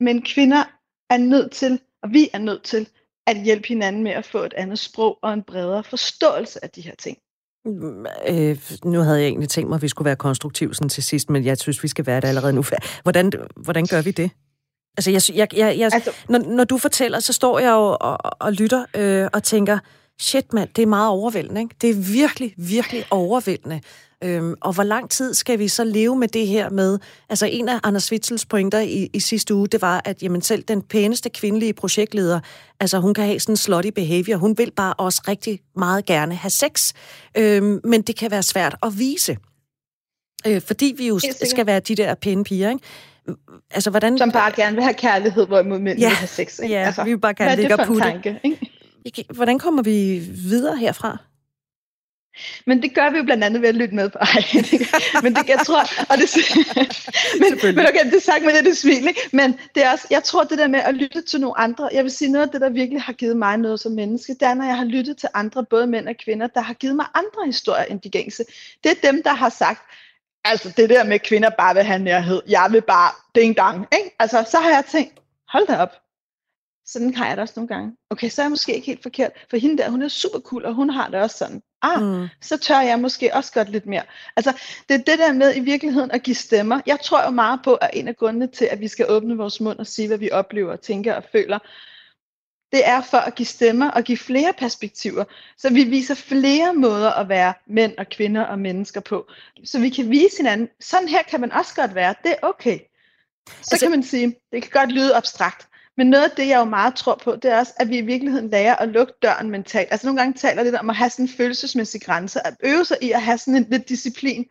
Men 0.00 0.22
kvinder 0.22 0.64
er 1.10 1.16
nødt 1.16 1.52
til, 1.52 1.80
og 2.02 2.12
vi 2.12 2.28
er 2.32 2.38
nødt 2.38 2.62
til, 2.62 2.88
at 3.26 3.42
hjælpe 3.44 3.68
hinanden 3.68 4.02
med 4.02 4.12
at 4.12 4.24
få 4.24 4.38
et 4.38 4.54
andet 4.54 4.78
sprog 4.78 5.18
og 5.22 5.32
en 5.32 5.42
bredere 5.42 5.84
forståelse 5.84 6.64
af 6.64 6.70
de 6.70 6.80
her 6.80 6.94
ting. 6.98 7.18
Øh, 8.28 8.58
nu 8.84 9.00
havde 9.00 9.18
jeg 9.18 9.26
egentlig 9.26 9.48
tænkt 9.48 9.68
mig, 9.68 9.76
at 9.76 9.82
vi 9.82 9.88
skulle 9.88 10.06
være 10.06 10.16
konstruktive 10.16 10.74
sådan 10.74 10.88
til 10.88 11.02
sidst, 11.02 11.30
men 11.30 11.44
jeg 11.44 11.58
synes, 11.58 11.82
vi 11.82 11.88
skal 11.88 12.06
være 12.06 12.20
det 12.20 12.28
allerede 12.28 12.52
nu. 12.52 12.64
Hvordan, 13.02 13.32
hvordan 13.56 13.86
gør 13.86 14.02
vi 14.02 14.10
det? 14.10 14.30
Altså, 14.96 15.10
jeg, 15.10 15.22
jeg, 15.36 15.56
jeg, 15.56 15.78
jeg, 15.78 15.90
altså, 15.94 16.10
når, 16.28 16.38
når 16.38 16.64
du 16.64 16.78
fortæller, 16.78 17.20
så 17.20 17.32
står 17.32 17.58
jeg 17.58 17.70
jo 17.70 17.96
og, 18.00 18.18
og 18.40 18.52
lytter 18.52 18.84
øh, 18.96 19.28
og 19.32 19.42
tænker, 19.42 19.78
shit 20.20 20.52
mand, 20.52 20.68
det 20.76 20.82
er 20.82 20.86
meget 20.86 21.08
overvældende. 21.08 21.60
Ikke? 21.60 21.74
Det 21.80 21.90
er 21.90 21.94
virkelig, 21.94 22.54
virkelig 22.56 23.04
overvældende. 23.10 23.80
Øhm, 24.24 24.54
og 24.60 24.72
hvor 24.72 24.82
lang 24.82 25.10
tid 25.10 25.34
skal 25.34 25.58
vi 25.58 25.68
så 25.68 25.84
leve 25.84 26.16
med 26.16 26.28
det 26.28 26.46
her 26.46 26.70
med... 26.70 26.98
Altså 27.28 27.46
en 27.46 27.68
af 27.68 27.80
Anders 27.82 28.12
Witzels 28.12 28.46
pointer 28.46 28.80
i, 28.80 29.08
i 29.12 29.20
sidste 29.20 29.54
uge, 29.54 29.68
det 29.68 29.82
var, 29.82 30.02
at 30.04 30.22
jamen, 30.22 30.42
selv 30.42 30.62
den 30.62 30.82
pæneste 30.82 31.30
kvindelige 31.30 31.72
projektleder, 31.72 32.40
altså 32.80 32.98
hun 32.98 33.14
kan 33.14 33.24
have 33.24 33.40
sådan 33.40 33.52
en 33.52 33.56
slutty 33.56 33.90
behavior, 33.90 34.36
hun 34.36 34.58
vil 34.58 34.70
bare 34.70 34.94
også 34.94 35.22
rigtig 35.28 35.60
meget 35.76 36.06
gerne 36.06 36.34
have 36.34 36.50
sex, 36.50 36.92
øhm, 37.36 37.80
men 37.84 38.02
det 38.02 38.16
kan 38.16 38.30
være 38.30 38.42
svært 38.42 38.76
at 38.82 38.98
vise. 38.98 39.36
Øh, 40.46 40.62
fordi 40.62 40.94
vi 40.96 41.08
jo 41.08 41.20
skal 41.44 41.66
være 41.66 41.80
de 41.80 41.94
der 41.94 42.14
pæne 42.14 42.44
piger, 42.44 42.70
ikke? 42.70 42.84
Altså, 43.70 43.90
hvordan... 43.90 44.18
Som 44.18 44.32
bare 44.32 44.52
gerne 44.56 44.76
vil 44.76 44.82
have 44.82 44.94
kærlighed, 44.94 45.46
hvorimod 45.46 45.78
mænd 45.78 45.98
ja, 45.98 46.08
vil 46.08 46.16
have 46.16 46.28
sex. 46.28 46.58
Ikke? 46.58 46.74
Ja, 46.74 46.86
altså, 46.86 47.04
vi 47.04 47.10
vil 47.10 47.20
bare 47.20 47.34
gerne 47.34 47.56
ligge 47.56 47.80
og 47.80 47.86
putte. 47.86 48.02
Tanke, 48.02 48.40
ikke? 49.04 49.24
Hvordan 49.34 49.58
kommer 49.58 49.82
vi 49.82 50.18
videre 50.18 50.76
herfra? 50.76 51.18
Men 52.66 52.82
det 52.82 52.94
gør 52.94 53.10
vi 53.10 53.16
jo 53.16 53.24
blandt 53.24 53.44
andet 53.44 53.62
ved 53.62 53.68
at 53.68 53.74
lytte 53.74 53.94
med 53.94 54.10
på 54.10 54.18
ej, 54.34 54.44
men 55.22 55.34
det, 55.34 55.48
jeg 55.48 55.58
tror, 55.66 55.80
og 56.10 56.18
det, 56.18 56.30
men, 57.40 57.76
men 57.76 57.86
okay, 57.86 58.04
det 58.04 58.14
er 58.14 58.20
sagt 58.20 58.44
med 58.44 58.54
det, 58.54 58.64
det 58.64 58.76
svil, 58.76 59.08
ikke? 59.08 59.20
men 59.32 59.60
det 59.74 59.84
er 59.84 59.92
også, 59.92 60.06
jeg 60.10 60.24
tror 60.24 60.44
det 60.44 60.58
der 60.58 60.68
med 60.68 60.80
at 60.80 60.94
lytte 60.94 61.22
til 61.22 61.40
nogle 61.40 61.58
andre, 61.58 61.88
jeg 61.92 62.04
vil 62.04 62.12
sige 62.12 62.32
noget 62.32 62.46
af 62.46 62.52
det, 62.52 62.60
der 62.60 62.68
virkelig 62.68 63.02
har 63.02 63.12
givet 63.12 63.36
mig 63.36 63.56
noget 63.56 63.80
som 63.80 63.92
menneske, 63.92 64.34
det 64.34 64.42
er, 64.42 64.54
når 64.54 64.64
jeg 64.64 64.76
har 64.76 64.84
lyttet 64.84 65.16
til 65.16 65.28
andre, 65.34 65.64
både 65.64 65.86
mænd 65.86 66.08
og 66.08 66.14
kvinder, 66.24 66.46
der 66.46 66.60
har 66.60 66.74
givet 66.74 66.96
mig 66.96 67.06
andre 67.14 67.46
historier 67.46 67.84
end 67.84 68.00
de 68.00 68.10
gængse. 68.10 68.44
Det 68.84 68.90
er 68.90 69.10
dem, 69.12 69.22
der 69.22 69.34
har 69.34 69.48
sagt, 69.48 69.82
altså 70.44 70.72
det 70.76 70.90
der 70.90 71.04
med, 71.04 71.18
kvinder 71.18 71.50
bare 71.58 71.74
vil 71.74 71.84
have 71.84 71.98
nærhed, 71.98 72.42
jeg 72.48 72.68
vil 72.70 72.82
bare 72.82 73.12
ding 73.34 73.56
dang, 73.56 73.86
ikke? 73.92 74.16
Altså, 74.18 74.46
så 74.50 74.58
har 74.58 74.70
jeg 74.70 74.84
tænkt, 74.90 75.20
hold 75.48 75.66
da 75.66 75.76
op, 75.76 75.92
sådan 76.86 77.14
har 77.14 77.26
jeg 77.26 77.36
det 77.36 77.42
også 77.42 77.54
nogle 77.56 77.68
gange. 77.68 77.96
Okay, 78.10 78.28
så 78.28 78.42
er 78.42 78.44
jeg 78.44 78.50
måske 78.50 78.74
ikke 78.74 78.86
helt 78.86 79.02
forkert, 79.02 79.32
for 79.50 79.56
hende 79.56 79.78
der, 79.78 79.90
hun 79.90 80.02
er 80.02 80.08
super 80.08 80.40
cool, 80.40 80.64
og 80.64 80.74
hun 80.74 80.90
har 80.90 81.08
det 81.08 81.20
også 81.20 81.36
sådan. 81.36 81.62
Ah, 81.82 82.02
mm. 82.02 82.28
så 82.40 82.58
tør 82.58 82.80
jeg 82.80 82.98
måske 82.98 83.34
også 83.34 83.52
godt 83.52 83.68
lidt 83.68 83.86
mere. 83.86 84.02
Altså, 84.36 84.52
det 84.88 84.94
er 84.94 84.98
det 84.98 85.18
der 85.18 85.32
med 85.32 85.56
i 85.56 85.60
virkeligheden 85.60 86.10
at 86.10 86.22
give 86.22 86.36
stemmer. 86.36 86.80
Jeg 86.86 86.98
tror 87.00 87.24
jo 87.24 87.30
meget 87.30 87.60
på, 87.64 87.74
at 87.74 87.90
en 87.92 88.08
af 88.08 88.16
grundene 88.16 88.46
til, 88.46 88.64
at 88.64 88.80
vi 88.80 88.88
skal 88.88 89.06
åbne 89.08 89.36
vores 89.36 89.60
mund 89.60 89.78
og 89.78 89.86
sige, 89.86 90.08
hvad 90.08 90.18
vi 90.18 90.30
oplever, 90.30 90.76
tænker 90.76 91.14
og 91.14 91.24
føler, 91.32 91.58
det 92.72 92.88
er 92.88 93.00
for 93.02 93.18
at 93.18 93.34
give 93.34 93.46
stemmer 93.46 93.90
og 93.90 94.02
give 94.04 94.18
flere 94.18 94.52
perspektiver, 94.58 95.24
så 95.58 95.72
vi 95.72 95.84
viser 95.84 96.14
flere 96.14 96.74
måder 96.74 97.10
at 97.10 97.28
være 97.28 97.54
mænd 97.66 97.92
og 97.98 98.06
kvinder 98.08 98.42
og 98.42 98.58
mennesker 98.58 99.00
på. 99.00 99.26
Så 99.64 99.80
vi 99.80 99.88
kan 99.88 100.10
vise 100.10 100.36
hinanden, 100.36 100.68
sådan 100.80 101.08
her 101.08 101.22
kan 101.22 101.40
man 101.40 101.52
også 101.52 101.74
godt 101.74 101.94
være, 101.94 102.14
det 102.22 102.30
er 102.30 102.36
okay. 102.42 102.78
Så 103.46 103.54
altså, 103.72 103.78
kan 103.86 103.90
man 103.90 104.02
sige, 104.02 104.36
det 104.52 104.62
kan 104.62 104.70
godt 104.70 104.92
lyde 104.92 105.16
abstrakt, 105.16 105.68
men 106.00 106.10
noget 106.10 106.24
af 106.24 106.30
det, 106.30 106.48
jeg 106.48 106.58
jo 106.58 106.64
meget 106.64 106.94
tror 106.94 107.14
på, 107.14 107.36
det 107.36 107.44
er 107.52 107.58
også, 107.58 107.72
at 107.76 107.88
vi 107.88 107.98
i 107.98 108.00
virkeligheden 108.00 108.48
lærer 108.48 108.76
at 108.76 108.88
lukke 108.88 109.12
døren 109.22 109.50
mentalt. 109.50 109.88
Altså 109.90 110.06
nogle 110.06 110.20
gange 110.20 110.38
taler 110.38 110.62
det 110.62 110.78
om 110.78 110.90
at 110.90 110.96
have 110.96 111.10
sådan 111.10 111.24
en 111.24 111.28
følelsesmæssig 111.28 112.02
grænse, 112.02 112.46
at 112.46 112.56
øve 112.64 112.84
sig 112.84 112.96
i 113.02 113.12
at 113.12 113.22
have 113.22 113.38
sådan 113.38 113.56
en 113.56 113.66
lidt 113.70 113.88
disciplin. 113.88 114.46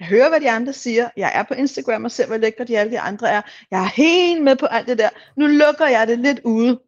Jeg 0.00 0.06
hører, 0.06 0.28
hvad 0.28 0.40
de 0.40 0.50
andre 0.50 0.72
siger. 0.72 1.10
Jeg 1.16 1.32
er 1.34 1.42
på 1.42 1.54
Instagram 1.54 2.04
og 2.04 2.10
ser, 2.10 2.26
hvor 2.26 2.36
lækre 2.36 2.64
de 2.64 2.78
alle 2.78 2.92
de 2.92 3.00
andre 3.00 3.28
er. 3.30 3.42
Jeg 3.70 3.80
er 3.80 3.88
helt 3.96 4.42
med 4.42 4.56
på 4.56 4.66
alt 4.66 4.88
det 4.88 4.98
der. 4.98 5.08
Nu 5.36 5.46
lukker 5.46 5.86
jeg 5.86 6.08
det 6.08 6.18
lidt 6.18 6.40
ude. 6.44 6.80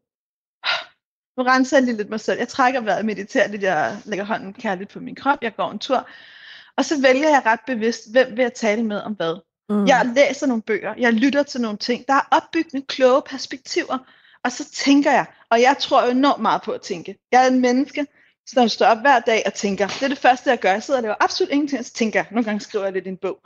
Nu 1.36 1.42
renser 1.42 1.76
jeg 1.76 1.84
lige 1.84 1.96
lidt 1.96 2.10
mig 2.10 2.20
selv. 2.20 2.38
Jeg 2.38 2.48
trækker 2.48 2.80
vejret, 2.80 3.04
mediterer 3.04 3.48
lidt. 3.48 3.62
Jeg 3.62 3.96
lægger 4.04 4.24
hånden 4.24 4.52
kærligt 4.52 4.90
på 4.90 5.00
min 5.00 5.14
krop. 5.14 5.38
Jeg 5.42 5.56
går 5.56 5.70
en 5.70 5.78
tur. 5.78 6.08
Og 6.76 6.84
så 6.84 7.00
vælger 7.02 7.28
jeg 7.28 7.42
ret 7.46 7.60
bevidst, 7.66 8.12
hvem 8.12 8.36
vil 8.36 8.42
jeg 8.42 8.54
tale 8.54 8.82
med 8.82 9.00
om 9.00 9.12
hvad. 9.12 9.45
Mm. 9.68 9.86
Jeg 9.86 10.12
læser 10.16 10.46
nogle 10.46 10.62
bøger, 10.62 10.94
jeg 10.98 11.12
lytter 11.12 11.42
til 11.42 11.60
nogle 11.60 11.78
ting, 11.78 12.04
der 12.08 12.14
er 12.14 12.28
opbyggende, 12.30 12.86
kloge 12.86 13.22
perspektiver, 13.22 13.98
og 14.44 14.52
så 14.52 14.70
tænker 14.70 15.12
jeg, 15.12 15.26
og 15.50 15.60
jeg 15.60 15.76
tror 15.80 16.04
jo 16.04 16.10
enormt 16.10 16.42
meget 16.42 16.62
på 16.62 16.72
at 16.72 16.80
tænke. 16.82 17.18
Jeg 17.32 17.44
er 17.44 17.50
en 17.50 17.60
menneske, 17.60 18.06
Så 18.46 18.60
når 18.60 18.66
står 18.66 18.86
op 18.86 19.00
hver 19.00 19.20
dag 19.20 19.42
og 19.46 19.54
tænker, 19.54 19.86
det 19.86 20.02
er 20.02 20.08
det 20.08 20.18
første, 20.18 20.50
jeg 20.50 20.58
gør, 20.58 20.72
jeg 20.72 20.82
sidder 20.82 20.98
og 20.98 21.02
laver 21.02 21.14
absolut 21.20 21.52
ingenting, 21.52 21.84
så 21.84 21.92
tænker 21.92 22.18
jeg, 22.18 22.26
nogle 22.30 22.44
gange 22.44 22.60
skriver 22.60 22.84
jeg 22.84 22.92
lidt 22.92 23.06
i 23.06 23.08
en 23.08 23.16
bog. 23.16 23.38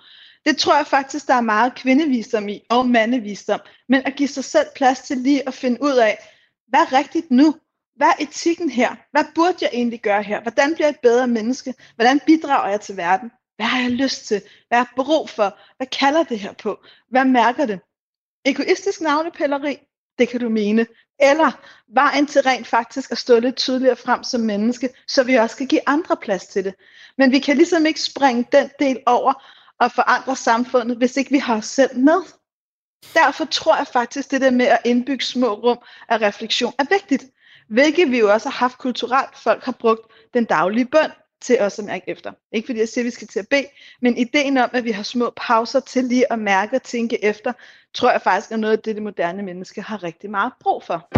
Det 0.46 0.56
tror 0.56 0.76
jeg 0.76 0.86
faktisk, 0.86 1.26
der 1.26 1.34
er 1.34 1.40
meget 1.40 1.74
kvindevisdom 1.74 2.48
i, 2.48 2.62
og 2.70 2.88
mandevisdom. 2.88 3.60
Men 3.88 4.02
at 4.06 4.14
give 4.16 4.28
sig 4.28 4.44
selv 4.44 4.66
plads 4.76 5.00
til 5.00 5.16
lige 5.16 5.48
at 5.48 5.54
finde 5.54 5.82
ud 5.82 5.96
af, 5.96 6.18
hvad 6.68 6.80
er 6.80 6.92
rigtigt 6.98 7.30
nu? 7.30 7.56
Hvad 7.96 8.08
er 8.08 8.22
etikken 8.22 8.70
her? 8.70 8.96
Hvad 9.10 9.24
burde 9.34 9.56
jeg 9.60 9.70
egentlig 9.72 10.00
gøre 10.00 10.22
her? 10.22 10.42
Hvordan 10.42 10.74
bliver 10.74 10.86
jeg 10.86 10.94
et 10.94 11.00
bedre 11.00 11.26
menneske? 11.26 11.74
Hvordan 11.96 12.20
bidrager 12.26 12.70
jeg 12.70 12.80
til 12.80 12.96
verden? 12.96 13.30
Hvad 13.60 13.68
har 13.68 13.80
jeg 13.80 13.90
lyst 13.90 14.26
til? 14.26 14.42
Hvad 14.68 14.78
har 14.78 14.90
jeg 14.96 15.04
brug 15.04 15.30
for? 15.30 15.58
Hvad 15.76 15.86
kalder 15.86 16.22
det 16.22 16.38
her 16.38 16.52
på? 16.52 16.80
Hvad 17.10 17.24
mærker 17.24 17.66
det? 17.66 17.80
Egoistisk 18.44 19.00
navnepilleri, 19.00 19.78
det 20.18 20.28
kan 20.28 20.40
du 20.40 20.48
mene. 20.48 20.86
Eller 21.18 21.50
vejen 21.94 22.26
til 22.26 22.42
rent 22.42 22.66
faktisk 22.66 23.12
at 23.12 23.18
stå 23.18 23.40
lidt 23.40 23.56
tydeligere 23.56 23.96
frem 23.96 24.24
som 24.24 24.40
menneske, 24.40 24.88
så 25.08 25.22
vi 25.22 25.34
også 25.34 25.56
kan 25.56 25.66
give 25.66 25.80
andre 25.86 26.16
plads 26.16 26.46
til 26.46 26.64
det. 26.64 26.74
Men 27.18 27.32
vi 27.32 27.38
kan 27.38 27.56
ligesom 27.56 27.86
ikke 27.86 28.00
springe 28.00 28.46
den 28.52 28.70
del 28.78 29.02
over 29.06 29.44
og 29.80 29.92
forandre 29.92 30.36
samfundet, 30.36 30.96
hvis 30.96 31.16
ikke 31.16 31.30
vi 31.30 31.38
har 31.38 31.56
os 31.56 31.66
selv 31.66 31.98
med. 31.98 32.22
Derfor 33.14 33.44
tror 33.44 33.76
jeg 33.76 33.86
faktisk, 33.86 34.30
det 34.30 34.40
der 34.40 34.50
med 34.50 34.66
at 34.66 34.80
indbygge 34.84 35.24
små 35.24 35.54
rum 35.54 35.78
af 36.08 36.20
refleksion 36.20 36.72
er 36.78 36.84
vigtigt. 36.90 37.24
Hvilket 37.68 38.10
vi 38.10 38.18
jo 38.18 38.32
også 38.32 38.48
har 38.48 38.58
haft 38.58 38.78
kulturelt. 38.78 39.38
Folk 39.38 39.64
har 39.64 39.76
brugt 39.80 40.12
den 40.34 40.44
daglige 40.44 40.86
bøn 40.86 41.10
til 41.42 41.60
os 41.60 41.78
at 41.78 41.84
mærke 41.84 42.04
efter. 42.08 42.32
Ikke 42.52 42.66
fordi 42.66 42.78
jeg 42.78 42.88
siger, 42.88 43.02
at 43.02 43.06
vi 43.06 43.10
skal 43.10 43.28
til 43.28 43.38
at 43.38 43.48
bede, 43.48 43.66
men 44.02 44.16
ideen 44.16 44.56
om, 44.56 44.70
at 44.72 44.84
vi 44.84 44.90
har 44.90 45.02
små 45.02 45.32
pauser 45.36 45.80
til 45.80 46.04
lige 46.04 46.32
at 46.32 46.38
mærke 46.38 46.76
og 46.76 46.82
tænke 46.82 47.24
efter, 47.24 47.52
tror 47.94 48.10
jeg 48.10 48.20
faktisk 48.22 48.52
er 48.52 48.56
noget 48.56 48.76
af 48.76 48.78
det, 48.78 48.94
det 48.94 49.02
moderne 49.02 49.42
menneske 49.42 49.82
har 49.82 50.02
rigtig 50.02 50.30
meget 50.30 50.52
brug 50.60 50.82
for. 50.86 51.08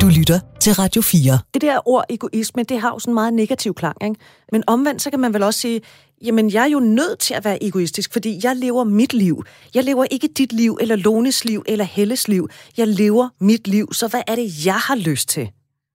Du 0.00 0.10
lytter 0.18 0.40
til 0.60 0.72
Radio 0.72 1.02
4. 1.02 1.38
Det 1.54 1.62
der 1.62 1.88
ord 1.88 2.04
egoisme, 2.08 2.62
det 2.62 2.80
har 2.80 2.90
jo 2.90 2.98
sådan 2.98 3.10
en 3.10 3.14
meget 3.14 3.34
negativ 3.34 3.74
klang, 3.74 3.96
ikke? 4.04 4.16
Men 4.52 4.64
omvendt, 4.66 5.02
så 5.02 5.10
kan 5.10 5.20
man 5.20 5.34
vel 5.34 5.42
også 5.42 5.60
sige, 5.60 5.80
jamen 6.22 6.52
jeg 6.52 6.62
er 6.62 6.70
jo 6.70 6.80
nødt 6.80 7.18
til 7.18 7.34
at 7.34 7.44
være 7.44 7.64
egoistisk, 7.64 8.12
fordi 8.12 8.40
jeg 8.42 8.56
lever 8.56 8.84
mit 8.84 9.12
liv. 9.12 9.44
Jeg 9.74 9.84
lever 9.84 10.04
ikke 10.10 10.28
dit 10.28 10.52
liv, 10.52 10.78
eller 10.80 10.96
Lones 10.96 11.44
liv, 11.44 11.62
eller 11.66 11.84
Helles 11.84 12.28
liv. 12.28 12.48
Jeg 12.76 12.88
lever 12.88 13.28
mit 13.40 13.68
liv, 13.68 13.92
så 13.92 14.08
hvad 14.08 14.22
er 14.26 14.34
det, 14.34 14.66
jeg 14.66 14.74
har 14.74 14.94
lyst 14.96 15.28
til? 15.28 15.50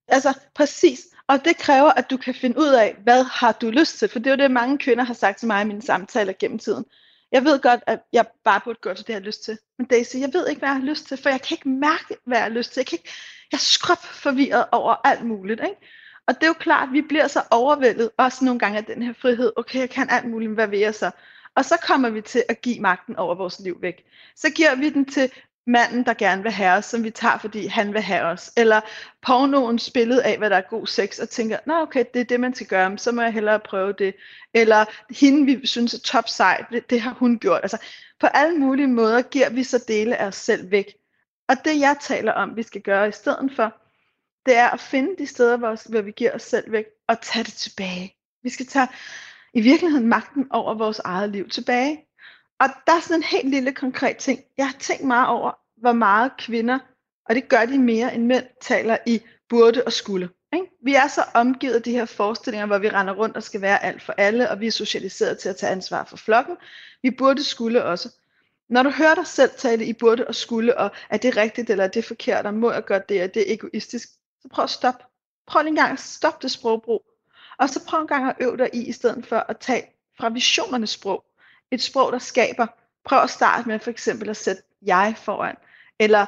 Altså, 0.07 0.33
præcis. 0.55 0.99
Og 1.31 1.45
det 1.45 1.57
kræver, 1.57 1.91
at 1.91 2.09
du 2.09 2.17
kan 2.17 2.35
finde 2.35 2.59
ud 2.59 2.67
af, 2.67 2.95
hvad 3.03 3.23
har 3.23 3.51
du 3.51 3.69
lyst 3.69 3.99
til? 3.99 4.09
For 4.09 4.19
det 4.19 4.27
er 4.27 4.31
jo 4.31 4.37
det, 4.37 4.51
mange 4.51 4.77
kvinder 4.77 5.03
har 5.03 5.13
sagt 5.13 5.39
til 5.39 5.47
mig 5.47 5.61
i 5.61 5.65
mine 5.65 5.81
samtaler 5.81 6.33
gennem 6.39 6.59
tiden. 6.59 6.85
Jeg 7.31 7.43
ved 7.43 7.59
godt, 7.59 7.79
at 7.87 7.99
jeg 8.13 8.25
bare 8.43 8.61
burde 8.63 8.79
gøre 8.81 8.93
det, 8.93 9.09
jeg 9.09 9.15
har 9.15 9.21
lyst 9.21 9.43
til. 9.43 9.57
Men 9.77 9.87
Daisy, 9.87 10.15
jeg 10.15 10.29
ved 10.33 10.47
ikke, 10.47 10.59
hvad 10.59 10.69
jeg 10.69 10.75
har 10.75 10.85
lyst 10.85 11.07
til, 11.07 11.17
for 11.17 11.29
jeg 11.29 11.41
kan 11.41 11.55
ikke 11.55 11.69
mærke, 11.69 12.17
hvad 12.25 12.37
jeg 12.37 12.43
har 12.43 12.49
lyst 12.49 12.73
til. 12.73 12.81
Jeg, 12.81 12.85
kan 12.85 12.97
ikke, 12.97 13.09
jeg 13.51 13.57
er 13.57 13.61
skrub 13.61 13.97
forvirret 13.97 14.65
over 14.71 14.95
alt 15.07 15.25
muligt. 15.25 15.61
Ikke? 15.63 15.75
Og 16.27 16.35
det 16.35 16.43
er 16.43 16.47
jo 16.47 16.53
klart, 16.53 16.87
at 16.87 16.93
vi 16.93 17.01
bliver 17.01 17.27
så 17.27 17.41
overvældet, 17.51 18.09
også 18.17 18.45
nogle 18.45 18.59
gange 18.59 18.77
af 18.77 18.85
den 18.85 19.03
her 19.03 19.13
frihed. 19.13 19.53
Okay, 19.55 19.79
jeg 19.79 19.89
kan 19.89 20.09
alt 20.09 20.29
muligt, 20.29 20.51
hvad 20.51 20.67
vil 20.67 20.79
jeg 20.79 20.95
så? 20.95 21.11
Og 21.55 21.65
så 21.65 21.77
kommer 21.87 22.09
vi 22.09 22.21
til 22.21 22.43
at 22.49 22.61
give 22.61 22.79
magten 22.79 23.15
over 23.15 23.35
vores 23.35 23.59
liv 23.59 23.81
væk. 23.81 24.03
Så 24.35 24.49
giver 24.49 24.75
vi 24.75 24.89
den 24.89 25.05
til 25.05 25.31
manden, 25.67 26.05
der 26.05 26.13
gerne 26.13 26.43
vil 26.43 26.51
have 26.51 26.77
os, 26.77 26.85
som 26.85 27.03
vi 27.03 27.09
tager, 27.09 27.37
fordi 27.37 27.67
han 27.67 27.93
vil 27.93 28.01
have 28.01 28.23
os. 28.23 28.51
Eller 28.57 28.81
pornoens 29.21 29.91
billede 29.93 30.23
af, 30.23 30.37
hvad 30.37 30.49
der 30.49 30.55
er 30.55 30.69
god 30.69 30.87
sex, 30.87 31.19
og 31.19 31.29
tænker, 31.29 31.57
nå 31.65 31.73
okay, 31.81 32.05
det 32.13 32.19
er 32.19 32.25
det, 32.25 32.39
man 32.39 32.53
skal 32.53 32.67
gøre, 32.67 32.97
så 32.97 33.11
må 33.11 33.21
jeg 33.21 33.33
hellere 33.33 33.59
prøve 33.59 33.93
det. 33.93 34.15
Eller 34.53 34.85
hende, 35.19 35.45
vi 35.45 35.67
synes 35.67 35.93
er 35.93 35.99
top 35.99 36.29
sej, 36.29 36.65
det, 36.71 36.89
det 36.89 37.01
har 37.01 37.13
hun 37.13 37.39
gjort. 37.39 37.59
Altså, 37.63 37.77
på 38.19 38.27
alle 38.27 38.59
mulige 38.59 38.87
måder 38.87 39.21
giver 39.21 39.49
vi 39.49 39.63
så 39.63 39.83
dele 39.87 40.17
af 40.17 40.27
os 40.27 40.35
selv 40.35 40.71
væk. 40.71 40.93
Og 41.49 41.55
det, 41.65 41.79
jeg 41.79 41.95
taler 42.01 42.31
om, 42.31 42.55
vi 42.55 42.63
skal 42.63 42.81
gøre 42.81 43.09
i 43.09 43.11
stedet 43.11 43.51
for, 43.55 43.73
det 44.45 44.55
er 44.57 44.69
at 44.69 44.79
finde 44.79 45.15
de 45.17 45.27
steder, 45.27 45.57
hvor, 45.57 45.89
hvor 45.89 46.01
vi 46.01 46.11
giver 46.11 46.31
os 46.31 46.43
selv 46.43 46.71
væk, 46.71 46.85
og 47.07 47.21
tage 47.21 47.43
det 47.43 47.53
tilbage. 47.53 48.15
Vi 48.43 48.49
skal 48.49 48.65
tage 48.65 48.87
i 49.53 49.61
virkeligheden 49.61 50.07
magten 50.07 50.47
over 50.51 50.73
vores 50.73 50.99
eget 50.99 51.29
liv 51.29 51.49
tilbage. 51.49 52.05
Og 52.61 52.69
der 52.87 52.93
er 52.93 52.99
sådan 52.99 53.19
en 53.19 53.23
helt 53.23 53.49
lille 53.49 53.73
konkret 53.73 54.17
ting. 54.17 54.39
Jeg 54.57 54.65
har 54.65 54.75
tænkt 54.79 55.03
meget 55.03 55.27
over, 55.27 55.51
hvor 55.77 55.93
meget 55.93 56.31
kvinder, 56.37 56.79
og 57.29 57.35
det 57.35 57.49
gør 57.49 57.65
de 57.65 57.77
mere 57.77 58.15
end 58.15 58.25
mænd, 58.25 58.45
taler 58.61 58.97
i 59.05 59.21
burde 59.49 59.83
og 59.85 59.93
skulle. 59.93 60.29
Ikke? 60.53 60.65
Vi 60.83 60.95
er 60.95 61.07
så 61.07 61.23
omgivet 61.33 61.73
af 61.73 61.81
de 61.81 61.91
her 61.91 62.05
forestillinger, 62.05 62.65
hvor 62.65 62.77
vi 62.77 62.89
render 62.89 63.13
rundt 63.13 63.37
og 63.37 63.43
skal 63.43 63.61
være 63.61 63.83
alt 63.83 64.01
for 64.01 64.13
alle, 64.17 64.49
og 64.49 64.59
vi 64.59 64.67
er 64.67 64.71
socialiseret 64.71 65.39
til 65.39 65.49
at 65.49 65.55
tage 65.55 65.71
ansvar 65.71 66.03
for 66.03 66.17
flokken. 66.17 66.57
Vi 67.03 67.11
burde 67.11 67.43
skulle 67.43 67.83
også. 67.83 68.09
Når 68.69 68.83
du 68.83 68.89
hører 68.89 69.15
dig 69.15 69.27
selv 69.27 69.51
tale 69.57 69.85
i 69.85 69.93
burde 69.93 70.27
og 70.27 70.35
skulle, 70.35 70.77
og 70.77 70.91
er 71.09 71.17
det 71.17 71.37
rigtigt 71.37 71.69
eller 71.69 71.83
er 71.83 71.87
det 71.87 72.05
forkert, 72.05 72.45
og 72.45 72.53
må 72.53 72.71
jeg 72.71 72.83
gøre 72.83 73.01
det, 73.09 73.23
og 73.23 73.33
det 73.33 73.49
er 73.49 73.53
egoistisk, 73.53 74.09
så 74.41 74.47
prøv 74.51 74.63
at 74.63 74.69
stoppe. 74.69 75.03
Prøv 75.47 75.61
lige 75.61 75.69
en 75.69 75.75
gang 75.75 75.91
at 75.91 75.99
stoppe 75.99 76.39
det 76.41 76.51
sprogbrug. 76.51 77.05
Og 77.57 77.69
så 77.69 77.85
prøv 77.85 78.01
en 78.01 78.07
gang 78.07 78.29
at 78.29 78.35
øve 78.41 78.57
dig 78.57 78.69
i, 78.73 78.87
i 78.87 78.91
stedet 78.91 79.25
for 79.25 79.45
at 79.49 79.57
tage 79.57 79.83
fra 80.17 80.29
visionernes 80.29 80.89
sprog. 80.89 81.25
Et 81.71 81.81
sprog, 81.81 82.11
der 82.11 82.19
skaber. 82.19 82.67
Prøv 83.05 83.19
at 83.19 83.29
starte 83.29 83.67
med 83.67 83.79
for 83.79 83.91
eksempel 83.91 84.29
at 84.29 84.37
sætte 84.37 84.63
jeg 84.81 85.15
foran. 85.17 85.55
Eller 85.99 86.25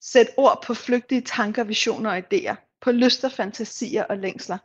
sætte 0.00 0.32
ord 0.36 0.62
på 0.66 0.74
flygtige 0.74 1.20
tanker, 1.20 1.64
visioner 1.64 2.10
og 2.10 2.18
idéer. 2.18 2.54
På 2.80 2.92
lyster, 2.92 3.28
fantasier 3.28 4.04
og 4.04 4.16
længsler. 4.16 4.58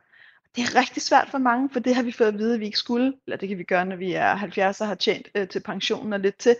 Det 0.55 0.63
er 0.63 0.75
rigtig 0.75 1.01
svært 1.01 1.29
for 1.29 1.37
mange, 1.37 1.69
for 1.69 1.79
det 1.79 1.95
har 1.95 2.03
vi 2.03 2.11
fået 2.11 2.27
at 2.27 2.37
vide, 2.37 2.53
at 2.53 2.59
vi 2.59 2.65
ikke 2.65 2.77
skulle. 2.77 3.13
Eller 3.27 3.37
det 3.37 3.49
kan 3.49 3.57
vi 3.57 3.63
gøre, 3.63 3.85
når 3.85 3.95
vi 3.95 4.13
er 4.13 4.35
70 4.35 4.81
og 4.81 4.87
har 4.87 4.95
tjent 4.95 5.27
øh, 5.35 5.47
til 5.47 5.59
pensionen 5.59 6.13
og 6.13 6.19
lidt 6.19 6.37
til. 6.37 6.55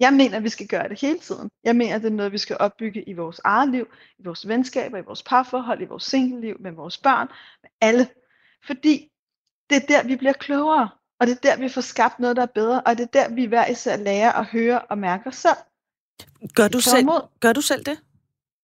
Jeg 0.00 0.12
mener, 0.12 0.36
at 0.36 0.42
vi 0.42 0.48
skal 0.48 0.68
gøre 0.68 0.88
det 0.88 1.00
hele 1.00 1.18
tiden. 1.18 1.50
Jeg 1.64 1.76
mener, 1.76 1.94
at 1.94 2.02
det 2.02 2.08
er 2.08 2.14
noget, 2.14 2.32
vi 2.32 2.38
skal 2.38 2.56
opbygge 2.60 3.08
i 3.08 3.12
vores 3.12 3.40
eget 3.44 3.70
liv, 3.70 3.88
i 4.18 4.22
vores 4.24 4.48
venskaber, 4.48 4.98
i 4.98 5.02
vores 5.02 5.22
parforhold, 5.22 5.82
i 5.82 5.84
vores 5.84 6.04
single-liv, 6.04 6.56
med 6.60 6.72
vores 6.72 6.98
børn, 6.98 7.28
med 7.62 7.70
alle. 7.80 8.08
Fordi 8.66 9.10
det 9.70 9.76
er 9.76 9.86
der, 9.86 10.06
vi 10.06 10.16
bliver 10.16 10.32
klogere, 10.32 10.88
og 11.20 11.26
det 11.26 11.32
er 11.32 11.40
der, 11.40 11.56
vi 11.56 11.68
får 11.68 11.80
skabt 11.80 12.18
noget, 12.18 12.36
der 12.36 12.42
er 12.42 12.46
bedre, 12.46 12.80
og 12.80 12.98
det 12.98 13.02
er 13.02 13.20
der, 13.20 13.28
vi 13.28 13.44
hver 13.44 13.66
især 13.66 13.96
lærer 13.96 14.32
at 14.32 14.46
høre 14.46 14.80
og 14.80 14.98
mærke 14.98 15.26
os 15.26 15.36
selv. 15.36 15.56
Gør 16.54 16.68
du, 16.68 16.80
selv, 16.80 17.08
gør 17.40 17.52
du 17.52 17.60
selv 17.60 17.84
det? 17.84 17.98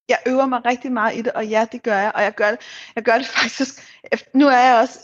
Jeg 0.08 0.18
øver 0.26 0.46
mig 0.46 0.64
rigtig 0.64 0.92
meget 0.92 1.16
i 1.16 1.22
det, 1.22 1.32
og 1.32 1.46
ja, 1.46 1.66
det 1.72 1.82
gør 1.82 1.98
jeg, 1.98 2.12
og 2.14 2.22
jeg 2.22 2.34
gør 2.34 2.50
det, 2.50 2.60
jeg 2.96 3.04
gør 3.04 3.18
det 3.18 3.26
faktisk, 3.40 3.82
nu 4.34 4.46
er 4.46 4.58
jeg 4.58 4.78
også 4.80 4.98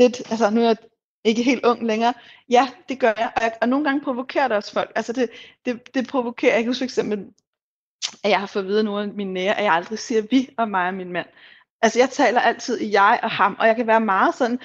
lidt, 0.00 0.30
altså 0.30 0.50
nu 0.50 0.60
er 0.60 0.66
jeg 0.66 0.76
ikke 1.24 1.42
helt 1.42 1.64
ung 1.64 1.86
længere. 1.86 2.14
Ja, 2.48 2.68
det 2.88 3.00
gør 3.00 3.12
jeg. 3.16 3.32
Og, 3.36 3.42
jeg, 3.42 3.52
og 3.60 3.68
nogle 3.68 3.84
gange 3.84 4.00
provokerer 4.00 4.48
det 4.48 4.56
også 4.56 4.72
folk. 4.72 4.92
Altså 4.94 5.12
det, 5.12 5.30
det, 5.64 5.94
det 5.94 6.08
provokerer. 6.08 6.54
Jeg 6.54 6.62
kan 6.62 6.70
huske 6.70 6.80
for 6.80 6.84
eksempel, 6.84 7.26
at 8.24 8.30
jeg 8.30 8.40
har 8.40 8.46
fået 8.46 8.62
at 8.62 8.68
vide 8.68 8.84
nogle 8.84 9.02
af 9.02 9.08
mine 9.08 9.32
nære, 9.32 9.58
at 9.58 9.64
jeg 9.64 9.72
aldrig 9.72 9.98
siger 9.98 10.22
vi 10.30 10.50
og 10.58 10.68
mig 10.68 10.88
og 10.88 10.94
min 10.94 11.12
mand. 11.12 11.26
Altså 11.82 11.98
jeg 11.98 12.10
taler 12.10 12.40
altid 12.40 12.80
i 12.80 12.92
jeg 12.92 13.20
og 13.22 13.30
ham, 13.30 13.56
og 13.58 13.66
jeg 13.66 13.76
kan 13.76 13.86
være 13.86 14.00
meget 14.00 14.34
sådan, 14.34 14.60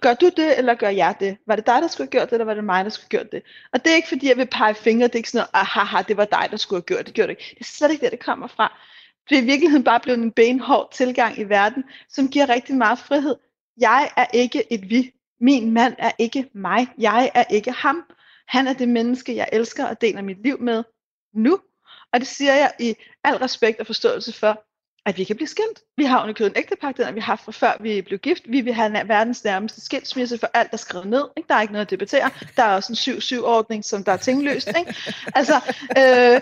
gør 0.00 0.14
du 0.14 0.30
det, 0.36 0.58
eller 0.58 0.74
gør 0.74 0.88
jeg 0.88 1.14
det? 1.20 1.38
Var 1.46 1.56
det 1.56 1.66
dig, 1.66 1.82
der 1.82 1.88
skulle 1.88 2.06
have 2.06 2.10
gjort 2.10 2.30
det, 2.30 2.32
eller 2.32 2.44
var 2.44 2.54
det 2.54 2.64
mig, 2.64 2.84
der 2.84 2.90
skulle 2.90 3.06
have 3.10 3.18
gjort 3.18 3.32
det? 3.32 3.42
Og 3.72 3.84
det 3.84 3.92
er 3.92 3.96
ikke 3.96 4.08
fordi, 4.08 4.28
jeg 4.28 4.36
vil 4.36 4.46
pege 4.46 4.74
fingre, 4.74 5.06
det 5.06 5.14
er 5.14 5.16
ikke 5.16 5.30
sådan 5.30 5.46
noget, 5.54 5.66
ah, 5.66 5.66
haha, 5.66 6.02
det 6.02 6.16
var 6.16 6.24
dig, 6.24 6.48
der 6.50 6.56
skulle 6.56 6.78
have 6.78 6.86
gjort 6.86 7.06
det, 7.06 7.14
gjorde 7.14 7.28
det 7.28 7.38
ikke. 7.38 7.54
Det 7.58 7.60
er 7.60 7.64
slet 7.64 7.90
ikke 7.90 8.04
det, 8.04 8.12
det 8.12 8.20
kommer 8.20 8.46
fra. 8.46 8.80
Det 9.30 9.38
er 9.38 9.42
i 9.42 9.44
virkeligheden 9.44 9.84
bare 9.84 10.00
blevet 10.00 10.18
en 10.18 10.32
benhård 10.32 10.92
tilgang 10.92 11.38
i 11.38 11.44
verden, 11.44 11.84
som 12.08 12.28
giver 12.28 12.48
rigtig 12.48 12.76
meget 12.76 12.98
frihed. 12.98 13.36
Jeg 13.80 14.10
er 14.16 14.26
ikke 14.34 14.72
et 14.72 14.90
vi, 14.90 15.12
min 15.40 15.70
mand 15.70 15.94
er 15.98 16.10
ikke 16.18 16.48
mig. 16.54 16.88
Jeg 16.98 17.30
er 17.34 17.44
ikke 17.50 17.72
ham. 17.72 18.04
Han 18.46 18.66
er 18.66 18.72
det 18.72 18.88
menneske, 18.88 19.36
jeg 19.36 19.48
elsker 19.52 19.86
og 19.86 20.00
deler 20.00 20.22
mit 20.22 20.42
liv 20.42 20.60
med 20.60 20.84
nu. 21.34 21.60
Og 22.12 22.20
det 22.20 22.28
siger 22.28 22.54
jeg 22.54 22.72
i 22.80 22.94
al 23.24 23.36
respekt 23.36 23.80
og 23.80 23.86
forståelse 23.86 24.32
for, 24.32 24.64
at 25.06 25.18
vi 25.18 25.24
kan 25.24 25.36
blive 25.36 25.48
skilt. 25.48 25.80
Vi 25.96 26.04
har 26.04 26.22
underkøbet 26.22 26.50
en 26.50 26.58
ægtepagt, 26.58 26.96
den 26.96 27.04
har 27.06 27.20
haft 27.20 27.44
fra 27.44 27.52
før 27.52 27.72
vi 27.80 28.02
blev 28.02 28.18
gift. 28.18 28.42
Vi 28.48 28.60
vil 28.60 28.74
have 28.74 29.08
verdens 29.08 29.44
nærmeste 29.44 29.80
skilsmisse 29.80 30.38
for 30.38 30.50
alt, 30.54 30.70
der 30.70 30.74
er 30.74 30.78
skrevet 30.78 31.06
ned. 31.06 31.24
Ikke? 31.36 31.48
Der 31.48 31.54
er 31.54 31.60
ikke 31.60 31.72
noget 31.72 31.86
at 31.86 31.90
debattere. 31.90 32.30
Der 32.56 32.62
er 32.62 32.74
også 32.74 32.92
en 32.92 33.14
7-7-ordning, 33.14 33.84
som 33.84 34.04
der 34.04 34.12
er 34.12 34.16
tingløst. 34.16 34.68
Ikke? 34.68 34.94
Altså, 35.34 35.54
øh, 35.98 36.40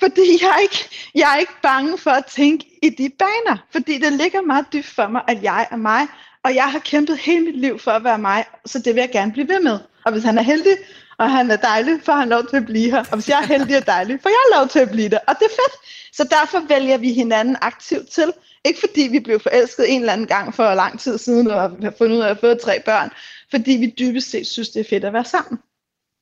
fordi 0.00 0.38
jeg 0.42 0.48
er, 0.48 0.58
ikke, 0.62 0.88
jeg 1.14 1.34
er 1.34 1.38
ikke 1.38 1.52
bange 1.62 1.98
for 1.98 2.10
at 2.10 2.24
tænke 2.26 2.64
i 2.82 2.88
de 2.88 3.10
baner. 3.18 3.56
Fordi 3.70 3.98
det 3.98 4.12
ligger 4.12 4.40
meget 4.40 4.66
dybt 4.72 4.86
for 4.86 5.08
mig, 5.08 5.22
at 5.28 5.42
jeg 5.42 5.66
er 5.70 5.76
mig. 5.76 6.06
Og 6.44 6.54
jeg 6.54 6.72
har 6.72 6.78
kæmpet 6.78 7.18
hele 7.18 7.44
mit 7.44 7.60
liv 7.60 7.78
for 7.78 7.90
at 7.90 8.04
være 8.04 8.18
mig, 8.18 8.44
så 8.66 8.78
det 8.78 8.94
vil 8.94 9.00
jeg 9.00 9.10
gerne 9.10 9.32
blive 9.32 9.48
ved 9.48 9.60
med. 9.60 9.78
Og 10.04 10.12
hvis 10.12 10.24
han 10.24 10.38
er 10.38 10.42
heldig, 10.42 10.76
og 11.18 11.30
han 11.30 11.50
er 11.50 11.56
dejlig, 11.56 12.00
for 12.04 12.12
han 12.12 12.28
lov 12.28 12.46
til 12.46 12.56
at 12.56 12.64
blive 12.66 12.90
her. 12.90 12.98
Og 12.98 13.14
hvis 13.14 13.28
jeg 13.28 13.42
er 13.42 13.46
heldig 13.46 13.76
og 13.76 13.86
dejlig, 13.86 14.18
for 14.22 14.28
jeg 14.28 14.58
lov 14.58 14.68
til 14.68 14.78
at 14.78 14.90
blive 14.90 15.08
der. 15.08 15.18
Og 15.28 15.34
det 15.38 15.44
er 15.44 15.50
fedt. 15.50 15.76
Så 16.12 16.28
derfor 16.30 16.68
vælger 16.68 16.98
vi 16.98 17.12
hinanden 17.12 17.56
aktivt 17.60 18.08
til. 18.08 18.32
Ikke 18.64 18.80
fordi 18.80 19.08
vi 19.10 19.20
blev 19.20 19.40
forelsket 19.40 19.92
en 19.94 20.00
eller 20.00 20.12
anden 20.12 20.26
gang 20.26 20.54
for 20.54 20.74
lang 20.74 21.00
tid 21.00 21.18
siden, 21.18 21.50
og 21.50 21.60
har 21.60 21.94
fundet 21.98 22.16
ud 22.16 22.22
af 22.22 22.30
at 22.30 22.40
få 22.40 22.54
tre 22.54 22.82
børn. 22.84 23.10
Fordi 23.50 23.72
vi 23.72 23.94
dybest 23.98 24.30
set 24.30 24.46
synes, 24.46 24.68
det 24.68 24.80
er 24.80 24.84
fedt 24.90 25.04
at 25.04 25.12
være 25.12 25.24
sammen. 25.24 25.58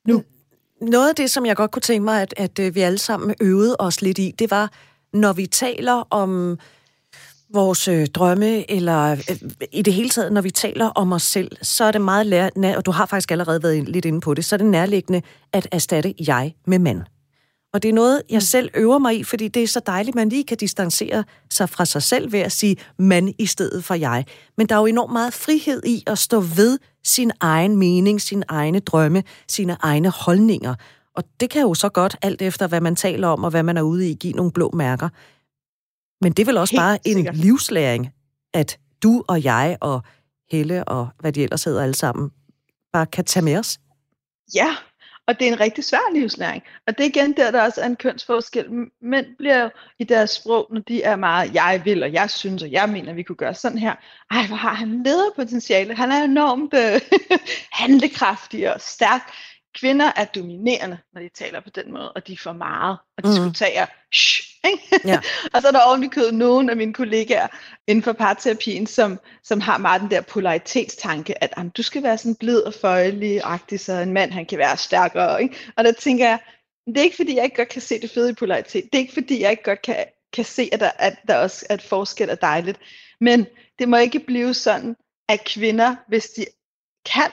Nu. 0.09 0.22
Noget 0.80 1.09
af 1.09 1.14
det, 1.14 1.30
som 1.30 1.47
jeg 1.47 1.57
godt 1.57 1.70
kunne 1.70 1.82
tænke 1.82 2.05
mig, 2.05 2.22
at, 2.22 2.34
at 2.36 2.59
øh, 2.59 2.74
vi 2.74 2.80
alle 2.80 2.99
sammen 2.99 3.34
øvede 3.40 3.76
os 3.78 4.03
lidt 4.03 4.18
i, 4.18 4.34
det 4.38 4.51
var, 4.51 4.72
når 5.12 5.32
vi 5.32 5.47
taler 5.47 6.07
om 6.11 6.59
vores 7.53 7.88
øh, 7.88 8.07
drømme, 8.07 8.70
eller 8.70 9.12
øh, 9.12 9.36
i 9.72 9.82
det 9.82 9.92
hele 9.92 10.09
taget, 10.09 10.32
når 10.32 10.40
vi 10.40 10.51
taler 10.51 10.86
om 10.86 11.12
os 11.12 11.22
selv, 11.22 11.51
så 11.62 11.84
er 11.84 11.92
det 11.92 12.01
meget 12.01 12.26
lær, 12.26 12.76
og 12.76 12.86
du 12.86 12.90
har 12.90 13.07
faktisk 13.07 13.30
allerede 13.30 13.62
været 13.62 13.88
lidt 13.88 14.05
inde 14.05 14.20
på 14.20 14.34
det, 14.34 14.44
så 14.44 14.57
er 14.57 14.59
det 14.59 14.66
nærliggende 14.66 15.22
at 15.53 15.68
erstatte 15.72 16.14
jeg 16.26 16.55
med 16.66 16.78
mand. 16.78 17.03
Og 17.76 17.82
det 17.82 17.88
er 17.88 17.92
noget, 17.92 18.22
jeg 18.30 18.36
mm. 18.36 18.40
selv 18.40 18.70
øver 18.74 18.99
mig 18.99 19.18
i, 19.18 19.24
fordi 19.24 19.49
det 19.49 19.62
er 19.62 19.66
så 19.66 19.80
dejligt, 19.86 20.14
man 20.14 20.28
lige 20.28 20.44
kan 20.44 20.57
distancere 20.57 21.24
sig 21.51 21.68
fra 21.68 21.84
sig 21.84 22.03
selv 22.03 22.32
ved 22.32 22.40
at 22.40 22.53
sige 22.53 22.76
man 22.99 23.34
i 23.38 23.47
stedet 23.47 23.84
for 23.84 23.94
jeg. 23.94 24.24
Men 24.57 24.66
der 24.66 24.74
er 24.74 24.78
jo 24.78 24.86
enormt 24.86 25.12
meget 25.12 25.34
frihed 25.34 25.82
i 25.86 26.03
at 26.07 26.18
stå 26.18 26.40
ved 26.40 26.78
sin 27.05 27.32
egen 27.40 27.76
mening, 27.76 28.20
sin 28.20 28.42
egne 28.49 28.80
drømme, 28.80 29.22
sine 29.49 29.76
egne 29.80 30.09
holdninger. 30.09 30.74
Og 31.16 31.24
det 31.40 31.51
kan 31.51 31.62
jo 31.62 31.74
så 31.74 31.88
godt, 31.88 32.16
alt 32.22 32.42
efter 32.42 32.66
hvad 32.66 32.80
man 32.80 32.97
taler 32.97 33.28
om 33.28 33.44
og 33.44 33.51
hvad 33.51 33.62
man 33.62 33.76
er 33.76 33.82
ude 33.82 34.11
i, 34.11 34.14
give 34.14 34.32
nogle 34.32 34.53
blå 34.53 34.70
mærker. 34.74 35.09
Men 36.20 36.32
det 36.32 36.42
er 36.42 36.46
vel 36.46 36.56
også 36.56 36.72
Helt 36.72 36.80
bare 36.80 36.98
sikkert. 37.04 37.34
en 37.34 37.40
livslæring, 37.40 38.10
at 38.54 38.78
du 39.02 39.24
og 39.28 39.44
jeg 39.44 39.76
og 39.80 40.02
Helle 40.50 40.84
og 40.84 41.08
hvad 41.20 41.32
de 41.32 41.42
ellers 41.42 41.64
hedder 41.64 41.82
alle 41.82 41.94
sammen, 41.94 42.30
bare 42.92 43.06
kan 43.06 43.24
tage 43.24 43.44
med 43.44 43.56
os? 43.58 43.78
Ja, 44.54 44.76
og 45.28 45.40
det 45.40 45.48
er 45.48 45.52
en 45.52 45.60
rigtig 45.60 45.84
svær 45.84 46.14
livslæring. 46.14 46.62
Og 46.86 46.98
det 46.98 47.04
er 47.04 47.08
igen 47.08 47.32
der, 47.36 47.50
der 47.50 47.62
også 47.62 47.80
er 47.80 47.86
en 47.86 47.96
kønsforskel. 47.96 48.66
Mænd 49.02 49.26
bliver 49.38 49.62
jo 49.62 49.70
i 49.98 50.04
deres 50.04 50.30
sprog, 50.30 50.66
når 50.70 50.80
de 50.80 51.02
er 51.02 51.16
meget, 51.16 51.54
jeg 51.54 51.82
vil, 51.84 52.02
og 52.02 52.12
jeg 52.12 52.30
synes, 52.30 52.62
og 52.62 52.72
jeg 52.72 52.88
mener, 52.88 53.10
at 53.10 53.16
vi 53.16 53.22
kunne 53.22 53.36
gøre 53.36 53.54
sådan 53.54 53.78
her. 53.78 53.94
Ej, 54.30 54.46
hvor 54.46 54.56
har 54.56 54.74
han 54.74 55.02
lederpotentiale. 55.02 55.94
Han 55.94 56.12
er 56.12 56.24
enormt 56.24 56.74
øh, 56.74 57.00
handlekraftig 57.80 58.74
og 58.74 58.80
stærk 58.80 59.32
kvinder 59.81 60.12
er 60.16 60.24
dominerende, 60.24 60.99
når 61.12 61.20
de 61.20 61.29
taler 61.29 61.61
på 61.61 61.70
den 61.70 61.93
måde, 61.93 62.12
og 62.12 62.27
de 62.27 62.33
er 62.33 62.37
for 62.37 62.53
meget, 62.53 62.99
og 63.16 63.24
de 63.24 63.29
mm. 63.29 63.35
diskuterer, 63.35 63.87
shh, 64.14 64.47
ikke? 64.64 65.09
Ja. 65.09 65.20
og 65.55 65.62
så 65.62 65.68
er 65.68 65.72
der 65.72 65.81
ovenikøbet 65.81 66.35
nogen 66.35 66.70
af 66.70 66.77
mine 66.77 66.93
kollegaer 66.93 67.47
inden 67.87 68.03
for 68.03 68.12
parterapien, 68.12 68.87
som, 68.87 69.20
som 69.43 69.61
har 69.61 69.79
meget 69.79 70.01
den 70.01 70.11
der 70.11 70.20
polaritetstanke, 70.20 71.45
at 71.45 71.55
jamen, 71.57 71.70
du 71.70 71.83
skal 71.83 72.03
være 72.03 72.18
sådan 72.18 72.35
blid 72.35 72.61
og 72.61 72.74
føjelig-agtig, 72.74 73.81
så 73.81 73.93
en 73.93 74.12
mand 74.12 74.33
han 74.33 74.47
kan 74.47 74.59
være 74.59 74.77
stærkere. 74.77 75.43
Ikke? 75.43 75.57
Og 75.77 75.85
der 75.85 75.93
tænker 75.93 76.29
jeg, 76.29 76.39
det 76.87 76.97
er 76.97 77.03
ikke 77.03 77.16
fordi, 77.16 77.37
jeg 77.37 77.45
ikke 77.45 77.57
godt 77.57 77.68
kan 77.68 77.83
se 77.83 78.01
det 78.01 78.11
fede 78.11 78.31
i 78.31 78.35
polaritet. 78.35 78.85
Det 78.85 78.95
er 78.95 79.03
ikke 79.03 79.14
fordi, 79.14 79.43
jeg 79.43 79.51
ikke 79.51 79.62
godt 79.62 79.83
kan, 79.83 80.05
kan 80.33 80.45
se, 80.45 80.68
at 80.72 80.81
der, 80.81 80.91
at 80.99 81.16
der 81.29 81.37
også 81.37 81.66
et 81.70 81.83
forskel 81.83 82.29
er 82.29 82.35
dejligt. 82.35 82.79
Men 83.20 83.47
det 83.79 83.89
må 83.89 83.97
ikke 83.97 84.20
blive 84.20 84.55
sådan, 84.55 84.97
at 85.29 85.45
kvinder, 85.45 85.97
hvis 86.09 86.27
de 86.27 86.47
kan 87.07 87.31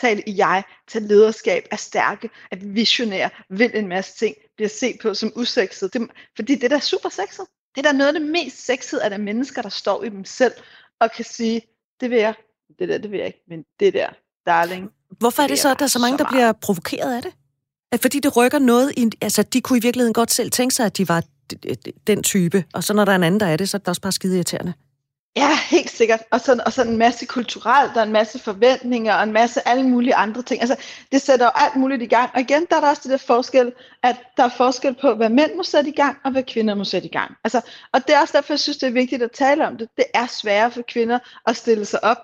tale 0.00 0.22
i 0.26 0.36
jeg, 0.36 0.62
tage 0.88 1.06
lederskab, 1.06 1.66
er 1.70 1.76
stærke, 1.76 2.30
er 2.50 2.56
visionære, 2.60 3.30
vil 3.50 3.70
en 3.74 3.88
masse 3.88 4.16
ting, 4.18 4.36
bliver 4.56 4.68
set 4.68 4.96
på 5.02 5.14
som 5.14 5.32
usekset. 5.36 5.92
Det, 5.92 6.08
fordi 6.36 6.54
det 6.54 6.70
der 6.70 6.76
er 6.76 6.80
super 6.80 7.08
sexet. 7.08 7.46
Det 7.74 7.86
er 7.86 7.90
der 7.90 7.98
noget 7.98 8.14
af 8.14 8.20
det 8.20 8.30
mest 8.30 8.66
sexede 8.66 9.02
af 9.02 9.10
de 9.10 9.18
mennesker, 9.18 9.62
der 9.62 9.68
står 9.68 10.04
i 10.04 10.08
dem 10.08 10.24
selv, 10.24 10.52
og 11.00 11.10
kan 11.16 11.24
sige, 11.24 11.62
det 12.00 12.10
vil 12.10 12.18
jeg, 12.18 12.34
det 12.78 12.88
der, 12.88 12.98
det 12.98 13.10
vil 13.10 13.18
jeg 13.18 13.26
ikke, 13.26 13.42
men 13.48 13.64
det 13.80 13.94
der, 13.94 14.08
darling. 14.46 14.90
Hvorfor 15.18 15.42
er 15.42 15.46
det 15.46 15.58
så, 15.58 15.70
at 15.70 15.78
der 15.78 15.84
er 15.84 15.88
så 15.88 15.98
mange, 15.98 16.18
så 16.18 16.24
der 16.24 16.30
bliver 16.30 16.52
provokeret 16.52 17.16
af 17.16 17.22
det? 17.22 17.32
At 17.92 18.00
fordi 18.00 18.20
det 18.20 18.36
rykker 18.36 18.58
noget, 18.58 18.92
i, 18.96 19.10
altså 19.20 19.42
de 19.42 19.60
kunne 19.60 19.78
i 19.78 19.82
virkeligheden 19.82 20.14
godt 20.14 20.30
selv 20.30 20.50
tænke 20.50 20.74
sig, 20.74 20.86
at 20.86 20.96
de 20.96 21.08
var 21.08 21.22
den 22.06 22.22
type, 22.22 22.64
og 22.74 22.84
så 22.84 22.94
når 22.94 23.04
der 23.04 23.12
er 23.12 23.16
en 23.16 23.22
anden, 23.22 23.40
der 23.40 23.46
er 23.46 23.56
det, 23.56 23.68
så 23.68 23.76
er 23.76 23.78
det 23.78 23.88
også 23.88 24.00
bare 24.00 24.12
skide 24.12 24.36
irriterende. 24.36 24.74
Ja, 25.36 25.50
helt 25.70 25.90
sikkert. 25.90 26.22
Og 26.30 26.40
så, 26.40 26.62
og 26.66 26.72
så 26.72 26.82
en 26.82 26.96
masse 26.96 27.26
kulturelt, 27.26 27.94
der 27.94 28.00
er 28.00 28.04
en 28.04 28.12
masse 28.12 28.38
forventninger, 28.38 29.14
og 29.14 29.22
en 29.22 29.32
masse 29.32 29.68
alle 29.68 29.88
mulige 29.88 30.14
andre 30.14 30.42
ting. 30.42 30.60
Altså, 30.60 30.76
det 31.12 31.22
sætter 31.22 31.46
jo 31.46 31.50
alt 31.54 31.76
muligt 31.76 32.02
i 32.02 32.06
gang. 32.06 32.30
Og 32.34 32.40
igen, 32.40 32.66
der 32.70 32.76
er 32.76 32.80
der 32.80 32.88
også 32.88 33.02
det 33.04 33.10
der 33.10 33.26
forskel, 33.26 33.72
at 34.02 34.16
der 34.36 34.44
er 34.44 34.48
forskel 34.48 34.94
på, 35.00 35.14
hvad 35.14 35.28
mænd 35.28 35.54
må 35.56 35.62
sætte 35.62 35.90
i 35.90 35.92
gang, 35.92 36.18
og 36.24 36.30
hvad 36.30 36.42
kvinder 36.42 36.74
må 36.74 36.84
sætte 36.84 37.08
i 37.08 37.10
gang. 37.10 37.36
Altså, 37.44 37.60
og 37.92 38.06
det 38.06 38.14
er 38.14 38.20
også 38.20 38.36
derfor, 38.36 38.52
jeg 38.52 38.60
synes, 38.60 38.76
det 38.76 38.86
er 38.86 38.92
vigtigt 38.92 39.22
at 39.22 39.30
tale 39.30 39.66
om 39.66 39.76
det. 39.76 39.88
Det 39.96 40.04
er 40.14 40.26
sværere 40.26 40.70
for 40.70 40.82
kvinder 40.82 41.18
at 41.46 41.56
stille 41.56 41.84
sig 41.84 42.04
op 42.04 42.18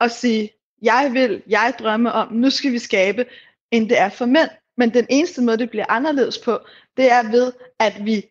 og 0.00 0.10
sige, 0.10 0.50
jeg 0.82 1.10
vil, 1.12 1.42
jeg 1.48 1.74
drømmer 1.78 2.10
om, 2.10 2.32
nu 2.32 2.50
skal 2.50 2.72
vi 2.72 2.78
skabe, 2.78 3.26
end 3.70 3.88
det 3.88 3.98
er 3.98 4.08
for 4.08 4.26
mænd. 4.26 4.50
Men 4.76 4.94
den 4.94 5.06
eneste 5.08 5.42
måde, 5.42 5.58
det 5.58 5.70
bliver 5.70 5.86
anderledes 5.88 6.38
på, 6.38 6.58
det 6.96 7.12
er 7.12 7.30
ved, 7.30 7.52
at 7.78 8.04
vi 8.04 8.24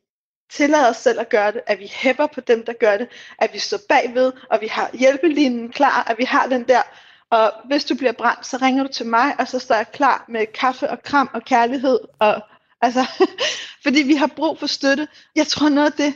tillader 0.49 0.89
os 0.89 0.97
selv 0.97 1.19
at 1.19 1.29
gøre 1.29 1.51
det, 1.51 1.61
at 1.67 1.79
vi 1.79 1.91
hæpper 1.93 2.27
på 2.27 2.41
dem, 2.41 2.65
der 2.65 2.73
gør 2.73 2.97
det, 2.97 3.07
at 3.39 3.53
vi 3.53 3.59
står 3.59 3.79
bagved, 3.89 4.33
og 4.51 4.61
vi 4.61 4.67
har 4.67 4.89
hjælpelinjen 4.93 5.71
klar, 5.71 6.03
at 6.09 6.17
vi 6.17 6.23
har 6.23 6.47
den 6.47 6.63
der, 6.63 6.81
og 7.29 7.53
hvis 7.65 7.85
du 7.85 7.95
bliver 7.95 8.11
brændt, 8.11 8.45
så 8.45 8.57
ringer 8.57 8.83
du 8.83 8.89
til 8.93 9.05
mig, 9.05 9.35
og 9.39 9.47
så 9.47 9.59
står 9.59 9.75
jeg 9.75 9.91
klar 9.91 10.25
med 10.29 10.45
kaffe 10.53 10.89
og 10.89 11.03
kram 11.03 11.29
og 11.33 11.45
kærlighed, 11.45 11.99
og 12.19 12.41
altså, 12.81 13.05
fordi 13.83 14.01
vi 14.01 14.15
har 14.15 14.27
brug 14.27 14.59
for 14.59 14.67
støtte. 14.67 15.07
Jeg 15.35 15.47
tror 15.47 15.69
noget 15.69 15.91
af 15.91 15.97
det, 15.97 16.13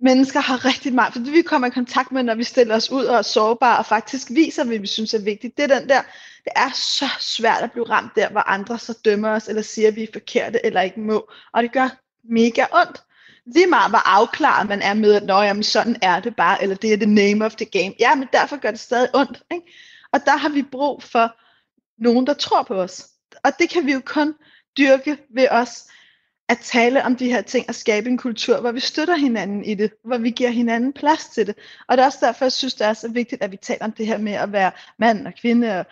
mennesker 0.00 0.40
har 0.40 0.64
rigtig 0.64 0.94
meget, 0.94 1.12
for 1.12 1.20
det 1.20 1.32
vi 1.32 1.42
kommer 1.42 1.68
i 1.68 1.70
kontakt 1.70 2.12
med, 2.12 2.22
når 2.22 2.34
vi 2.34 2.44
stiller 2.44 2.76
os 2.76 2.90
ud 2.90 3.04
og 3.04 3.16
er 3.16 3.22
sårbare, 3.22 3.78
og 3.78 3.86
faktisk 3.86 4.30
viser, 4.30 4.64
hvad 4.64 4.78
vi 4.78 4.86
synes 4.86 5.14
er 5.14 5.22
vigtigt. 5.22 5.56
Det 5.56 5.62
er 5.70 5.78
den 5.78 5.88
der, 5.88 6.02
det 6.44 6.52
er 6.56 6.70
så 6.74 7.08
svært 7.20 7.62
at 7.62 7.72
blive 7.72 7.90
ramt 7.90 8.16
der, 8.16 8.28
hvor 8.28 8.40
andre 8.40 8.78
så 8.78 8.98
dømmer 9.04 9.30
os, 9.30 9.48
eller 9.48 9.62
siger, 9.62 9.88
at 9.88 9.96
vi 9.96 10.02
er 10.02 10.12
forkerte, 10.12 10.66
eller 10.66 10.80
ikke 10.80 11.00
må. 11.00 11.30
Og 11.52 11.62
det 11.62 11.72
gør 11.72 11.88
mega 12.24 12.64
ondt 12.72 13.02
lige 13.46 13.66
meget 13.66 13.90
hvor 13.90 14.08
afklaret 14.08 14.68
man 14.68 14.82
er 14.82 14.94
med, 14.94 15.14
at 15.14 15.24
Nå, 15.24 15.42
jamen, 15.42 15.62
sådan 15.62 15.96
er 16.02 16.20
det 16.20 16.36
bare, 16.36 16.62
eller 16.62 16.76
det 16.76 16.92
er 16.92 16.96
the 16.96 17.14
name 17.14 17.44
of 17.44 17.54
the 17.54 17.64
game. 17.64 17.94
Ja, 18.00 18.14
men 18.14 18.28
derfor 18.32 18.56
gør 18.56 18.70
det 18.70 18.80
stadig 18.80 19.08
ondt. 19.14 19.42
Ikke? 19.52 19.66
Og 20.12 20.20
der 20.26 20.36
har 20.36 20.48
vi 20.48 20.62
brug 20.62 21.02
for 21.02 21.36
nogen, 22.02 22.26
der 22.26 22.34
tror 22.34 22.62
på 22.62 22.74
os. 22.74 23.08
Og 23.44 23.50
det 23.58 23.70
kan 23.70 23.86
vi 23.86 23.92
jo 23.92 24.00
kun 24.06 24.34
dyrke 24.78 25.18
ved 25.34 25.48
os 25.50 25.84
at 26.48 26.58
tale 26.58 27.04
om 27.04 27.16
de 27.16 27.28
her 27.28 27.42
ting 27.42 27.68
og 27.68 27.74
skabe 27.74 28.08
en 28.08 28.18
kultur, 28.18 28.60
hvor 28.60 28.72
vi 28.72 28.80
støtter 28.80 29.16
hinanden 29.16 29.64
i 29.64 29.74
det, 29.74 29.92
hvor 30.04 30.18
vi 30.18 30.30
giver 30.30 30.50
hinanden 30.50 30.92
plads 30.92 31.26
til 31.26 31.46
det. 31.46 31.54
Og 31.88 31.96
det 31.96 32.02
er 32.02 32.06
også 32.06 32.18
derfor, 32.20 32.44
jeg 32.44 32.52
synes, 32.52 32.74
det 32.74 32.86
er 32.86 32.92
så 32.92 33.08
vigtigt, 33.08 33.42
at 33.42 33.52
vi 33.52 33.56
taler 33.56 33.84
om 33.84 33.92
det 33.92 34.06
her 34.06 34.18
med 34.18 34.32
at 34.32 34.52
være 34.52 34.72
mand 34.98 35.26
og 35.26 35.32
kvinde 35.40 35.80
og 35.80 35.86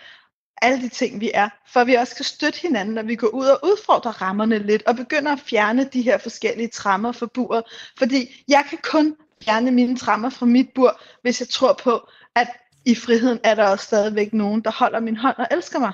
alle 0.62 0.82
de 0.82 0.88
ting, 0.88 1.20
vi 1.20 1.30
er, 1.34 1.48
for 1.72 1.84
vi 1.84 1.94
også 1.94 2.16
kan 2.16 2.24
støtte 2.24 2.60
hinanden, 2.60 2.94
når 2.94 3.02
vi 3.02 3.16
går 3.16 3.28
ud 3.28 3.46
og 3.46 3.58
udfordrer 3.62 4.22
rammerne 4.22 4.58
lidt, 4.58 4.82
og 4.86 4.96
begynder 4.96 5.32
at 5.32 5.40
fjerne 5.40 5.84
de 5.92 6.02
her 6.02 6.18
forskellige 6.18 6.68
trammer 6.68 7.12
fra 7.12 7.26
buret. 7.34 7.64
Fordi 7.98 8.44
jeg 8.48 8.64
kan 8.68 8.78
kun 8.82 9.16
fjerne 9.44 9.70
mine 9.70 9.96
trammer 9.96 10.30
fra 10.30 10.46
mit 10.46 10.68
bur, 10.74 11.00
hvis 11.22 11.40
jeg 11.40 11.48
tror 11.48 11.72
på, 11.72 12.08
at 12.36 12.48
i 12.84 12.94
friheden 12.94 13.38
er 13.44 13.54
der 13.54 13.68
også 13.68 13.84
stadigvæk 13.84 14.32
nogen, 14.32 14.60
der 14.60 14.70
holder 14.70 15.00
min 15.00 15.16
hånd 15.16 15.36
og 15.38 15.46
elsker 15.50 15.78
mig. 15.78 15.92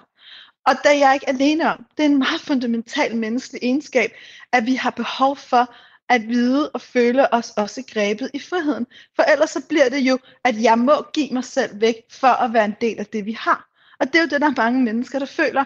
Og 0.67 0.75
det 0.83 0.91
er 0.91 0.99
jeg 0.99 1.15
ikke 1.15 1.29
alene 1.29 1.73
om. 1.73 1.87
Det 1.97 2.05
er 2.05 2.09
en 2.09 2.19
meget 2.19 2.41
fundamental 2.41 3.17
menneskelig 3.17 3.63
egenskab, 3.63 4.11
at 4.53 4.67
vi 4.67 4.75
har 4.75 4.91
behov 4.91 5.37
for 5.37 5.75
at 6.09 6.29
vide 6.29 6.71
og 6.71 6.81
føle 6.81 7.35
os 7.35 7.51
også 7.51 7.83
grebet 7.93 8.31
i 8.35 8.39
friheden. 8.39 8.87
For 9.17 9.23
ellers 9.23 9.51
så 9.51 9.63
bliver 9.69 9.89
det 9.89 9.99
jo, 9.99 10.19
at 10.45 10.63
jeg 10.63 10.79
må 10.79 11.07
give 11.13 11.29
mig 11.33 11.45
selv 11.45 11.81
væk 11.81 11.95
for 12.11 12.43
at 12.43 12.53
være 12.53 12.65
en 12.65 12.77
del 12.81 12.99
af 12.99 13.07
det, 13.07 13.27
vi 13.27 13.33
har. 13.33 13.68
Og 14.01 14.07
det 14.07 14.15
er 14.15 14.21
jo 14.23 14.29
det, 14.29 14.41
der 14.41 14.47
er 14.47 14.63
mange 14.63 14.83
mennesker, 14.83 15.19
der 15.19 15.27
føler, 15.27 15.65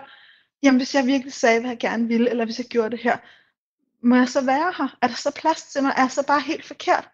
jamen 0.62 0.78
hvis 0.78 0.94
jeg 0.94 1.06
virkelig 1.06 1.32
sagde, 1.32 1.60
hvad 1.60 1.70
jeg 1.70 1.78
gerne 1.78 2.08
ville, 2.08 2.30
eller 2.30 2.44
hvis 2.44 2.58
jeg 2.58 2.66
gjorde 2.66 2.90
det 2.90 3.00
her, 3.00 3.16
må 4.06 4.16
jeg 4.16 4.28
så 4.28 4.44
være 4.44 4.74
her? 4.78 4.96
Er 5.02 5.06
der 5.06 5.14
så 5.14 5.30
plads 5.36 5.62
til 5.62 5.82
mig? 5.82 5.92
Er 5.96 6.02
jeg 6.02 6.10
så 6.10 6.26
bare 6.26 6.40
helt 6.40 6.64
forkert? 6.64 7.08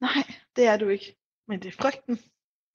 Nej, 0.00 0.22
det 0.56 0.66
er 0.66 0.76
du 0.76 0.88
ikke. 0.88 1.16
Men 1.48 1.58
det 1.62 1.68
er 1.68 1.82
frygten. 1.82 2.18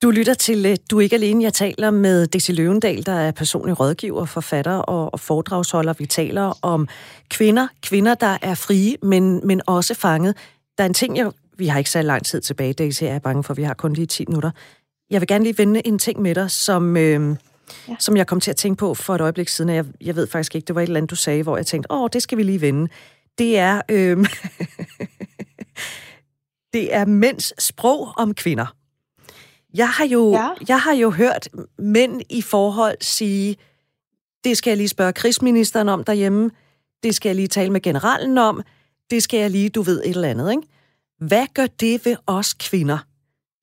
Du 0.01 0.11
lytter 0.11 0.33
til 0.33 0.65
øh, 0.65 0.77
Du 0.91 0.97
er 0.97 1.01
ikke 1.01 1.15
alene. 1.15 1.43
Jeg 1.43 1.53
taler 1.53 1.91
med 1.91 2.27
Desi 2.27 2.51
Løvendal, 2.51 3.05
der 3.05 3.11
er 3.11 3.31
personlig 3.31 3.79
rådgiver, 3.79 4.25
forfatter 4.25 4.75
og, 4.75 5.19
foredragsholder. 5.19 5.93
Vi 5.93 6.05
taler 6.05 6.59
om 6.61 6.87
kvinder, 7.29 7.67
kvinder, 7.83 8.15
der 8.15 8.37
er 8.41 8.55
frie, 8.55 8.97
men, 9.03 9.47
men 9.47 9.61
også 9.67 9.93
fanget. 9.93 10.37
Der 10.77 10.83
er 10.83 10.85
en 10.85 10.93
ting, 10.93 11.17
jeg, 11.17 11.31
vi 11.57 11.67
har 11.67 11.77
ikke 11.77 11.89
så 11.89 12.01
lang 12.01 12.25
tid 12.25 12.41
tilbage, 12.41 12.73
Daisy, 12.73 13.03
jeg 13.03 13.15
er 13.15 13.19
bange 13.19 13.43
for, 13.43 13.53
vi 13.53 13.63
har 13.63 13.73
kun 13.73 13.93
lige 13.93 14.05
10 14.05 14.25
minutter. 14.27 14.51
Jeg 15.09 15.21
vil 15.21 15.27
gerne 15.27 15.43
lige 15.43 15.57
vende 15.57 15.87
en 15.87 15.99
ting 15.99 16.21
med 16.21 16.35
dig, 16.35 16.51
som, 16.51 16.97
øh, 16.97 17.35
ja. 17.87 17.95
som 17.99 18.17
jeg 18.17 18.27
kom 18.27 18.39
til 18.39 18.51
at 18.51 18.57
tænke 18.57 18.79
på 18.79 18.93
for 18.93 19.15
et 19.15 19.21
øjeblik 19.21 19.47
siden. 19.47 19.69
Jeg, 19.69 19.85
jeg 20.01 20.15
ved 20.15 20.27
faktisk 20.27 20.55
ikke, 20.55 20.65
det 20.65 20.75
var 20.75 20.81
et 20.81 20.87
eller 20.87 20.97
andet, 20.97 21.09
du 21.09 21.15
sagde, 21.15 21.43
hvor 21.43 21.57
jeg 21.57 21.65
tænkte, 21.65 21.91
åh, 21.91 22.09
det 22.13 22.23
skal 22.23 22.37
vi 22.37 22.43
lige 22.43 22.61
vende. 22.61 22.91
Det 23.37 23.57
er, 23.57 23.81
øh, 23.89 24.17
det 26.73 26.95
er 26.95 27.05
mænds 27.05 27.63
sprog 27.63 28.13
om 28.17 28.33
kvinder. 28.33 28.75
Jeg 29.73 29.89
har, 29.89 30.05
jo, 30.05 30.31
ja. 30.31 30.49
jeg 30.67 30.81
har 30.81 30.93
jo 30.93 31.09
hørt 31.09 31.49
mænd 31.79 32.21
i 32.29 32.41
forhold 32.41 32.97
sige, 33.01 33.57
det 34.43 34.57
skal 34.57 34.71
jeg 34.71 34.77
lige 34.77 34.87
spørge 34.87 35.13
krigsministeren 35.13 35.89
om 35.89 36.03
derhjemme, 36.03 36.51
det 37.03 37.15
skal 37.15 37.29
jeg 37.29 37.35
lige 37.35 37.47
tale 37.47 37.71
med 37.71 37.81
generalen 37.81 38.37
om, 38.37 38.63
det 39.11 39.23
skal 39.23 39.39
jeg 39.39 39.49
lige, 39.49 39.69
du 39.69 39.81
ved, 39.81 40.01
et 40.03 40.09
eller 40.09 40.27
andet. 40.27 40.51
Ikke? 40.51 40.63
Hvad 41.17 41.47
gør 41.53 41.65
det 41.65 42.05
ved 42.05 42.15
os 42.27 42.53
kvinder? 42.53 42.97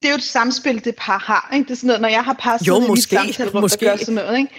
Det 0.03 0.09
er 0.09 0.13
jo 0.13 0.17
et 0.17 0.23
samspil, 0.23 0.85
det 0.85 0.97
par 0.97 1.19
har. 1.19 1.51
Ikke? 1.53 1.65
Det 1.65 1.71
er 1.71 1.77
sådan 1.77 1.87
noget, 1.87 2.01
når 2.01 2.09
jeg 2.09 2.25
har 2.25 2.33
par 2.33 2.59
jo, 2.67 2.77
i 2.77 2.87
måske, 2.87 3.17
mit 3.17 3.35
samtalerum, 3.35 3.63
måske. 3.63 3.85
der 3.85 3.91
gør 3.91 3.97
sådan 3.97 4.15
noget. 4.15 4.39
Ikke? 4.39 4.51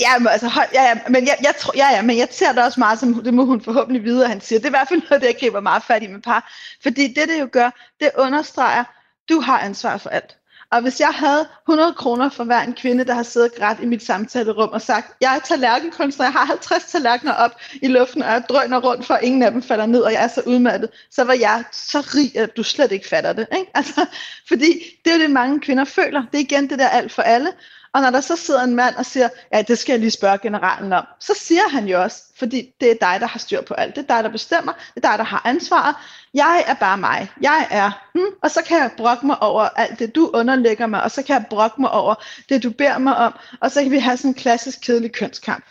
Ja, 0.00 0.18
men, 0.18 0.28
altså, 0.28 0.48
hold, 0.48 0.68
ja, 0.74 0.82
ja, 0.82 0.94
men 1.08 1.26
jeg, 1.26 1.36
jeg 1.42 1.54
tror, 1.58 1.72
ja, 1.76 1.88
ja, 1.96 2.02
men 2.02 2.18
jeg 2.18 2.28
ser 2.30 2.52
det 2.52 2.64
også 2.64 2.80
meget 2.80 2.98
som, 2.98 3.22
det 3.24 3.34
må 3.34 3.44
hun 3.44 3.60
forhåbentlig 3.60 4.04
vide, 4.04 4.24
at 4.24 4.28
han 4.28 4.40
siger. 4.40 4.58
Det 4.58 4.64
er 4.64 4.68
i 4.68 4.78
hvert 4.78 4.88
fald 4.88 5.02
noget, 5.10 5.22
det 5.22 5.28
jeg 5.28 5.36
griber 5.40 5.60
meget 5.60 5.82
fat 5.82 6.02
i 6.02 6.06
med 6.06 6.20
par. 6.20 6.52
Fordi 6.82 7.06
det, 7.06 7.28
det 7.28 7.40
jo 7.40 7.48
gør, 7.52 7.70
det 8.00 8.10
understreger, 8.18 8.84
du 9.28 9.40
har 9.40 9.58
ansvar 9.58 9.98
for 9.98 10.10
alt. 10.10 10.37
Og 10.70 10.82
hvis 10.82 11.00
jeg 11.00 11.08
havde 11.08 11.48
100 11.68 11.94
kroner 11.94 12.28
for 12.28 12.44
hver 12.44 12.60
en 12.60 12.74
kvinde, 12.74 13.04
der 13.04 13.14
har 13.14 13.22
siddet 13.22 13.54
grædt 13.54 13.80
i 13.80 13.86
mit 13.86 14.02
samtalerum 14.02 14.68
og 14.68 14.82
sagt, 14.82 15.06
jeg 15.20 15.36
er 15.36 15.40
tallerkenkunstner, 15.40 16.26
jeg 16.26 16.32
har 16.32 16.44
50 16.44 16.84
tallerkener 16.84 17.32
op 17.32 17.50
i 17.82 17.88
luften, 17.88 18.22
og 18.22 18.28
jeg 18.28 18.44
drøner 18.48 18.80
rundt 18.80 19.06
for, 19.06 19.16
ingen 19.16 19.42
af 19.42 19.50
dem 19.50 19.62
falder 19.62 19.86
ned, 19.86 20.00
og 20.00 20.12
jeg 20.12 20.24
er 20.24 20.28
så 20.28 20.42
udmattet, 20.46 20.90
så 21.10 21.24
var 21.24 21.32
jeg 21.32 21.64
så 21.72 22.00
rig, 22.00 22.36
at 22.36 22.56
du 22.56 22.62
slet 22.62 22.92
ikke 22.92 23.08
fatter 23.08 23.32
det. 23.32 23.46
Ikke? 23.58 23.70
Altså, 23.74 24.06
fordi 24.48 24.72
det 25.04 25.10
er 25.10 25.16
jo 25.16 25.22
det, 25.22 25.30
mange 25.30 25.60
kvinder 25.60 25.84
føler. 25.84 26.22
Det 26.32 26.38
er 26.38 26.44
igen 26.44 26.70
det 26.70 26.78
der 26.78 26.88
alt 26.88 27.12
for 27.12 27.22
alle. 27.22 27.48
Og 27.94 28.00
når 28.00 28.10
der 28.10 28.20
så 28.20 28.36
sidder 28.36 28.62
en 28.62 28.76
mand 28.76 28.94
og 28.94 29.06
siger, 29.06 29.28
ja, 29.52 29.62
det 29.62 29.78
skal 29.78 29.92
jeg 29.92 30.00
lige 30.00 30.10
spørge 30.10 30.38
generalen 30.38 30.92
om, 30.92 31.04
så 31.20 31.34
siger 31.34 31.68
han 31.68 31.88
jo 31.88 32.02
også, 32.02 32.22
fordi 32.38 32.74
det 32.80 32.90
er 32.90 32.94
dig, 33.00 33.20
der 33.20 33.26
har 33.26 33.38
styr 33.38 33.62
på 33.62 33.74
alt. 33.74 33.96
Det 33.96 34.10
er 34.10 34.14
dig, 34.14 34.24
der 34.24 34.30
bestemmer. 34.30 34.72
Det 34.72 35.04
er 35.04 35.10
dig, 35.10 35.18
der 35.18 35.24
har 35.24 35.42
ansvaret. 35.44 35.94
Jeg 36.34 36.64
er 36.66 36.74
bare 36.74 36.98
mig. 36.98 37.30
Jeg 37.40 37.66
er, 37.70 37.90
hmm, 38.14 38.30
og 38.42 38.50
så 38.50 38.62
kan 38.62 38.78
jeg 38.78 38.90
brokke 38.96 39.26
mig 39.26 39.42
over 39.42 39.62
alt 39.62 39.98
det, 39.98 40.14
du 40.14 40.30
underlægger 40.34 40.86
mig, 40.86 41.02
og 41.02 41.10
så 41.10 41.22
kan 41.22 41.34
jeg 41.34 41.44
brokke 41.50 41.80
mig 41.80 41.90
over 41.90 42.14
det, 42.48 42.62
du 42.62 42.70
beder 42.70 42.98
mig 42.98 43.16
om, 43.16 43.34
og 43.60 43.70
så 43.70 43.82
kan 43.82 43.90
vi 43.90 43.98
have 43.98 44.16
sådan 44.16 44.30
en 44.30 44.34
klassisk 44.34 44.78
kedelig 44.82 45.12
kønskamp. 45.12 45.64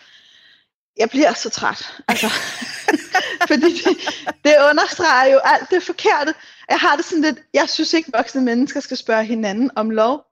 Jeg 0.98 1.10
bliver 1.10 1.34
så 1.34 1.50
træt, 1.50 1.94
altså. 2.08 2.28
fordi 3.50 3.74
det, 3.74 3.98
det 4.44 4.56
understreger 4.70 5.34
jo 5.34 5.40
alt 5.44 5.70
det 5.70 5.84
forkerte. 5.84 6.34
Jeg 6.70 6.80
har 6.80 6.96
det 6.96 7.06
sådan 7.06 7.22
lidt, 7.22 7.40
jeg 7.54 7.70
synes 7.70 7.94
ikke, 7.94 8.12
voksne 8.14 8.42
mennesker 8.42 8.80
skal 8.80 8.98
spørge 8.98 9.24
hinanden 9.24 9.72
om 9.76 9.90
lov. 9.90 10.27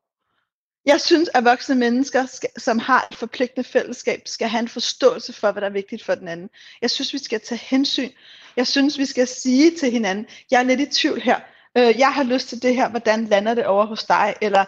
Jeg 0.85 1.01
synes, 1.01 1.29
at 1.33 1.45
voksne 1.45 1.75
mennesker, 1.75 2.25
skal, 2.25 2.49
som 2.57 2.79
har 2.79 3.07
et 3.11 3.17
forpligtende 3.17 3.69
fællesskab, 3.69 4.21
skal 4.25 4.47
have 4.47 4.59
en 4.59 4.67
forståelse 4.67 5.33
for, 5.33 5.51
hvad 5.51 5.61
der 5.61 5.67
er 5.67 5.71
vigtigt 5.73 6.03
for 6.03 6.15
den 6.15 6.27
anden. 6.27 6.49
Jeg 6.81 6.89
synes, 6.89 7.13
vi 7.13 7.17
skal 7.17 7.41
tage 7.41 7.61
hensyn. 7.63 8.09
Jeg 8.55 8.67
synes, 8.67 8.97
vi 8.97 9.05
skal 9.05 9.27
sige 9.27 9.77
til 9.77 9.91
hinanden, 9.91 10.27
jeg 10.51 10.59
er 10.59 10.63
lidt 10.63 10.79
i 10.79 10.85
tvivl 10.85 11.21
her. 11.21 11.39
Øh, 11.77 11.99
jeg 11.99 12.13
har 12.13 12.23
lyst 12.23 12.49
til 12.49 12.61
det 12.61 12.75
her, 12.75 12.89
hvordan 12.89 13.25
lander 13.25 13.53
det 13.53 13.65
over 13.65 13.85
hos 13.85 14.03
dig? 14.03 14.35
Eller, 14.41 14.65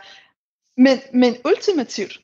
men, 0.78 1.02
men 1.14 1.38
ultimativt, 1.46 2.20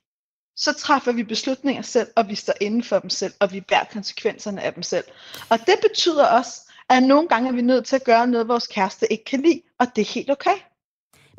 så 0.56 0.74
træffer 0.74 1.12
vi 1.12 1.24
beslutninger 1.24 1.82
selv, 1.82 2.08
og 2.16 2.30
vi 2.30 2.36
står 2.36 2.54
inden 2.62 2.84
for 2.84 3.00
dem 3.00 3.10
selv, 3.10 3.34
og 3.39 3.52
vi 3.52 3.62
bærer 3.62 3.84
konsekvenserne 3.84 4.62
af 4.62 4.74
dem 4.74 4.84
selv. 4.84 5.06
Og 5.50 5.60
det 5.60 5.76
betyder 5.82 6.26
også, 6.26 6.62
at 6.89 7.04
nogle 7.04 7.28
gange 7.28 7.50
er 7.50 7.54
vi 7.54 7.62
nødt 7.62 7.86
til 7.86 7.96
at 7.96 8.04
gøre 8.04 8.28
noget, 8.28 8.48
vores 8.48 8.68
kæreste 8.68 9.12
ikke 9.12 9.24
kan 9.24 9.41
lide, 9.41 9.62
og 9.80 9.88
det 9.96 10.02
er 10.02 10.14
helt 10.14 10.32
okay. 10.32 10.58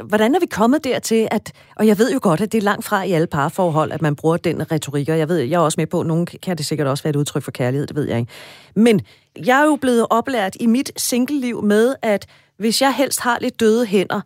Hvordan 0.02 0.34
er 0.34 0.40
vi 0.40 0.46
kommet 0.46 0.84
dertil, 0.84 1.28
at, 1.30 1.52
og 1.76 1.86
jeg 1.86 1.98
ved 1.98 2.12
jo 2.12 2.18
godt, 2.22 2.40
at 2.40 2.52
det 2.52 2.58
er 2.58 2.62
langt 2.62 2.84
fra 2.84 3.02
i 3.02 3.12
alle 3.12 3.26
parforhold, 3.26 3.92
at 3.92 4.02
man 4.02 4.16
bruger 4.16 4.36
den 4.36 4.72
retorik, 4.72 5.08
og 5.08 5.18
jeg 5.18 5.28
ved, 5.28 5.36
jeg 5.36 5.56
er 5.56 5.60
også 5.60 5.80
med 5.80 5.86
på, 5.86 6.00
at 6.00 6.06
nogen 6.06 6.26
kan 6.26 6.58
det 6.58 6.66
sikkert 6.66 6.86
også 6.86 7.04
være 7.04 7.10
et 7.10 7.16
udtryk 7.16 7.42
for 7.42 7.50
kærlighed, 7.50 7.86
det 7.86 7.96
ved 7.96 8.08
jeg 8.08 8.18
ikke. 8.18 8.32
Men 8.76 9.00
jeg 9.46 9.60
er 9.60 9.64
jo 9.64 9.76
blevet 9.76 10.06
oplært 10.10 10.56
i 10.60 10.66
mit 10.66 10.92
single-liv 10.96 11.62
med, 11.62 11.94
at 12.02 12.26
hvis 12.58 12.82
jeg 12.82 12.94
helst 12.94 13.20
har 13.20 13.38
lidt 13.40 13.60
døde 13.60 13.86
hænder, 13.86 14.20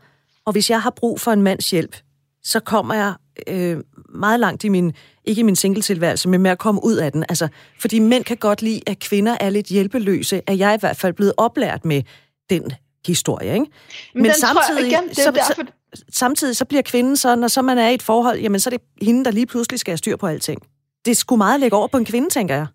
og 0.45 0.53
hvis 0.53 0.71
jeg 0.71 0.83
har 0.83 0.91
brug 0.91 1.21
for 1.21 1.33
en 1.33 1.43
mands 1.43 1.71
hjælp, 1.71 1.97
så 2.43 2.61
kommer 2.61 2.95
jeg 2.95 3.15
øh, 3.47 3.79
meget 4.15 4.41
langt 4.41 4.65
i 4.65 4.69
min, 4.69 4.93
ikke 5.25 5.41
i 5.41 5.43
min 5.43 5.57
singletilværelse, 5.57 6.29
men 6.29 6.41
med 6.41 6.51
at 6.51 6.59
komme 6.59 6.85
ud 6.85 6.97
af 6.97 7.13
den. 7.13 7.25
Altså, 7.29 7.49
fordi 7.81 7.99
mænd 7.99 8.25
kan 8.25 8.37
godt 8.37 8.63
lide, 8.63 8.81
at 8.87 8.99
kvinder 8.99 9.37
er 9.41 9.51
lidt 9.51 9.67
hjælpeløse, 9.67 10.43
er 10.47 10.53
jeg 10.53 10.75
i 10.75 10.81
hvert 10.81 10.97
fald 10.97 11.13
blevet 11.13 11.33
oplært 11.37 11.85
med 11.85 12.03
den 12.51 12.73
historie, 13.09 13.53
ikke? 13.55 13.67
Men, 14.15 14.23
Men 14.23 14.33
samtidig, 14.33 14.93
jeg, 14.93 15.01
igen, 15.01 15.09
det 15.09 15.19
er 15.19 15.23
så, 15.23 15.31
derfor... 15.31 15.53
så, 15.95 16.05
samtidig 16.13 16.57
så 16.57 16.65
bliver 16.65 16.83
kvinden 16.83 17.17
så, 17.17 17.37
når 17.37 17.49
så 17.49 17.63
man 17.63 17.79
er 17.79 17.89
i 17.89 17.95
et 17.95 18.03
forhold, 18.03 18.39
jamen 18.39 18.61
så 18.61 18.71
er 18.71 18.77
det 18.77 18.81
hende, 19.03 19.25
der 19.25 19.31
lige 19.31 19.47
pludselig 19.47 19.81
skal 19.81 19.93
have 19.93 19.99
styr 19.99 20.17
på 20.17 20.27
alting. 20.27 20.63
Det 21.05 21.17
skulle 21.17 21.39
meget 21.39 21.61
lægge 21.61 21.77
over 21.77 21.89
på 21.89 21.97
en 21.97 22.05
kvinde, 22.05 22.31
tænker 22.31 22.55
jeg. 22.55 22.67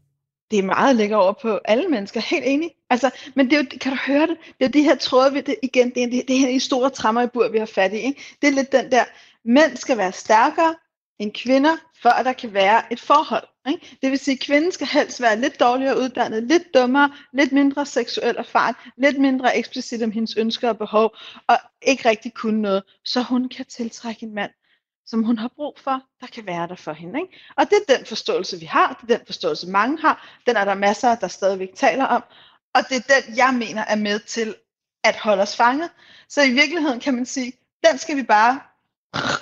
Det 0.51 0.59
er 0.59 0.63
meget 0.63 0.95
lægge 0.95 1.15
over 1.17 1.33
på 1.41 1.59
alle 1.65 1.87
mennesker, 1.87 2.21
helt 2.21 2.43
enig. 2.45 2.71
Altså, 2.89 3.09
men 3.35 3.49
det 3.49 3.53
er 3.53 3.57
jo, 3.57 3.65
kan 3.81 3.91
du 3.91 3.97
høre 4.07 4.27
det? 4.27 4.37
Det 4.59 4.65
er 4.65 4.69
de 4.69 4.83
her 4.83 4.95
tråde, 4.95 5.33
vi, 5.33 5.41
det, 5.41 5.55
igen, 5.63 5.89
det 5.89 6.03
er, 6.03 6.07
det, 6.07 6.23
det 6.27 6.39
her 6.39 6.59
store 6.59 6.89
trammer 6.89 7.21
i 7.21 7.27
bur, 7.27 7.47
vi 7.47 7.57
har 7.57 7.65
fat 7.65 7.93
i. 7.93 7.97
Ikke? 7.97 8.21
Det 8.41 8.47
er 8.47 8.51
lidt 8.51 8.71
den 8.71 8.91
der, 8.91 9.03
mænd 9.45 9.77
skal 9.77 9.97
være 9.97 10.11
stærkere 10.11 10.75
end 11.19 11.31
kvinder, 11.43 11.75
for 12.01 12.09
at 12.09 12.25
der 12.25 12.33
kan 12.33 12.53
være 12.53 12.81
et 12.91 12.99
forhold. 12.99 13.43
Ikke? 13.67 13.97
Det 14.01 14.11
vil 14.11 14.19
sige, 14.19 14.35
at 14.35 14.45
kvinden 14.45 14.71
skal 14.71 14.87
helst 14.87 15.21
være 15.21 15.39
lidt 15.39 15.59
dårligere 15.59 15.97
uddannet, 15.97 16.43
lidt 16.43 16.73
dummere, 16.73 17.13
lidt 17.33 17.51
mindre 17.51 17.85
seksuel 17.85 18.35
erfaren, 18.37 18.75
lidt 18.97 19.19
mindre 19.19 19.57
eksplicit 19.57 20.03
om 20.03 20.11
hendes 20.11 20.37
ønsker 20.37 20.69
og 20.69 20.77
behov, 20.77 21.15
og 21.47 21.57
ikke 21.81 22.09
rigtig 22.09 22.33
kunne 22.33 22.61
noget, 22.61 22.83
så 23.05 23.21
hun 23.21 23.49
kan 23.49 23.65
tiltrække 23.65 24.23
en 24.23 24.35
mand, 24.35 24.51
som 25.05 25.23
hun 25.23 25.37
har 25.37 25.51
brug 25.55 25.79
for, 25.79 26.01
der 26.21 26.27
kan 26.27 26.45
være 26.45 26.67
der 26.67 26.75
for 26.75 26.93
hende. 26.93 27.19
Ikke? 27.19 27.39
Og 27.57 27.69
det 27.69 27.77
er 27.87 27.97
den 27.97 28.05
forståelse, 28.05 28.59
vi 28.59 28.65
har, 28.65 28.99
det 29.01 29.11
er 29.11 29.17
den 29.17 29.25
forståelse, 29.25 29.67
mange 29.67 30.01
har, 30.01 30.39
den 30.47 30.55
er 30.55 30.65
der 30.65 30.73
masser, 30.73 31.15
der 31.15 31.27
stadigvæk 31.27 31.75
taler 31.75 32.05
om, 32.05 32.23
og 32.73 32.81
det 32.89 32.97
er 32.97 33.21
den, 33.21 33.37
jeg 33.37 33.53
mener 33.53 33.85
er 33.87 33.95
med 33.95 34.19
til 34.19 34.55
at 35.03 35.15
holde 35.15 35.41
os 35.41 35.55
fanget. 35.55 35.89
Så 36.29 36.43
i 36.43 36.51
virkeligheden 36.51 36.99
kan 36.99 37.13
man 37.13 37.25
sige, 37.25 37.53
den 37.87 37.97
skal 37.97 38.17
vi 38.17 38.23
bare 38.23 38.59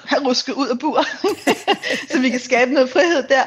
have 0.05 0.27
rusket 0.27 0.53
ud 0.53 0.67
af 0.67 0.79
bur, 0.79 1.01
så 2.11 2.19
vi 2.19 2.29
kan 2.29 2.39
skabe 2.39 2.73
noget 2.73 2.89
frihed 2.89 3.27
der. 3.27 3.43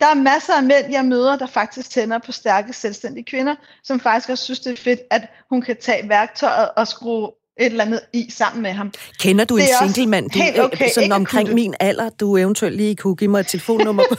Der 0.00 0.06
er 0.06 0.14
masser 0.14 0.54
af 0.54 0.62
mænd, 0.62 0.92
jeg 0.92 1.04
møder, 1.04 1.36
der 1.36 1.46
faktisk 1.46 1.90
tænder 1.90 2.18
på 2.18 2.32
stærke, 2.32 2.72
selvstændige 2.72 3.24
kvinder, 3.24 3.54
som 3.84 4.00
faktisk 4.00 4.28
også 4.28 4.44
synes, 4.44 4.60
det 4.60 4.72
er 4.72 4.82
fedt, 4.82 5.00
at 5.10 5.22
hun 5.50 5.62
kan 5.62 5.76
tage 5.80 6.08
værktøjet 6.08 6.68
og 6.76 6.88
skrue 6.88 7.30
et 7.60 7.66
eller 7.66 7.84
andet 7.84 8.00
i 8.12 8.30
sammen 8.30 8.62
med 8.62 8.70
ham. 8.70 8.92
Kender 9.20 9.44
du 9.44 9.56
en 9.56 9.62
single 9.82 10.10
mand, 10.10 10.30
du, 10.30 10.62
okay, 10.62 10.88
sådan 10.94 11.12
omkring 11.12 11.54
min 11.54 11.74
alder, 11.80 12.10
du 12.10 12.36
eventuelt 12.36 12.76
lige 12.76 12.96
kunne 12.96 13.16
give 13.16 13.30
mig 13.30 13.40
et 13.40 13.46
telefonnummer 13.46 14.02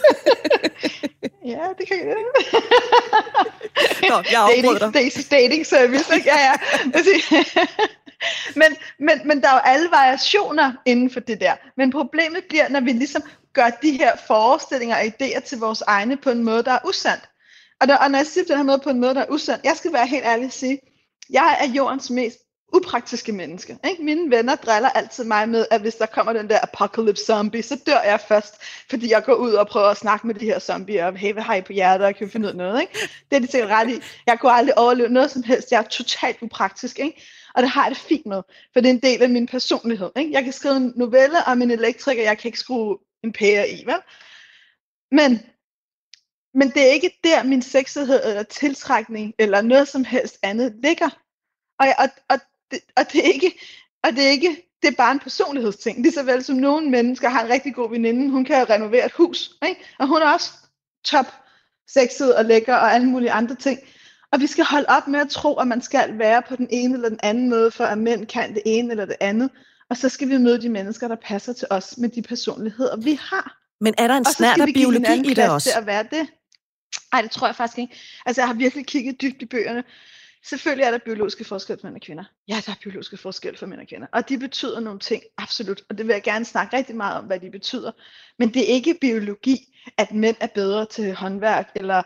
ja, 1.46 1.60
det 1.78 1.88
kan 1.88 1.98
jeg. 1.98 2.16
Nå, 4.10 4.16
jeg 4.32 4.50
dating, 4.56 4.94
dating, 4.94 5.32
dating 5.32 5.66
service, 5.66 6.16
ikke? 6.16 6.30
Ja, 6.36 6.40
ja. 6.40 6.54
men, 8.62 8.76
men, 9.00 9.28
men 9.28 9.42
der 9.42 9.48
er 9.48 9.54
jo 9.54 9.60
alle 9.64 9.90
variationer 9.92 10.72
inden 10.86 11.10
for 11.10 11.20
det 11.20 11.42
der. 11.42 11.54
Men 11.78 11.92
problemet 11.92 12.44
bliver, 12.50 12.70
når 12.70 12.80
vi 12.80 12.92
ligesom 12.92 13.22
gør 13.58 13.70
de 13.82 13.92
her 13.92 14.16
forestillinger 14.28 14.96
og 14.96 15.04
idéer 15.04 15.40
til 15.40 15.58
vores 15.60 15.82
egne 15.82 16.18
på 16.18 16.30
en 16.30 16.44
måde, 16.44 16.64
der 16.64 16.72
er 16.72 16.86
usandt. 16.88 17.24
Og, 17.82 17.88
der, 17.88 17.98
og 17.98 18.12
når 18.12 18.20
jeg 18.20 18.28
siger 18.28 18.44
på 18.44 18.48
den 18.48 18.58
her 18.58 18.64
måde 18.64 18.80
på 18.84 18.90
en 18.90 19.00
måde, 19.00 19.16
der 19.16 19.22
er 19.22 19.30
usandt, 19.30 19.66
jeg 19.66 19.78
skal 19.78 19.94
være 19.94 20.08
helt 20.08 20.26
ærlig 20.26 20.46
og 20.46 20.52
sige, 20.52 20.80
jeg 21.30 21.58
er 21.62 21.68
jordens 21.68 22.10
mest 22.10 22.38
upraktiske 22.76 23.32
menneske. 23.32 23.78
Ikke? 23.90 24.04
Mine 24.04 24.32
venner 24.32 24.56
driller 24.56 24.90
altid 24.90 25.24
mig 25.24 25.50
med, 25.50 25.66
at 25.72 25.82
hvis 25.82 25.96
der 25.96 26.06
kommer 26.06 26.34
den 26.34 26.50
der 26.50 26.60
apocalypse 26.64 27.26
zombie, 27.26 27.64
så 27.64 27.80
dør 27.88 28.02
jeg 28.02 28.20
først, 28.28 28.54
fordi 28.90 29.12
jeg 29.12 29.24
går 29.24 29.34
ud 29.34 29.52
og 29.52 29.68
prøver 29.68 29.88
at 29.88 29.98
snakke 29.98 30.28
med 30.28 30.36
de 30.36 30.46
her 30.46 30.60
zombier, 30.60 31.06
og 31.06 31.16
hey, 31.16 31.34
hvad 31.34 31.44
har 31.44 31.56
I 31.56 31.62
på 31.62 31.74
hjertet, 31.74 32.08
og 32.08 32.16
kan 32.16 32.28
vi 32.28 32.32
finde 32.32 32.46
ud 32.46 32.52
af 32.52 32.58
noget, 32.58 32.82
ikke? 32.82 33.10
Det 33.30 33.36
er 33.36 33.40
de 33.40 33.48
sikkert 33.48 33.70
ret 33.70 33.90
i. 33.90 34.02
Jeg 34.28 34.40
kunne 34.40 34.52
aldrig 34.52 34.78
overleve 34.78 35.10
noget 35.10 35.32
som 35.32 35.44
helst. 35.44 35.72
Jeg 35.72 35.78
er 35.80 35.88
totalt 35.88 36.38
upraktisk, 36.42 37.00
ikke? 37.00 37.24
Og 37.56 37.64
det 37.64 37.70
har 37.70 37.84
jeg 37.84 37.92
det 37.92 37.98
fint 37.98 38.26
med, 38.26 38.42
for 38.74 38.80
det 38.80 38.86
er 38.90 38.94
en 38.94 39.02
del 39.02 39.24
af 39.24 39.30
min 39.30 39.48
personlighed. 39.48 40.10
Ikke? 40.16 40.32
Jeg 40.32 40.44
kan 40.44 40.54
skrive 40.54 40.76
en 40.76 40.94
novelle 40.96 41.38
om 41.48 41.62
en 41.62 41.72
elektriker, 41.72 42.24
jeg 42.24 42.38
kan 42.38 42.48
ikke 42.48 42.60
skrue 42.60 42.98
en 43.24 43.34
pære 43.34 43.70
i, 43.70 43.86
vel? 43.86 44.02
Men, 45.12 45.40
men 46.54 46.70
det 46.70 46.82
er 46.82 46.92
ikke 46.92 47.20
der, 47.24 47.44
min 47.44 47.62
sexighed 47.62 48.22
eller 48.26 48.44
tiltrækning 48.44 49.34
eller 49.40 49.62
noget 49.62 49.88
som 49.88 50.04
helst 50.04 50.40
andet 50.44 50.76
ligger. 50.84 51.10
Og, 51.80 51.88
og, 51.98 52.10
og, 52.30 52.40
det, 52.72 52.80
og 52.96 53.12
det 53.12 53.28
er 53.28 53.34
ikke, 53.34 53.60
og 54.04 54.12
det 54.12 54.26
er 54.26 54.30
ikke, 54.30 54.64
det 54.82 54.88
er 54.88 54.96
bare 54.98 55.12
en 55.12 55.20
personlighedsting. 55.20 56.02
Lige 56.02 56.14
så 56.14 56.24
vel 56.24 56.44
som 56.44 56.56
nogle 56.56 56.90
mennesker 56.90 57.30
har 57.30 57.44
en 57.44 57.50
rigtig 57.50 57.76
god 57.76 57.90
veninde, 57.90 58.30
hun 58.30 58.46
kan 58.46 58.70
renovere 58.70 59.06
et 59.06 59.12
hus, 59.12 59.52
ikke? 59.68 59.82
og 60.00 60.08
hun 60.08 60.22
er 60.22 60.34
også 60.34 60.52
top 61.04 61.26
sexet 61.88 62.36
og 62.36 62.46
lækker 62.46 62.76
og 62.76 62.94
alle 62.94 63.08
mulige 63.08 63.32
andre 63.32 63.56
ting. 63.56 63.80
Og 64.32 64.40
vi 64.40 64.48
skal 64.48 64.66
holde 64.66 64.86
op 64.90 65.08
med 65.08 65.20
at 65.20 65.30
tro, 65.30 65.56
at 65.56 65.68
man 65.68 65.82
skal 65.82 66.18
være 66.18 66.42
på 66.42 66.56
den 66.56 66.68
ene 66.72 66.94
eller 66.94 67.10
den 67.10 67.20
anden 67.24 67.50
måde, 67.50 67.72
for 67.72 67.84
at 67.84 67.98
mænd 67.98 68.28
kan 68.28 68.54
det 68.54 68.62
ene 68.66 68.92
eller 68.92 69.06
det 69.06 69.16
andet. 69.20 69.50
Og 69.90 69.98
så 69.98 70.10
skal 70.10 70.30
vi 70.30 70.38
møde 70.38 70.62
de 70.62 70.70
mennesker, 70.70 71.08
der 71.08 71.16
passer 71.16 71.54
til 71.54 71.68
os 71.70 71.98
med 71.98 72.10
de 72.10 72.22
personligheder, 72.22 72.98
vi 72.98 73.20
har. 73.22 73.58
Men 73.82 73.94
er 73.98 74.08
der 74.08 74.18
en 74.18 74.26
snært 74.26 74.62
af 74.62 74.68
biologi 74.74 75.32
i 75.32 75.34
det 75.34 75.50
også? 75.50 75.70
Til 75.70 75.80
at 75.80 75.86
være 75.86 76.04
det. 76.04 76.28
Nej, 77.14 77.22
det 77.22 77.32
tror 77.32 77.48
jeg 77.48 77.56
faktisk 77.56 77.78
ikke. 77.78 77.96
Altså, 78.26 78.42
jeg 78.42 78.48
har 78.48 78.56
virkelig 78.56 78.86
kigget 78.86 79.22
dybt 79.22 79.42
i 79.42 79.46
bøgerne. 79.46 79.84
Selvfølgelig 80.46 80.84
er 80.84 80.92
der 80.92 80.98
biologiske 80.98 81.44
forskelle 81.44 81.82
for 81.82 81.88
mænd 81.88 81.96
og 81.96 82.02
kvinder. 82.02 82.24
Ja, 82.48 82.62
der 82.66 82.72
er 82.72 82.76
biologiske 82.84 83.18
forskelle 83.18 83.58
for 83.58 83.66
mænd 83.66 83.82
og 83.82 83.88
kvinder. 83.88 84.08
Og 84.14 84.30
de 84.30 84.38
betyder 84.38 84.80
nogle 84.80 85.00
ting, 85.00 85.24
absolut. 85.38 85.82
Og 85.90 85.98
det 85.98 86.08
vil 86.08 86.14
jeg 86.14 86.24
gerne 86.24 86.46
snakke 86.46 86.78
rigtig 86.78 86.96
meget 86.96 87.18
om, 87.18 87.26
hvad 87.26 87.40
de 87.40 87.52
betyder. 87.52 87.92
Men 88.40 88.54
det 88.54 88.62
er 88.62 88.74
ikke 88.74 88.98
biologi, 89.02 89.78
at 89.98 90.12
mænd 90.12 90.36
er 90.40 90.48
bedre 90.48 90.86
til 90.86 91.14
håndværk, 91.14 91.72
eller 91.76 92.04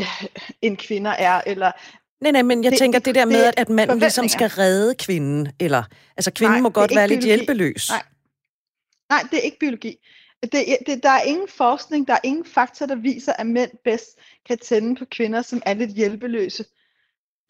øh, 0.00 0.24
end 0.62 0.76
kvinder 0.76 1.10
er, 1.10 1.40
eller 1.46 1.72
Nej, 2.20 2.32
nej, 2.32 2.42
men 2.42 2.64
jeg 2.64 2.70
det, 2.70 2.78
tænker 2.78 2.98
det 2.98 3.14
der 3.14 3.24
med, 3.24 3.52
at 3.56 3.68
manden 3.68 3.98
ligesom 3.98 4.28
skal 4.28 4.48
redde 4.48 4.94
kvinden, 4.94 5.52
eller, 5.60 5.82
altså 6.16 6.30
kvinden 6.30 6.54
nej, 6.54 6.62
må 6.62 6.70
godt 6.70 6.90
være 6.94 7.08
biologi. 7.08 7.14
lidt 7.14 7.24
hjælpeløs. 7.24 7.90
Nej. 7.90 8.02
nej, 9.10 9.22
det 9.30 9.38
er 9.38 9.42
ikke 9.42 9.58
biologi. 9.58 9.96
Det, 10.42 10.76
det, 10.86 11.02
der 11.02 11.10
er 11.10 11.22
ingen 11.22 11.48
forskning, 11.48 12.08
der 12.08 12.14
er 12.14 12.20
ingen 12.24 12.44
fakta, 12.44 12.86
der 12.86 12.94
viser, 12.94 13.32
at 13.32 13.46
mænd 13.46 13.70
bedst 13.84 14.18
kan 14.46 14.58
tænde 14.58 14.96
på 14.96 15.04
kvinder, 15.10 15.42
som 15.42 15.62
er 15.66 15.74
lidt 15.74 15.90
hjælpeløse. 15.90 16.64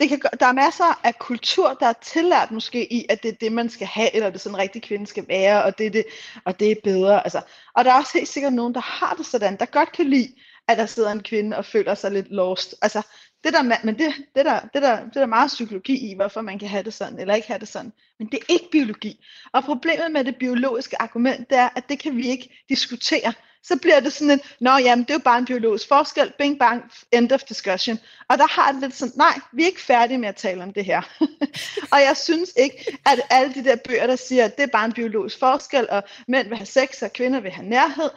Det 0.01 0.09
kan, 0.09 0.21
der 0.41 0.47
er 0.47 0.53
masser 0.53 1.01
af 1.05 1.19
kultur, 1.19 1.77
der 1.81 1.87
er 1.87 1.93
tillært 1.93 2.51
måske 2.51 2.93
i, 2.93 3.07
at 3.09 3.23
det 3.23 3.29
er 3.29 3.37
det, 3.41 3.53
man 3.53 3.71
skal 3.71 3.87
have, 3.87 4.15
eller 4.15 4.27
det 4.27 4.35
er 4.35 4.39
sådan 4.39 4.55
en 4.55 4.61
rigtig 4.61 4.83
kvinde 4.83 5.07
skal 5.07 5.29
være, 5.29 5.65
og 5.65 5.79
det 5.79 5.87
er, 5.87 5.91
det, 5.91 6.05
og 6.45 6.61
det 6.61 6.71
er 6.71 6.75
bedre. 6.85 7.25
Altså. 7.25 7.41
Og 7.75 7.85
der 7.85 7.93
er 7.93 7.99
også 7.99 8.11
helt 8.15 8.29
sikkert 8.29 8.53
nogen, 8.53 8.75
der 8.75 8.81
har 8.81 9.15
det 9.15 9.27
sådan, 9.27 9.57
der 9.57 9.67
godt 9.67 9.93
kan 9.93 10.07
lide, 10.07 10.35
at 10.69 10.79
der 10.79 10.87
sidder 10.87 11.11
en 11.13 11.23
kvinde 11.23 11.57
og 11.57 11.65
føler 11.65 11.95
sig 11.95 12.13
lidt 12.13 12.31
lost. 12.31 12.75
Altså, 12.83 13.03
det 13.45 13.53
der, 13.53 13.63
men 13.63 13.99
det, 13.99 14.15
det, 14.35 14.45
der, 14.45 14.61
det, 14.61 14.83
der, 14.83 15.05
det 15.05 15.15
der 15.15 15.27
meget 15.27 15.49
psykologi 15.49 16.11
i, 16.11 16.15
hvorfor 16.15 16.41
man 16.41 16.59
kan 16.59 16.69
have 16.69 16.83
det 16.83 16.95
sådan, 16.95 17.19
eller 17.19 17.35
ikke 17.35 17.49
have 17.49 17.59
det 17.59 17.69
sådan. 17.69 17.93
Men 18.19 18.29
det 18.29 18.39
er 18.39 18.53
ikke 18.53 18.69
biologi. 18.73 19.25
Og 19.53 19.65
problemet 19.65 20.13
med 20.13 20.25
det 20.25 20.37
biologiske 20.37 21.03
argument, 21.03 21.51
det 21.51 21.59
er, 21.59 21.69
at 21.77 21.89
det 21.89 21.99
kan 21.99 22.17
vi 22.17 22.29
ikke 22.29 22.65
diskutere. 22.69 23.33
Så 23.63 23.79
bliver 23.79 24.01
det 24.01 24.13
sådan 24.13 24.31
en, 24.31 24.41
nå 24.61 24.71
jamen, 24.71 25.05
det 25.05 25.11
er 25.11 25.15
jo 25.15 25.19
bare 25.25 25.39
en 25.39 25.45
biologisk 25.45 25.89
forskel, 25.89 26.33
bing 26.39 26.59
bang, 26.59 26.93
end 27.13 27.33
of 27.33 27.43
discussion. 27.43 27.99
Og 28.29 28.39
der 28.39 28.47
har 28.47 28.73
det 28.73 28.81
lidt 28.81 28.95
sådan, 28.95 29.15
nej, 29.17 29.41
vi 29.53 29.63
er 29.63 29.67
ikke 29.67 29.81
færdige 29.81 30.19
med 30.19 30.29
at 30.29 30.37
tale 30.37 30.63
om 30.63 30.73
det 30.73 30.85
her. 30.85 31.03
og 31.93 32.01
jeg 32.01 32.17
synes 32.17 32.51
ikke, 32.57 32.99
at 33.07 33.21
alle 33.31 33.55
de 33.55 33.65
der 33.65 33.77
bøger, 33.77 34.07
der 34.07 34.17
siger, 34.17 34.45
at 34.45 34.57
det 34.57 34.63
er 34.63 34.73
bare 34.73 34.85
en 34.85 34.93
biologisk 34.93 35.39
forskel, 35.39 35.91
og 35.91 36.03
mænd 36.29 36.49
vil 36.49 36.57
have 36.57 36.67
sex, 36.67 37.03
og 37.03 37.13
kvinder 37.13 37.41
vil 37.41 37.51
have 37.51 37.69
nærhed, 37.69 38.11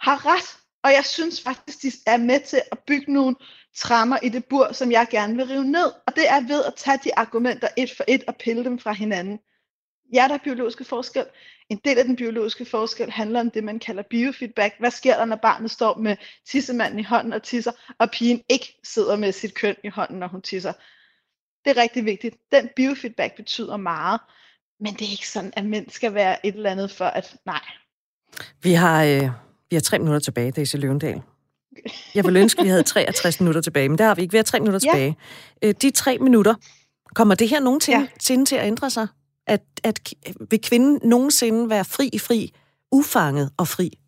har 0.00 0.26
ret. 0.26 0.58
Og 0.82 0.92
jeg 0.92 1.04
synes 1.04 1.40
faktisk, 1.40 1.82
de 1.82 1.92
er 2.06 2.16
med 2.16 2.40
til 2.40 2.62
at 2.72 2.78
bygge 2.78 3.12
nogle 3.12 3.36
trammer 3.76 4.18
i 4.22 4.28
det 4.28 4.44
bur, 4.44 4.72
som 4.72 4.92
jeg 4.92 5.06
gerne 5.10 5.36
vil 5.36 5.46
rive 5.46 5.64
ned. 5.64 5.92
Og 6.06 6.16
det 6.16 6.30
er 6.30 6.40
ved 6.40 6.64
at 6.64 6.74
tage 6.76 6.98
de 7.04 7.18
argumenter 7.18 7.68
et 7.76 7.90
for 7.96 8.04
et 8.08 8.24
og 8.26 8.36
pille 8.36 8.64
dem 8.64 8.78
fra 8.78 8.92
hinanden. 8.92 9.38
Ja, 10.12 10.26
der 10.28 10.34
er 10.34 10.38
biologiske 10.44 10.84
forskel. 10.84 11.24
En 11.68 11.80
del 11.84 11.98
af 11.98 12.04
den 12.04 12.16
biologiske 12.16 12.64
forskel 12.64 13.10
handler 13.10 13.40
om 13.40 13.50
det, 13.50 13.64
man 13.64 13.78
kalder 13.78 14.02
biofeedback. 14.10 14.74
Hvad 14.78 14.90
sker 14.90 15.16
der, 15.16 15.24
når 15.24 15.36
barnet 15.36 15.70
står 15.70 15.98
med 15.98 16.16
tissemanden 16.46 16.98
i 16.98 17.02
hånden 17.02 17.32
og 17.32 17.42
tisser, 17.42 17.72
og 17.98 18.10
pigen 18.10 18.42
ikke 18.48 18.80
sidder 18.84 19.16
med 19.16 19.32
sit 19.32 19.54
køn 19.54 19.76
i 19.84 19.88
hånden, 19.88 20.18
når 20.18 20.28
hun 20.28 20.42
tisser? 20.42 20.72
Det 21.64 21.78
er 21.78 21.82
rigtig 21.82 22.04
vigtigt. 22.04 22.36
Den 22.52 22.68
biofeedback 22.76 23.36
betyder 23.36 23.76
meget, 23.76 24.20
men 24.80 24.94
det 24.94 25.06
er 25.06 25.10
ikke 25.10 25.28
sådan, 25.28 25.52
at 25.56 25.64
mænd 25.64 25.90
skal 25.90 26.14
være 26.14 26.46
et 26.46 26.54
eller 26.54 26.70
andet 26.70 26.90
for 26.90 27.04
at, 27.04 27.36
nej. 27.46 27.62
Vi 28.62 28.72
har, 28.72 29.04
øh, 29.04 29.30
vi 29.70 29.76
har 29.76 29.80
tre 29.80 29.98
minutter 29.98 30.20
tilbage, 30.20 30.50
Daisy 30.50 30.76
Løvendal. 30.76 31.22
Jeg 32.14 32.24
vil 32.24 32.36
ønske, 32.36 32.60
at 32.60 32.64
vi 32.64 32.68
havde 32.68 32.82
63 32.82 33.40
minutter 33.40 33.60
tilbage, 33.60 33.88
men 33.88 33.98
der 33.98 34.04
har 34.04 34.14
vi 34.14 34.22
ikke. 34.22 34.32
Vi 34.32 34.38
har 34.38 34.42
tre 34.42 34.60
minutter 34.60 34.80
ja. 34.84 34.92
tilbage. 34.92 35.16
Øh, 35.62 35.74
de 35.82 35.90
tre 35.90 36.18
minutter, 36.18 36.54
kommer 37.14 37.34
det 37.34 37.48
her 37.48 37.60
nogensinde 37.60 38.08
ja. 38.30 38.44
til 38.44 38.56
at 38.56 38.66
ændre 38.66 38.90
sig? 38.90 39.06
At, 39.46 39.62
at 39.84 40.00
vil 40.50 40.60
kvinden 40.60 41.00
nogensinde 41.02 41.70
være 41.70 41.84
fri 41.84 42.18
fri, 42.18 42.52
ufanget 42.92 43.50
og 43.56 43.68
fri? 43.68 43.98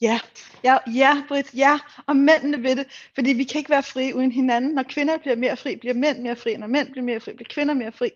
Ja, 0.00 0.20
ja, 0.64 0.76
ja, 0.94 1.22
Britt, 1.28 1.54
ja, 1.54 1.78
og 2.06 2.16
mændene 2.16 2.62
ved 2.62 2.76
det, 2.76 2.86
fordi 3.14 3.32
vi 3.32 3.44
kan 3.44 3.58
ikke 3.58 3.70
være 3.70 3.82
fri 3.82 4.12
uden 4.12 4.32
hinanden. 4.32 4.74
Når 4.74 4.82
kvinder 4.82 5.18
bliver 5.18 5.36
mere 5.36 5.56
fri, 5.56 5.76
bliver 5.76 5.94
mænd 5.94 6.18
mere 6.18 6.36
fri. 6.36 6.56
Når 6.56 6.66
mænd 6.66 6.90
bliver 6.90 7.04
mere 7.04 7.20
fri, 7.20 7.32
bliver 7.32 7.48
kvinder 7.50 7.74
mere 7.74 7.92
fri. 7.92 8.10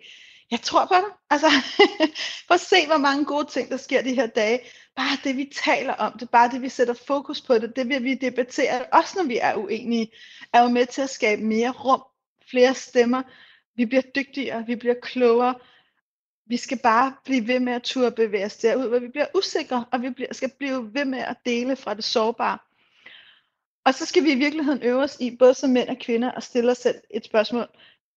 Jeg 0.50 0.60
tror 0.60 0.84
på 0.84 0.94
det. 0.94 1.12
Altså, 1.30 1.46
prøv 2.48 2.54
at 2.54 2.60
se, 2.60 2.86
hvor 2.86 2.98
mange 2.98 3.24
gode 3.24 3.46
ting, 3.46 3.70
der 3.70 3.76
sker 3.76 4.02
de 4.02 4.14
her 4.14 4.26
dage. 4.26 4.60
Bare 4.96 5.18
det, 5.24 5.36
vi 5.36 5.52
taler 5.64 5.92
om 5.92 6.18
det, 6.18 6.30
bare 6.30 6.50
det, 6.50 6.62
vi 6.62 6.68
sætter 6.68 6.94
fokus 6.94 7.40
på 7.40 7.54
det, 7.54 7.76
det 7.76 7.88
vil 7.88 8.04
vi 8.04 8.14
debattere, 8.14 8.86
også 8.92 9.18
når 9.18 9.24
vi 9.24 9.38
er 9.38 9.54
uenige, 9.54 10.12
er 10.52 10.62
jo 10.62 10.68
med 10.68 10.86
til 10.86 11.02
at 11.02 11.10
skabe 11.10 11.42
mere 11.42 11.70
rum, 11.70 12.02
flere 12.50 12.74
stemmer. 12.74 13.22
Vi 13.76 13.86
bliver 13.86 14.02
dygtigere, 14.02 14.66
vi 14.66 14.76
bliver 14.76 14.94
klogere, 15.02 15.54
vi 16.46 16.56
skal 16.56 16.78
bare 16.78 17.14
blive 17.24 17.46
ved 17.46 17.60
med 17.60 17.72
at 17.72 17.82
turde 17.82 18.10
bevæge 18.10 18.44
os 18.44 18.56
derud, 18.56 18.88
hvor 18.88 18.98
vi 18.98 19.08
bliver 19.08 19.26
usikre, 19.34 19.84
og 19.92 20.02
vi 20.02 20.26
skal 20.32 20.50
blive 20.58 20.94
ved 20.94 21.04
med 21.04 21.18
at 21.18 21.36
dele 21.46 21.76
fra 21.76 21.94
det 21.94 22.04
sårbare. 22.04 22.58
Og 23.84 23.94
så 23.94 24.06
skal 24.06 24.24
vi 24.24 24.32
i 24.32 24.38
virkeligheden 24.38 24.82
øve 24.82 25.02
os 25.02 25.16
i, 25.20 25.36
både 25.36 25.54
som 25.54 25.70
mænd 25.70 25.88
og 25.88 25.96
kvinder, 26.00 26.32
at 26.32 26.42
stille 26.42 26.70
os 26.70 26.78
selv 26.78 27.00
et 27.10 27.24
spørgsmål, 27.24 27.66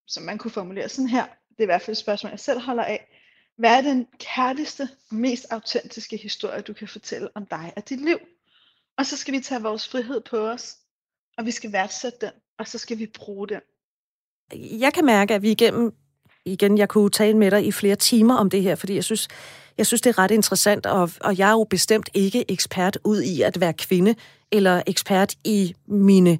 som 0.08 0.24
man 0.24 0.38
kunne 0.38 0.52
formulere 0.52 0.90
sådan 0.90 1.10
her. 1.10 1.26
Det 1.58 1.64
er 1.64 1.66
i 1.66 1.66
hvert 1.66 1.82
fald 1.82 1.94
et 1.94 1.98
spørgsmål, 1.98 2.30
jeg 2.30 2.40
selv 2.40 2.60
holder 2.60 2.84
af. 2.84 3.08
Hvad 3.58 3.78
er 3.78 3.82
den 3.82 4.08
kærligste 4.20 4.90
mest 5.12 5.46
autentiske 5.50 6.18
historie, 6.18 6.62
du 6.62 6.74
kan 6.74 6.88
fortælle 6.88 7.30
om 7.36 7.46
dig 7.46 7.74
og 7.76 7.90
dit 7.90 8.02
liv? 8.02 8.18
Og 8.98 9.06
så 9.06 9.18
skal 9.18 9.34
vi 9.34 9.40
tage 9.40 9.62
vores 9.62 9.88
frihed 9.88 10.22
på 10.22 10.38
os, 10.38 10.76
og 11.38 11.46
vi 11.46 11.52
skal 11.52 11.72
værdsætte 11.72 12.18
den, 12.22 12.32
og 12.60 12.68
så 12.68 12.78
skal 12.78 13.00
vi 13.00 13.06
bruge 13.06 13.48
den. 13.48 13.62
Jeg 14.80 14.94
kan 14.94 15.06
mærke, 15.06 15.34
at 15.34 15.42
vi 15.42 15.52
igennem 15.52 15.94
igen, 16.46 16.78
jeg 16.78 16.90
kunne 16.90 17.10
tale 17.10 17.38
med 17.38 17.52
dig 17.52 17.66
i 17.66 17.72
flere 17.72 17.96
timer 17.96 18.36
om 18.36 18.50
det 18.50 18.62
her, 18.62 18.76
fordi 18.76 18.96
jeg 18.96 19.04
synes, 19.04 19.28
jeg 19.78 19.86
synes 19.86 20.02
det 20.02 20.10
er 20.10 20.18
ret 20.18 20.32
interessant, 20.32 20.86
og, 20.86 21.12
og 21.22 21.38
jeg 21.38 21.48
er 21.48 21.54
jo 21.54 21.64
bestemt 21.64 22.10
ikke 22.14 22.52
ekspert 22.52 22.98
ud 23.04 23.22
i 23.22 23.42
at 23.42 23.60
være 23.60 23.74
kvinde, 23.74 24.16
eller 24.52 24.82
ekspert 24.88 25.36
i 25.44 25.76
mine 25.88 26.40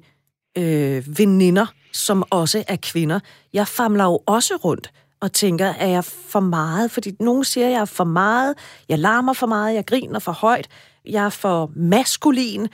øh, 0.58 1.18
veninder, 1.18 1.66
som 1.92 2.24
også 2.30 2.64
er 2.68 2.76
kvinder. 2.82 3.20
Jeg 3.52 3.68
famler 3.68 4.04
jo 4.04 4.22
også 4.26 4.56
rundt 4.56 4.90
og 5.20 5.32
tænker, 5.32 5.66
er 5.66 5.86
jeg 5.86 6.04
for 6.04 6.40
meget? 6.40 6.90
Fordi 6.90 7.16
nogen 7.20 7.44
siger, 7.44 7.66
at 7.66 7.72
jeg 7.72 7.80
er 7.80 7.84
for 7.84 8.04
meget, 8.04 8.54
jeg 8.88 8.98
larmer 8.98 9.32
for 9.32 9.46
meget, 9.46 9.74
jeg 9.74 9.86
griner 9.86 10.18
for 10.18 10.32
højt, 10.32 10.68
jeg 11.06 11.24
er 11.24 11.30
for 11.30 11.70
maskulin 11.76 12.68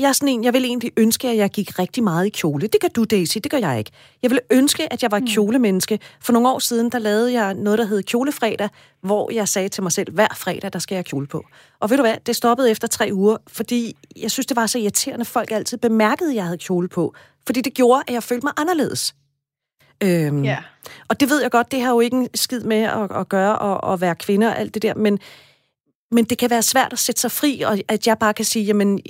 jeg 0.00 0.08
er 0.08 0.12
sådan 0.12 0.28
en, 0.28 0.44
jeg 0.44 0.52
vil 0.52 0.64
egentlig 0.64 0.92
ønske, 0.96 1.28
at 1.28 1.36
jeg 1.36 1.50
gik 1.50 1.78
rigtig 1.78 2.04
meget 2.04 2.26
i 2.26 2.28
kjole. 2.28 2.66
Det 2.66 2.80
kan 2.80 2.90
du, 2.90 3.04
Daisy, 3.04 3.38
det 3.38 3.50
gør 3.50 3.58
jeg 3.58 3.78
ikke. 3.78 3.90
Jeg 4.22 4.30
vil 4.30 4.40
ønske, 4.50 4.92
at 4.92 5.02
jeg 5.02 5.10
var 5.10 5.18
mm. 5.18 5.26
kjolemenneske. 5.26 5.98
For 6.20 6.32
nogle 6.32 6.48
år 6.48 6.58
siden, 6.58 6.90
der 6.90 6.98
lavede 6.98 7.32
jeg 7.32 7.54
noget, 7.54 7.78
der 7.78 7.84
hed 7.84 8.02
Kjolefredag, 8.02 8.68
hvor 9.02 9.30
jeg 9.32 9.48
sagde 9.48 9.68
til 9.68 9.82
mig 9.82 9.92
selv, 9.92 10.12
hver 10.12 10.28
fredag, 10.36 10.72
der 10.72 10.78
skal 10.78 10.94
jeg 10.94 11.04
kjole 11.04 11.26
på. 11.26 11.44
Og 11.80 11.90
ved 11.90 11.96
du 11.96 12.02
hvad, 12.02 12.16
det 12.26 12.36
stoppede 12.36 12.70
efter 12.70 12.88
tre 12.88 13.10
uger, 13.12 13.36
fordi 13.48 13.96
jeg 14.16 14.30
synes, 14.30 14.46
det 14.46 14.56
var 14.56 14.66
så 14.66 14.78
irriterende, 14.78 15.24
folk 15.24 15.50
altid 15.50 15.78
bemærkede, 15.78 16.30
at 16.30 16.36
jeg 16.36 16.44
havde 16.44 16.58
kjole 16.58 16.88
på. 16.88 17.14
Fordi 17.46 17.60
det 17.60 17.74
gjorde, 17.74 18.02
at 18.06 18.14
jeg 18.14 18.22
følte 18.22 18.46
mig 18.46 18.52
anderledes. 18.56 19.14
Øhm, 20.02 20.44
yeah. 20.44 20.62
Og 21.08 21.20
det 21.20 21.30
ved 21.30 21.42
jeg 21.42 21.50
godt, 21.50 21.72
det 21.72 21.80
har 21.80 21.90
jo 21.90 22.00
ikke 22.00 22.16
en 22.16 22.28
skid 22.34 22.60
med 22.60 22.82
at, 22.82 23.10
at 23.12 23.28
gøre 23.28 23.58
og 23.58 23.92
at 23.92 24.00
være 24.00 24.14
kvinde 24.14 24.46
og 24.46 24.58
alt 24.58 24.74
det 24.74 24.82
der, 24.82 24.94
men, 24.94 25.18
men 26.10 26.24
det 26.24 26.38
kan 26.38 26.50
være 26.50 26.62
svært 26.62 26.92
at 26.92 26.98
sætte 26.98 27.20
sig 27.20 27.30
fri, 27.30 27.60
og 27.60 27.78
at 27.88 28.06
jeg 28.06 28.18
bare 28.18 28.34
kan 28.34 28.44
sige, 28.44 28.64
jamen, 28.64 29.00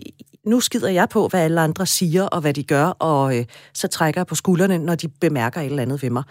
nu 0.45 0.61
skider 0.61 0.89
jeg 0.89 1.09
på, 1.09 1.29
hvad 1.29 1.41
alle 1.41 1.61
andre 1.61 1.87
siger 1.87 2.23
og 2.23 2.41
hvad 2.41 2.55
de 2.55 2.65
gør, 2.65 2.85
og 2.85 3.39
øh, 3.39 3.47
så 3.75 3.89
trækker 3.89 4.21
jeg 4.21 4.27
på 4.27 4.35
skuldrene, 4.35 4.79
når 4.79 4.95
de 4.95 5.09
bemærker 5.09 5.61
et 5.61 5.67
eller 5.67 5.83
andet 5.83 6.03
ved 6.03 6.11
mig. 6.11 6.23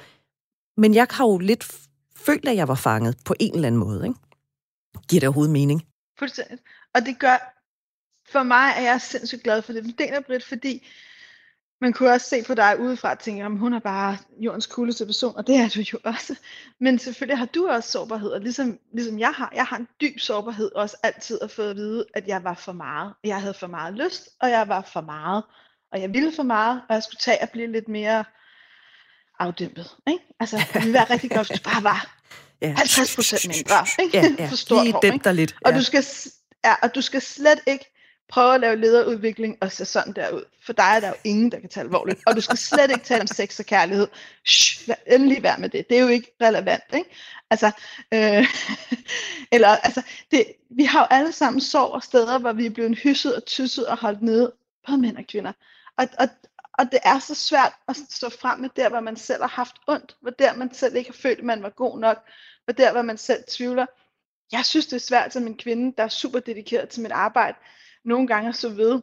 Men 0.78 0.94
jeg 0.94 1.08
har 1.12 1.26
jo 1.26 1.38
lidt 1.38 1.72
følt, 2.16 2.48
at 2.48 2.56
jeg 2.56 2.68
var 2.68 2.76
fanget 2.76 3.18
på 3.26 3.34
en 3.40 3.56
eller 3.56 3.68
anden 3.68 3.80
måde. 3.80 4.08
Ikke? 4.08 4.20
Giver 5.10 5.20
det 5.20 5.28
overhovedet 5.28 5.54
mening? 5.54 5.86
Fuldstændig. 6.20 6.60
Og 6.96 7.06
det 7.06 7.20
gør, 7.20 7.56
for 8.32 8.44
mig 8.44 8.74
er 8.76 8.82
jeg 8.82 9.02
sindssygt 9.02 9.44
glad 9.44 9.62
for 9.62 9.74
det. 9.74 9.84
Det 9.98 10.14
er 10.14 10.22
Britt, 10.22 10.46
fordi 10.46 10.88
man 11.82 11.94
kunne 11.94 12.12
også 12.12 12.30
se 12.30 12.44
på 12.44 12.54
dig 12.54 12.80
udefra 12.80 13.12
og 13.12 13.20
tænke, 13.20 13.44
at 13.44 13.58
hun 13.58 13.74
er 13.74 13.80
bare 13.80 14.18
jordens 14.40 14.66
cooleste 14.66 15.06
person, 15.06 15.36
og 15.36 15.48
det 15.48 15.56
er 15.56 15.70
du 15.70 15.80
jo 15.80 16.00
også. 16.04 16.36
Men 16.80 17.00
selvfølgelig 17.00 17.38
har 17.38 17.46
du 17.46 17.68
også 17.68 17.92
sårbarhed, 17.92 18.30
og 18.30 18.42
ligesom, 18.42 18.80
ligesom 18.94 19.20
jeg 19.20 19.32
har, 19.32 19.52
jeg 19.56 19.66
har 19.66 19.78
en 19.78 19.88
dyb 20.02 20.20
sårbarhed 20.20 20.72
også 20.76 20.98
altid 21.04 21.40
at 21.42 21.52
få 21.52 21.62
at 21.62 21.76
vide, 21.76 22.06
at 22.14 22.28
jeg 22.28 22.44
var 22.44 22.54
for 22.54 22.72
meget. 22.72 23.14
Jeg 23.24 23.42
havde 23.42 23.54
for 23.54 23.68
meget 23.68 23.94
lyst, 23.94 24.30
og 24.42 24.50
jeg 24.50 24.68
var 24.68 24.82
for 24.94 25.02
meget. 25.02 25.44
Og 25.92 26.02
jeg 26.02 26.14
ville 26.14 26.32
for 26.36 26.44
meget, 26.44 26.82
og 26.90 26.96
jeg 26.96 27.04
skulle 27.04 27.20
tage 27.20 27.42
at 27.42 27.50
blive 27.50 27.72
lidt 27.72 27.88
mere 27.88 28.24
afdæmpet. 29.40 29.96
Ikke? 30.08 30.24
Altså, 30.40 30.58
det 30.74 30.82
ville 30.82 30.94
være 30.94 31.10
rigtig 31.10 31.32
godt, 31.32 31.48
hvis 31.48 31.60
du 31.60 31.70
bare 31.70 31.84
var 31.84 32.18
ja. 32.62 32.74
50 32.78 33.16
procent 33.16 33.48
mindre. 33.48 34.04
Ikke? 34.04 34.18
Ja, 34.18 34.44
ja. 34.44 34.50
For 34.50 34.56
stor 34.56 34.84
Lige 34.84 35.14
ikke? 35.14 35.34
lidt. 35.34 35.52
Ja. 35.52 35.70
Og, 35.70 35.76
du 35.76 35.84
skal, 35.84 36.06
ja, 36.66 36.76
og 36.84 36.96
du 36.96 37.02
skal 37.02 37.22
slet 37.22 37.60
ikke 37.68 37.99
prøve 38.30 38.56
at 38.56 38.62
lave 38.62 38.76
lederudvikling 38.76 39.58
og 39.62 39.72
se 39.72 39.86
sådan 39.86 40.14
der 40.14 40.32
ud. 40.32 40.44
For 40.66 40.74
dig 40.74 40.92
er 40.96 41.00
der 41.00 41.08
jo 41.08 41.16
ingen, 41.24 41.52
der 41.52 41.60
kan 41.60 41.70
tage 41.70 41.84
alvorligt. 41.84 42.20
Og 42.28 42.36
du 42.36 42.42
skal 42.42 42.58
slet 42.58 42.92
ikke 42.92 43.04
tale 43.04 43.22
om 43.22 43.28
sex 43.28 43.60
og 43.60 43.66
kærlighed. 43.66 44.08
Shh, 44.46 44.90
endelig 45.08 45.44
vær 45.44 45.58
med 45.58 45.70
det. 45.70 45.90
Det 45.90 45.98
er 45.98 46.02
jo 46.02 46.08
ikke 46.08 46.32
relevant. 46.42 46.84
Ikke? 46.94 47.10
Altså, 47.50 47.72
øh, 48.14 48.48
eller, 49.54 49.68
altså 49.68 50.02
det, 50.32 50.46
vi 50.70 50.84
har 50.84 51.00
jo 51.00 51.08
alle 51.10 51.32
sammen 51.32 51.62
sår 51.62 51.88
og 51.88 52.04
steder, 52.04 52.40
hvor 52.40 52.54
vi 52.54 52.66
er 52.66 52.70
blevet 52.70 52.98
hysset 52.98 53.36
og 53.36 53.46
tysset 53.46 53.88
og 53.88 53.98
holdt 53.98 54.22
nede. 54.22 54.54
Både 54.88 54.98
mænd 54.98 55.18
og 55.18 55.24
kvinder. 55.28 55.54
Og, 55.98 56.08
og, 56.20 56.28
og 56.74 56.92
det 56.92 57.00
er 57.04 57.20
så 57.20 57.36
svært 57.36 57.74
at 57.88 57.98
stå 58.10 58.30
frem 58.30 58.60
med 58.60 58.70
der, 58.76 58.90
hvor 58.90 59.00
man 59.00 59.16
selv 59.16 59.42
har 59.42 59.50
haft 59.50 59.76
ondt. 59.88 60.18
Hvor 60.22 60.32
der 60.32 60.56
man 60.56 60.74
selv 60.74 60.96
ikke 60.96 61.10
har 61.10 61.18
følt, 61.22 61.40
at 61.40 61.46
man 61.46 61.64
var 61.64 61.70
god 61.70 62.00
nok. 62.00 62.18
Hvor 62.66 62.74
der, 62.74 62.92
hvor 62.92 63.02
man 63.02 63.18
selv 63.18 63.44
tvivler. 63.48 63.86
Jeg 64.52 64.66
synes, 64.66 64.86
det 64.86 64.96
er 64.96 65.00
svært 65.00 65.34
som 65.34 65.48
en 65.48 65.58
kvinde, 65.58 65.94
der 65.98 66.04
er 66.04 66.08
super 66.08 66.40
dedikeret 66.40 66.90
til 66.90 67.02
mit 67.02 67.12
arbejde 67.12 67.58
nogle 68.06 68.28
gange 68.28 68.54
så 68.54 68.70
ved, 68.70 69.02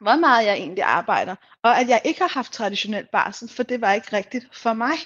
hvor 0.00 0.16
meget 0.16 0.46
jeg 0.46 0.54
egentlig 0.54 0.84
arbejder, 0.84 1.36
og 1.62 1.80
at 1.80 1.88
jeg 1.88 2.02
ikke 2.04 2.20
har 2.20 2.28
haft 2.28 2.52
traditionel 2.52 3.06
barsel, 3.12 3.48
for 3.48 3.62
det 3.62 3.80
var 3.80 3.92
ikke 3.92 4.16
rigtigt 4.16 4.56
for 4.56 4.72
mig. 4.72 4.96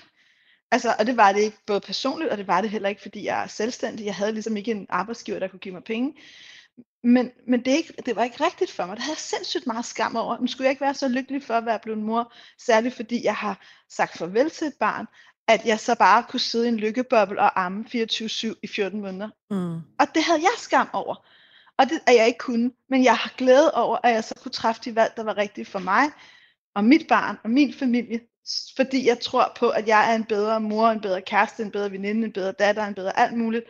Altså, 0.72 0.94
og 0.98 1.06
det 1.06 1.16
var 1.16 1.32
det 1.32 1.40
ikke 1.40 1.58
både 1.66 1.80
personligt, 1.80 2.30
og 2.30 2.38
det 2.38 2.46
var 2.46 2.60
det 2.60 2.70
heller 2.70 2.88
ikke, 2.88 3.02
fordi 3.02 3.24
jeg 3.24 3.42
er 3.42 3.46
selvstændig. 3.46 4.06
Jeg 4.06 4.14
havde 4.14 4.32
ligesom 4.32 4.56
ikke 4.56 4.70
en 4.70 4.86
arbejdsgiver, 4.88 5.38
der 5.38 5.48
kunne 5.48 5.60
give 5.60 5.74
mig 5.74 5.84
penge. 5.84 6.14
Men, 7.04 7.30
men 7.46 7.64
det, 7.64 7.70
ikke, 7.70 7.94
det 8.06 8.16
var 8.16 8.24
ikke 8.24 8.44
rigtigt 8.44 8.70
for 8.70 8.86
mig. 8.86 8.96
Det 8.96 9.02
havde 9.02 9.14
jeg 9.14 9.18
sindssygt 9.18 9.66
meget 9.66 9.84
skam 9.84 10.16
over. 10.16 10.38
Men 10.38 10.48
skulle 10.48 10.64
jeg 10.64 10.70
ikke 10.70 10.80
være 10.80 10.94
så 10.94 11.08
lykkelig 11.08 11.42
for 11.42 11.54
at 11.54 11.66
være 11.66 11.78
blevet 11.78 11.98
mor, 11.98 12.32
særligt 12.58 12.94
fordi 12.94 13.24
jeg 13.24 13.34
har 13.34 13.66
sagt 13.88 14.18
farvel 14.18 14.50
til 14.50 14.66
et 14.66 14.74
barn, 14.80 15.06
at 15.48 15.66
jeg 15.66 15.80
så 15.80 15.94
bare 15.94 16.24
kunne 16.28 16.40
sidde 16.40 16.66
i 16.66 16.68
en 16.68 16.76
lykkeboble 16.76 17.40
og 17.40 17.64
amme 17.64 17.84
24-7 17.94 18.54
i 18.62 18.66
14 18.66 19.00
måneder. 19.00 19.28
Mm. 19.50 19.74
Og 19.74 20.06
det 20.14 20.22
havde 20.24 20.40
jeg 20.40 20.52
skam 20.56 20.88
over. 20.92 21.24
Og 21.80 21.88
det 21.88 22.00
er 22.06 22.12
jeg 22.12 22.26
ikke 22.26 22.38
kunne. 22.38 22.72
Men 22.88 23.04
jeg 23.04 23.16
har 23.16 23.34
glæde 23.36 23.74
over, 23.74 23.98
at 24.04 24.12
jeg 24.12 24.24
så 24.24 24.34
kunne 24.42 24.52
træffe 24.52 24.82
de 24.84 24.94
valg, 24.94 25.12
der 25.16 25.22
var 25.22 25.36
rigtige 25.36 25.64
for 25.64 25.78
mig, 25.78 26.04
og 26.74 26.84
mit 26.84 27.06
barn, 27.08 27.36
og 27.44 27.50
min 27.50 27.74
familie. 27.74 28.20
Fordi 28.76 29.06
jeg 29.06 29.20
tror 29.20 29.52
på, 29.56 29.68
at 29.68 29.88
jeg 29.88 30.12
er 30.12 30.16
en 30.16 30.24
bedre 30.24 30.60
mor, 30.60 30.88
en 30.88 31.00
bedre 31.00 31.22
kæreste, 31.22 31.62
en 31.62 31.70
bedre 31.70 31.90
veninde, 31.90 32.26
en 32.26 32.32
bedre 32.32 32.52
datter, 32.52 32.86
en 32.86 32.94
bedre 32.94 33.18
alt 33.18 33.36
muligt, 33.38 33.64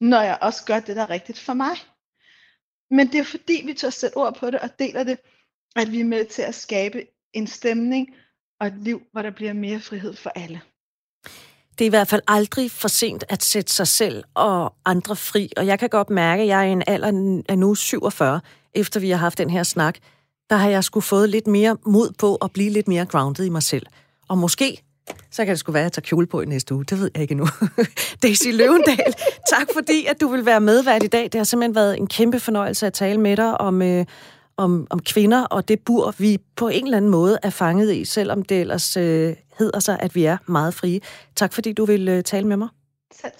når 0.00 0.20
jeg 0.20 0.38
også 0.40 0.64
gør 0.64 0.80
det, 0.80 0.96
der 0.96 1.02
er 1.02 1.10
rigtigt 1.10 1.38
for 1.38 1.54
mig. 1.54 1.76
Men 2.90 3.06
det 3.06 3.20
er 3.20 3.24
fordi, 3.24 3.62
vi 3.66 3.74
tør 3.74 3.90
sætte 3.90 4.16
ord 4.16 4.36
på 4.36 4.50
det 4.50 4.60
og 4.60 4.78
deler 4.78 5.04
det, 5.04 5.18
at 5.76 5.92
vi 5.92 6.00
er 6.00 6.04
med 6.04 6.24
til 6.24 6.42
at 6.42 6.54
skabe 6.54 7.06
en 7.32 7.46
stemning 7.46 8.14
og 8.60 8.66
et 8.66 8.78
liv, 8.78 9.02
hvor 9.12 9.22
der 9.22 9.30
bliver 9.30 9.52
mere 9.52 9.80
frihed 9.80 10.16
for 10.16 10.30
alle 10.30 10.62
det 11.78 11.84
er 11.84 11.86
i 11.86 11.88
hvert 11.88 12.08
fald 12.08 12.22
aldrig 12.28 12.70
for 12.70 12.88
sent 12.88 13.24
at 13.28 13.42
sætte 13.42 13.72
sig 13.72 13.86
selv 13.86 14.24
og 14.34 14.74
andre 14.84 15.16
fri. 15.16 15.52
Og 15.56 15.66
jeg 15.66 15.78
kan 15.78 15.88
godt 15.88 16.10
mærke, 16.10 16.42
at 16.42 16.48
jeg 16.48 16.60
er 16.60 16.68
i 16.68 16.72
en 16.72 16.82
alder 16.86 17.42
af 17.48 17.58
nu 17.58 17.74
47, 17.74 18.40
efter 18.74 19.00
vi 19.00 19.10
har 19.10 19.16
haft 19.16 19.38
den 19.38 19.50
her 19.50 19.62
snak, 19.62 19.98
der 20.50 20.56
har 20.56 20.68
jeg 20.68 20.84
skulle 20.84 21.04
fået 21.04 21.28
lidt 21.28 21.46
mere 21.46 21.76
mod 21.86 22.10
på 22.18 22.34
at 22.34 22.52
blive 22.52 22.70
lidt 22.70 22.88
mere 22.88 23.06
grounded 23.06 23.44
i 23.44 23.48
mig 23.48 23.62
selv. 23.62 23.86
Og 24.28 24.38
måske 24.38 24.82
Så 25.30 25.44
kan 25.44 25.48
det 25.48 25.58
sgu 25.58 25.72
være, 25.72 25.82
at 25.82 25.84
jeg 25.84 25.92
tager 25.92 26.06
kjole 26.06 26.26
på 26.26 26.40
i 26.40 26.44
næste 26.44 26.74
uge. 26.74 26.84
Det 26.84 27.00
ved 27.00 27.10
jeg 27.14 27.22
ikke 27.22 27.32
endnu. 27.32 27.46
Daisy 28.22 28.48
Løvendal, 28.52 29.14
tak 29.54 29.66
fordi, 29.74 30.06
at 30.06 30.20
du 30.20 30.28
vil 30.28 30.46
være 30.46 30.60
medvært 30.60 31.02
i 31.02 31.06
dag. 31.06 31.24
Det 31.24 31.34
har 31.34 31.44
simpelthen 31.44 31.74
været 31.74 31.98
en 31.98 32.06
kæmpe 32.06 32.40
fornøjelse 32.40 32.86
at 32.86 32.92
tale 32.92 33.20
med 33.20 33.36
dig 33.36 33.60
om, 33.60 33.82
øh, 33.82 34.04
om, 34.56 34.86
om 34.90 34.98
kvinder 34.98 35.44
og 35.44 35.68
det 35.68 35.80
bur, 35.80 36.14
vi 36.18 36.38
på 36.56 36.68
en 36.68 36.84
eller 36.84 36.96
anden 36.96 37.10
måde 37.10 37.38
er 37.42 37.50
fanget 37.50 37.94
i, 37.94 38.04
selvom 38.04 38.42
det 38.42 38.60
ellers 38.60 38.96
øh, 38.96 39.34
hedder 39.58 39.80
sig, 39.80 40.00
at 40.00 40.14
vi 40.14 40.24
er 40.24 40.36
meget 40.46 40.74
frie. 40.74 41.00
Tak 41.36 41.52
fordi 41.52 41.72
du 41.72 41.84
vil 41.84 42.08
øh, 42.08 42.22
tale 42.22 42.46
med 42.46 42.56
mig. 42.56 42.68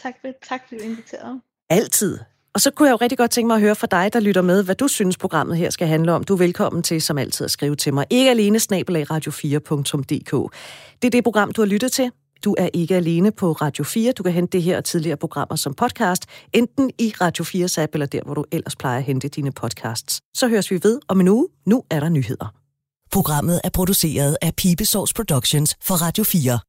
Tak, 0.03 0.15
for, 0.21 0.29
tak 0.49 0.61
fordi 0.69 0.83
du 0.83 0.85
inviterede. 0.85 1.41
Altid. 1.71 2.19
Og 2.55 2.61
så 2.61 2.71
kunne 2.71 2.89
jeg 2.89 2.93
jo 2.93 2.97
rigtig 2.97 3.19
godt 3.19 3.31
tænke 3.31 3.47
mig 3.47 3.55
at 3.55 3.61
høre 3.61 3.75
fra 3.75 3.87
dig, 3.87 4.13
der 4.13 4.21
lytter 4.21 4.43
med, 4.43 4.63
hvad 4.63 4.75
du 4.75 4.89
synes, 4.89 5.17
programmet 5.17 5.57
her 5.57 5.71
skal 5.71 5.89
handle 5.89 6.13
om. 6.13 6.25
Du 6.25 6.33
er 6.35 6.39
velkommen 6.39 6.83
til, 6.83 7.03
som 7.03 7.19
altid, 7.19 7.45
at 7.45 7.51
skrive 7.51 7.77
til 7.77 7.95
mig. 7.95 8.07
Ikke 8.11 8.31
alene 8.31 8.61
snabelag 8.61 9.11
radio4.dk. 9.11 10.55
Det 11.03 11.09
er 11.09 11.11
det 11.11 11.25
program, 11.25 11.53
du 11.53 11.61
har 11.61 11.67
lyttet 11.67 11.93
til. 11.93 12.11
Du 12.45 12.55
er 12.59 12.69
ikke 12.75 12.97
alene 12.97 13.33
på 13.33 13.53
Radio 13.53 13.85
4. 13.85 14.13
Du 14.13 14.23
kan 14.23 14.33
hente 14.33 14.53
det 14.53 14.63
her 14.63 14.77
og 14.77 14.85
tidligere 14.85 15.17
programmer 15.17 15.57
som 15.57 15.75
podcast, 15.75 16.25
enten 16.53 16.91
i 16.99 17.15
Radio 17.21 17.45
4's 17.45 17.83
app, 17.83 17.95
eller 17.95 18.07
der, 18.07 18.21
hvor 18.25 18.35
du 18.35 18.45
ellers 18.53 18.77
plejer 18.77 18.99
at 18.99 19.05
hente 19.05 19.29
dine 19.29 19.53
podcasts. 19.53 20.21
Så 20.35 20.49
høres 20.49 20.71
vi 20.71 20.81
ved 20.83 21.01
om 21.09 21.21
en 21.21 21.29
uge. 21.29 21.49
Nu 21.67 21.83
er 21.91 22.01
der 22.01 22.09
nyheder. 22.09 22.66
Programmet 23.13 23.61
er 23.65 23.71
produceret 23.71 24.37
af 24.43 24.55
Pibesovs 24.57 25.13
Productions 25.15 25.77
for 25.83 25.95
Radio 25.95 26.25
4. 26.25 26.67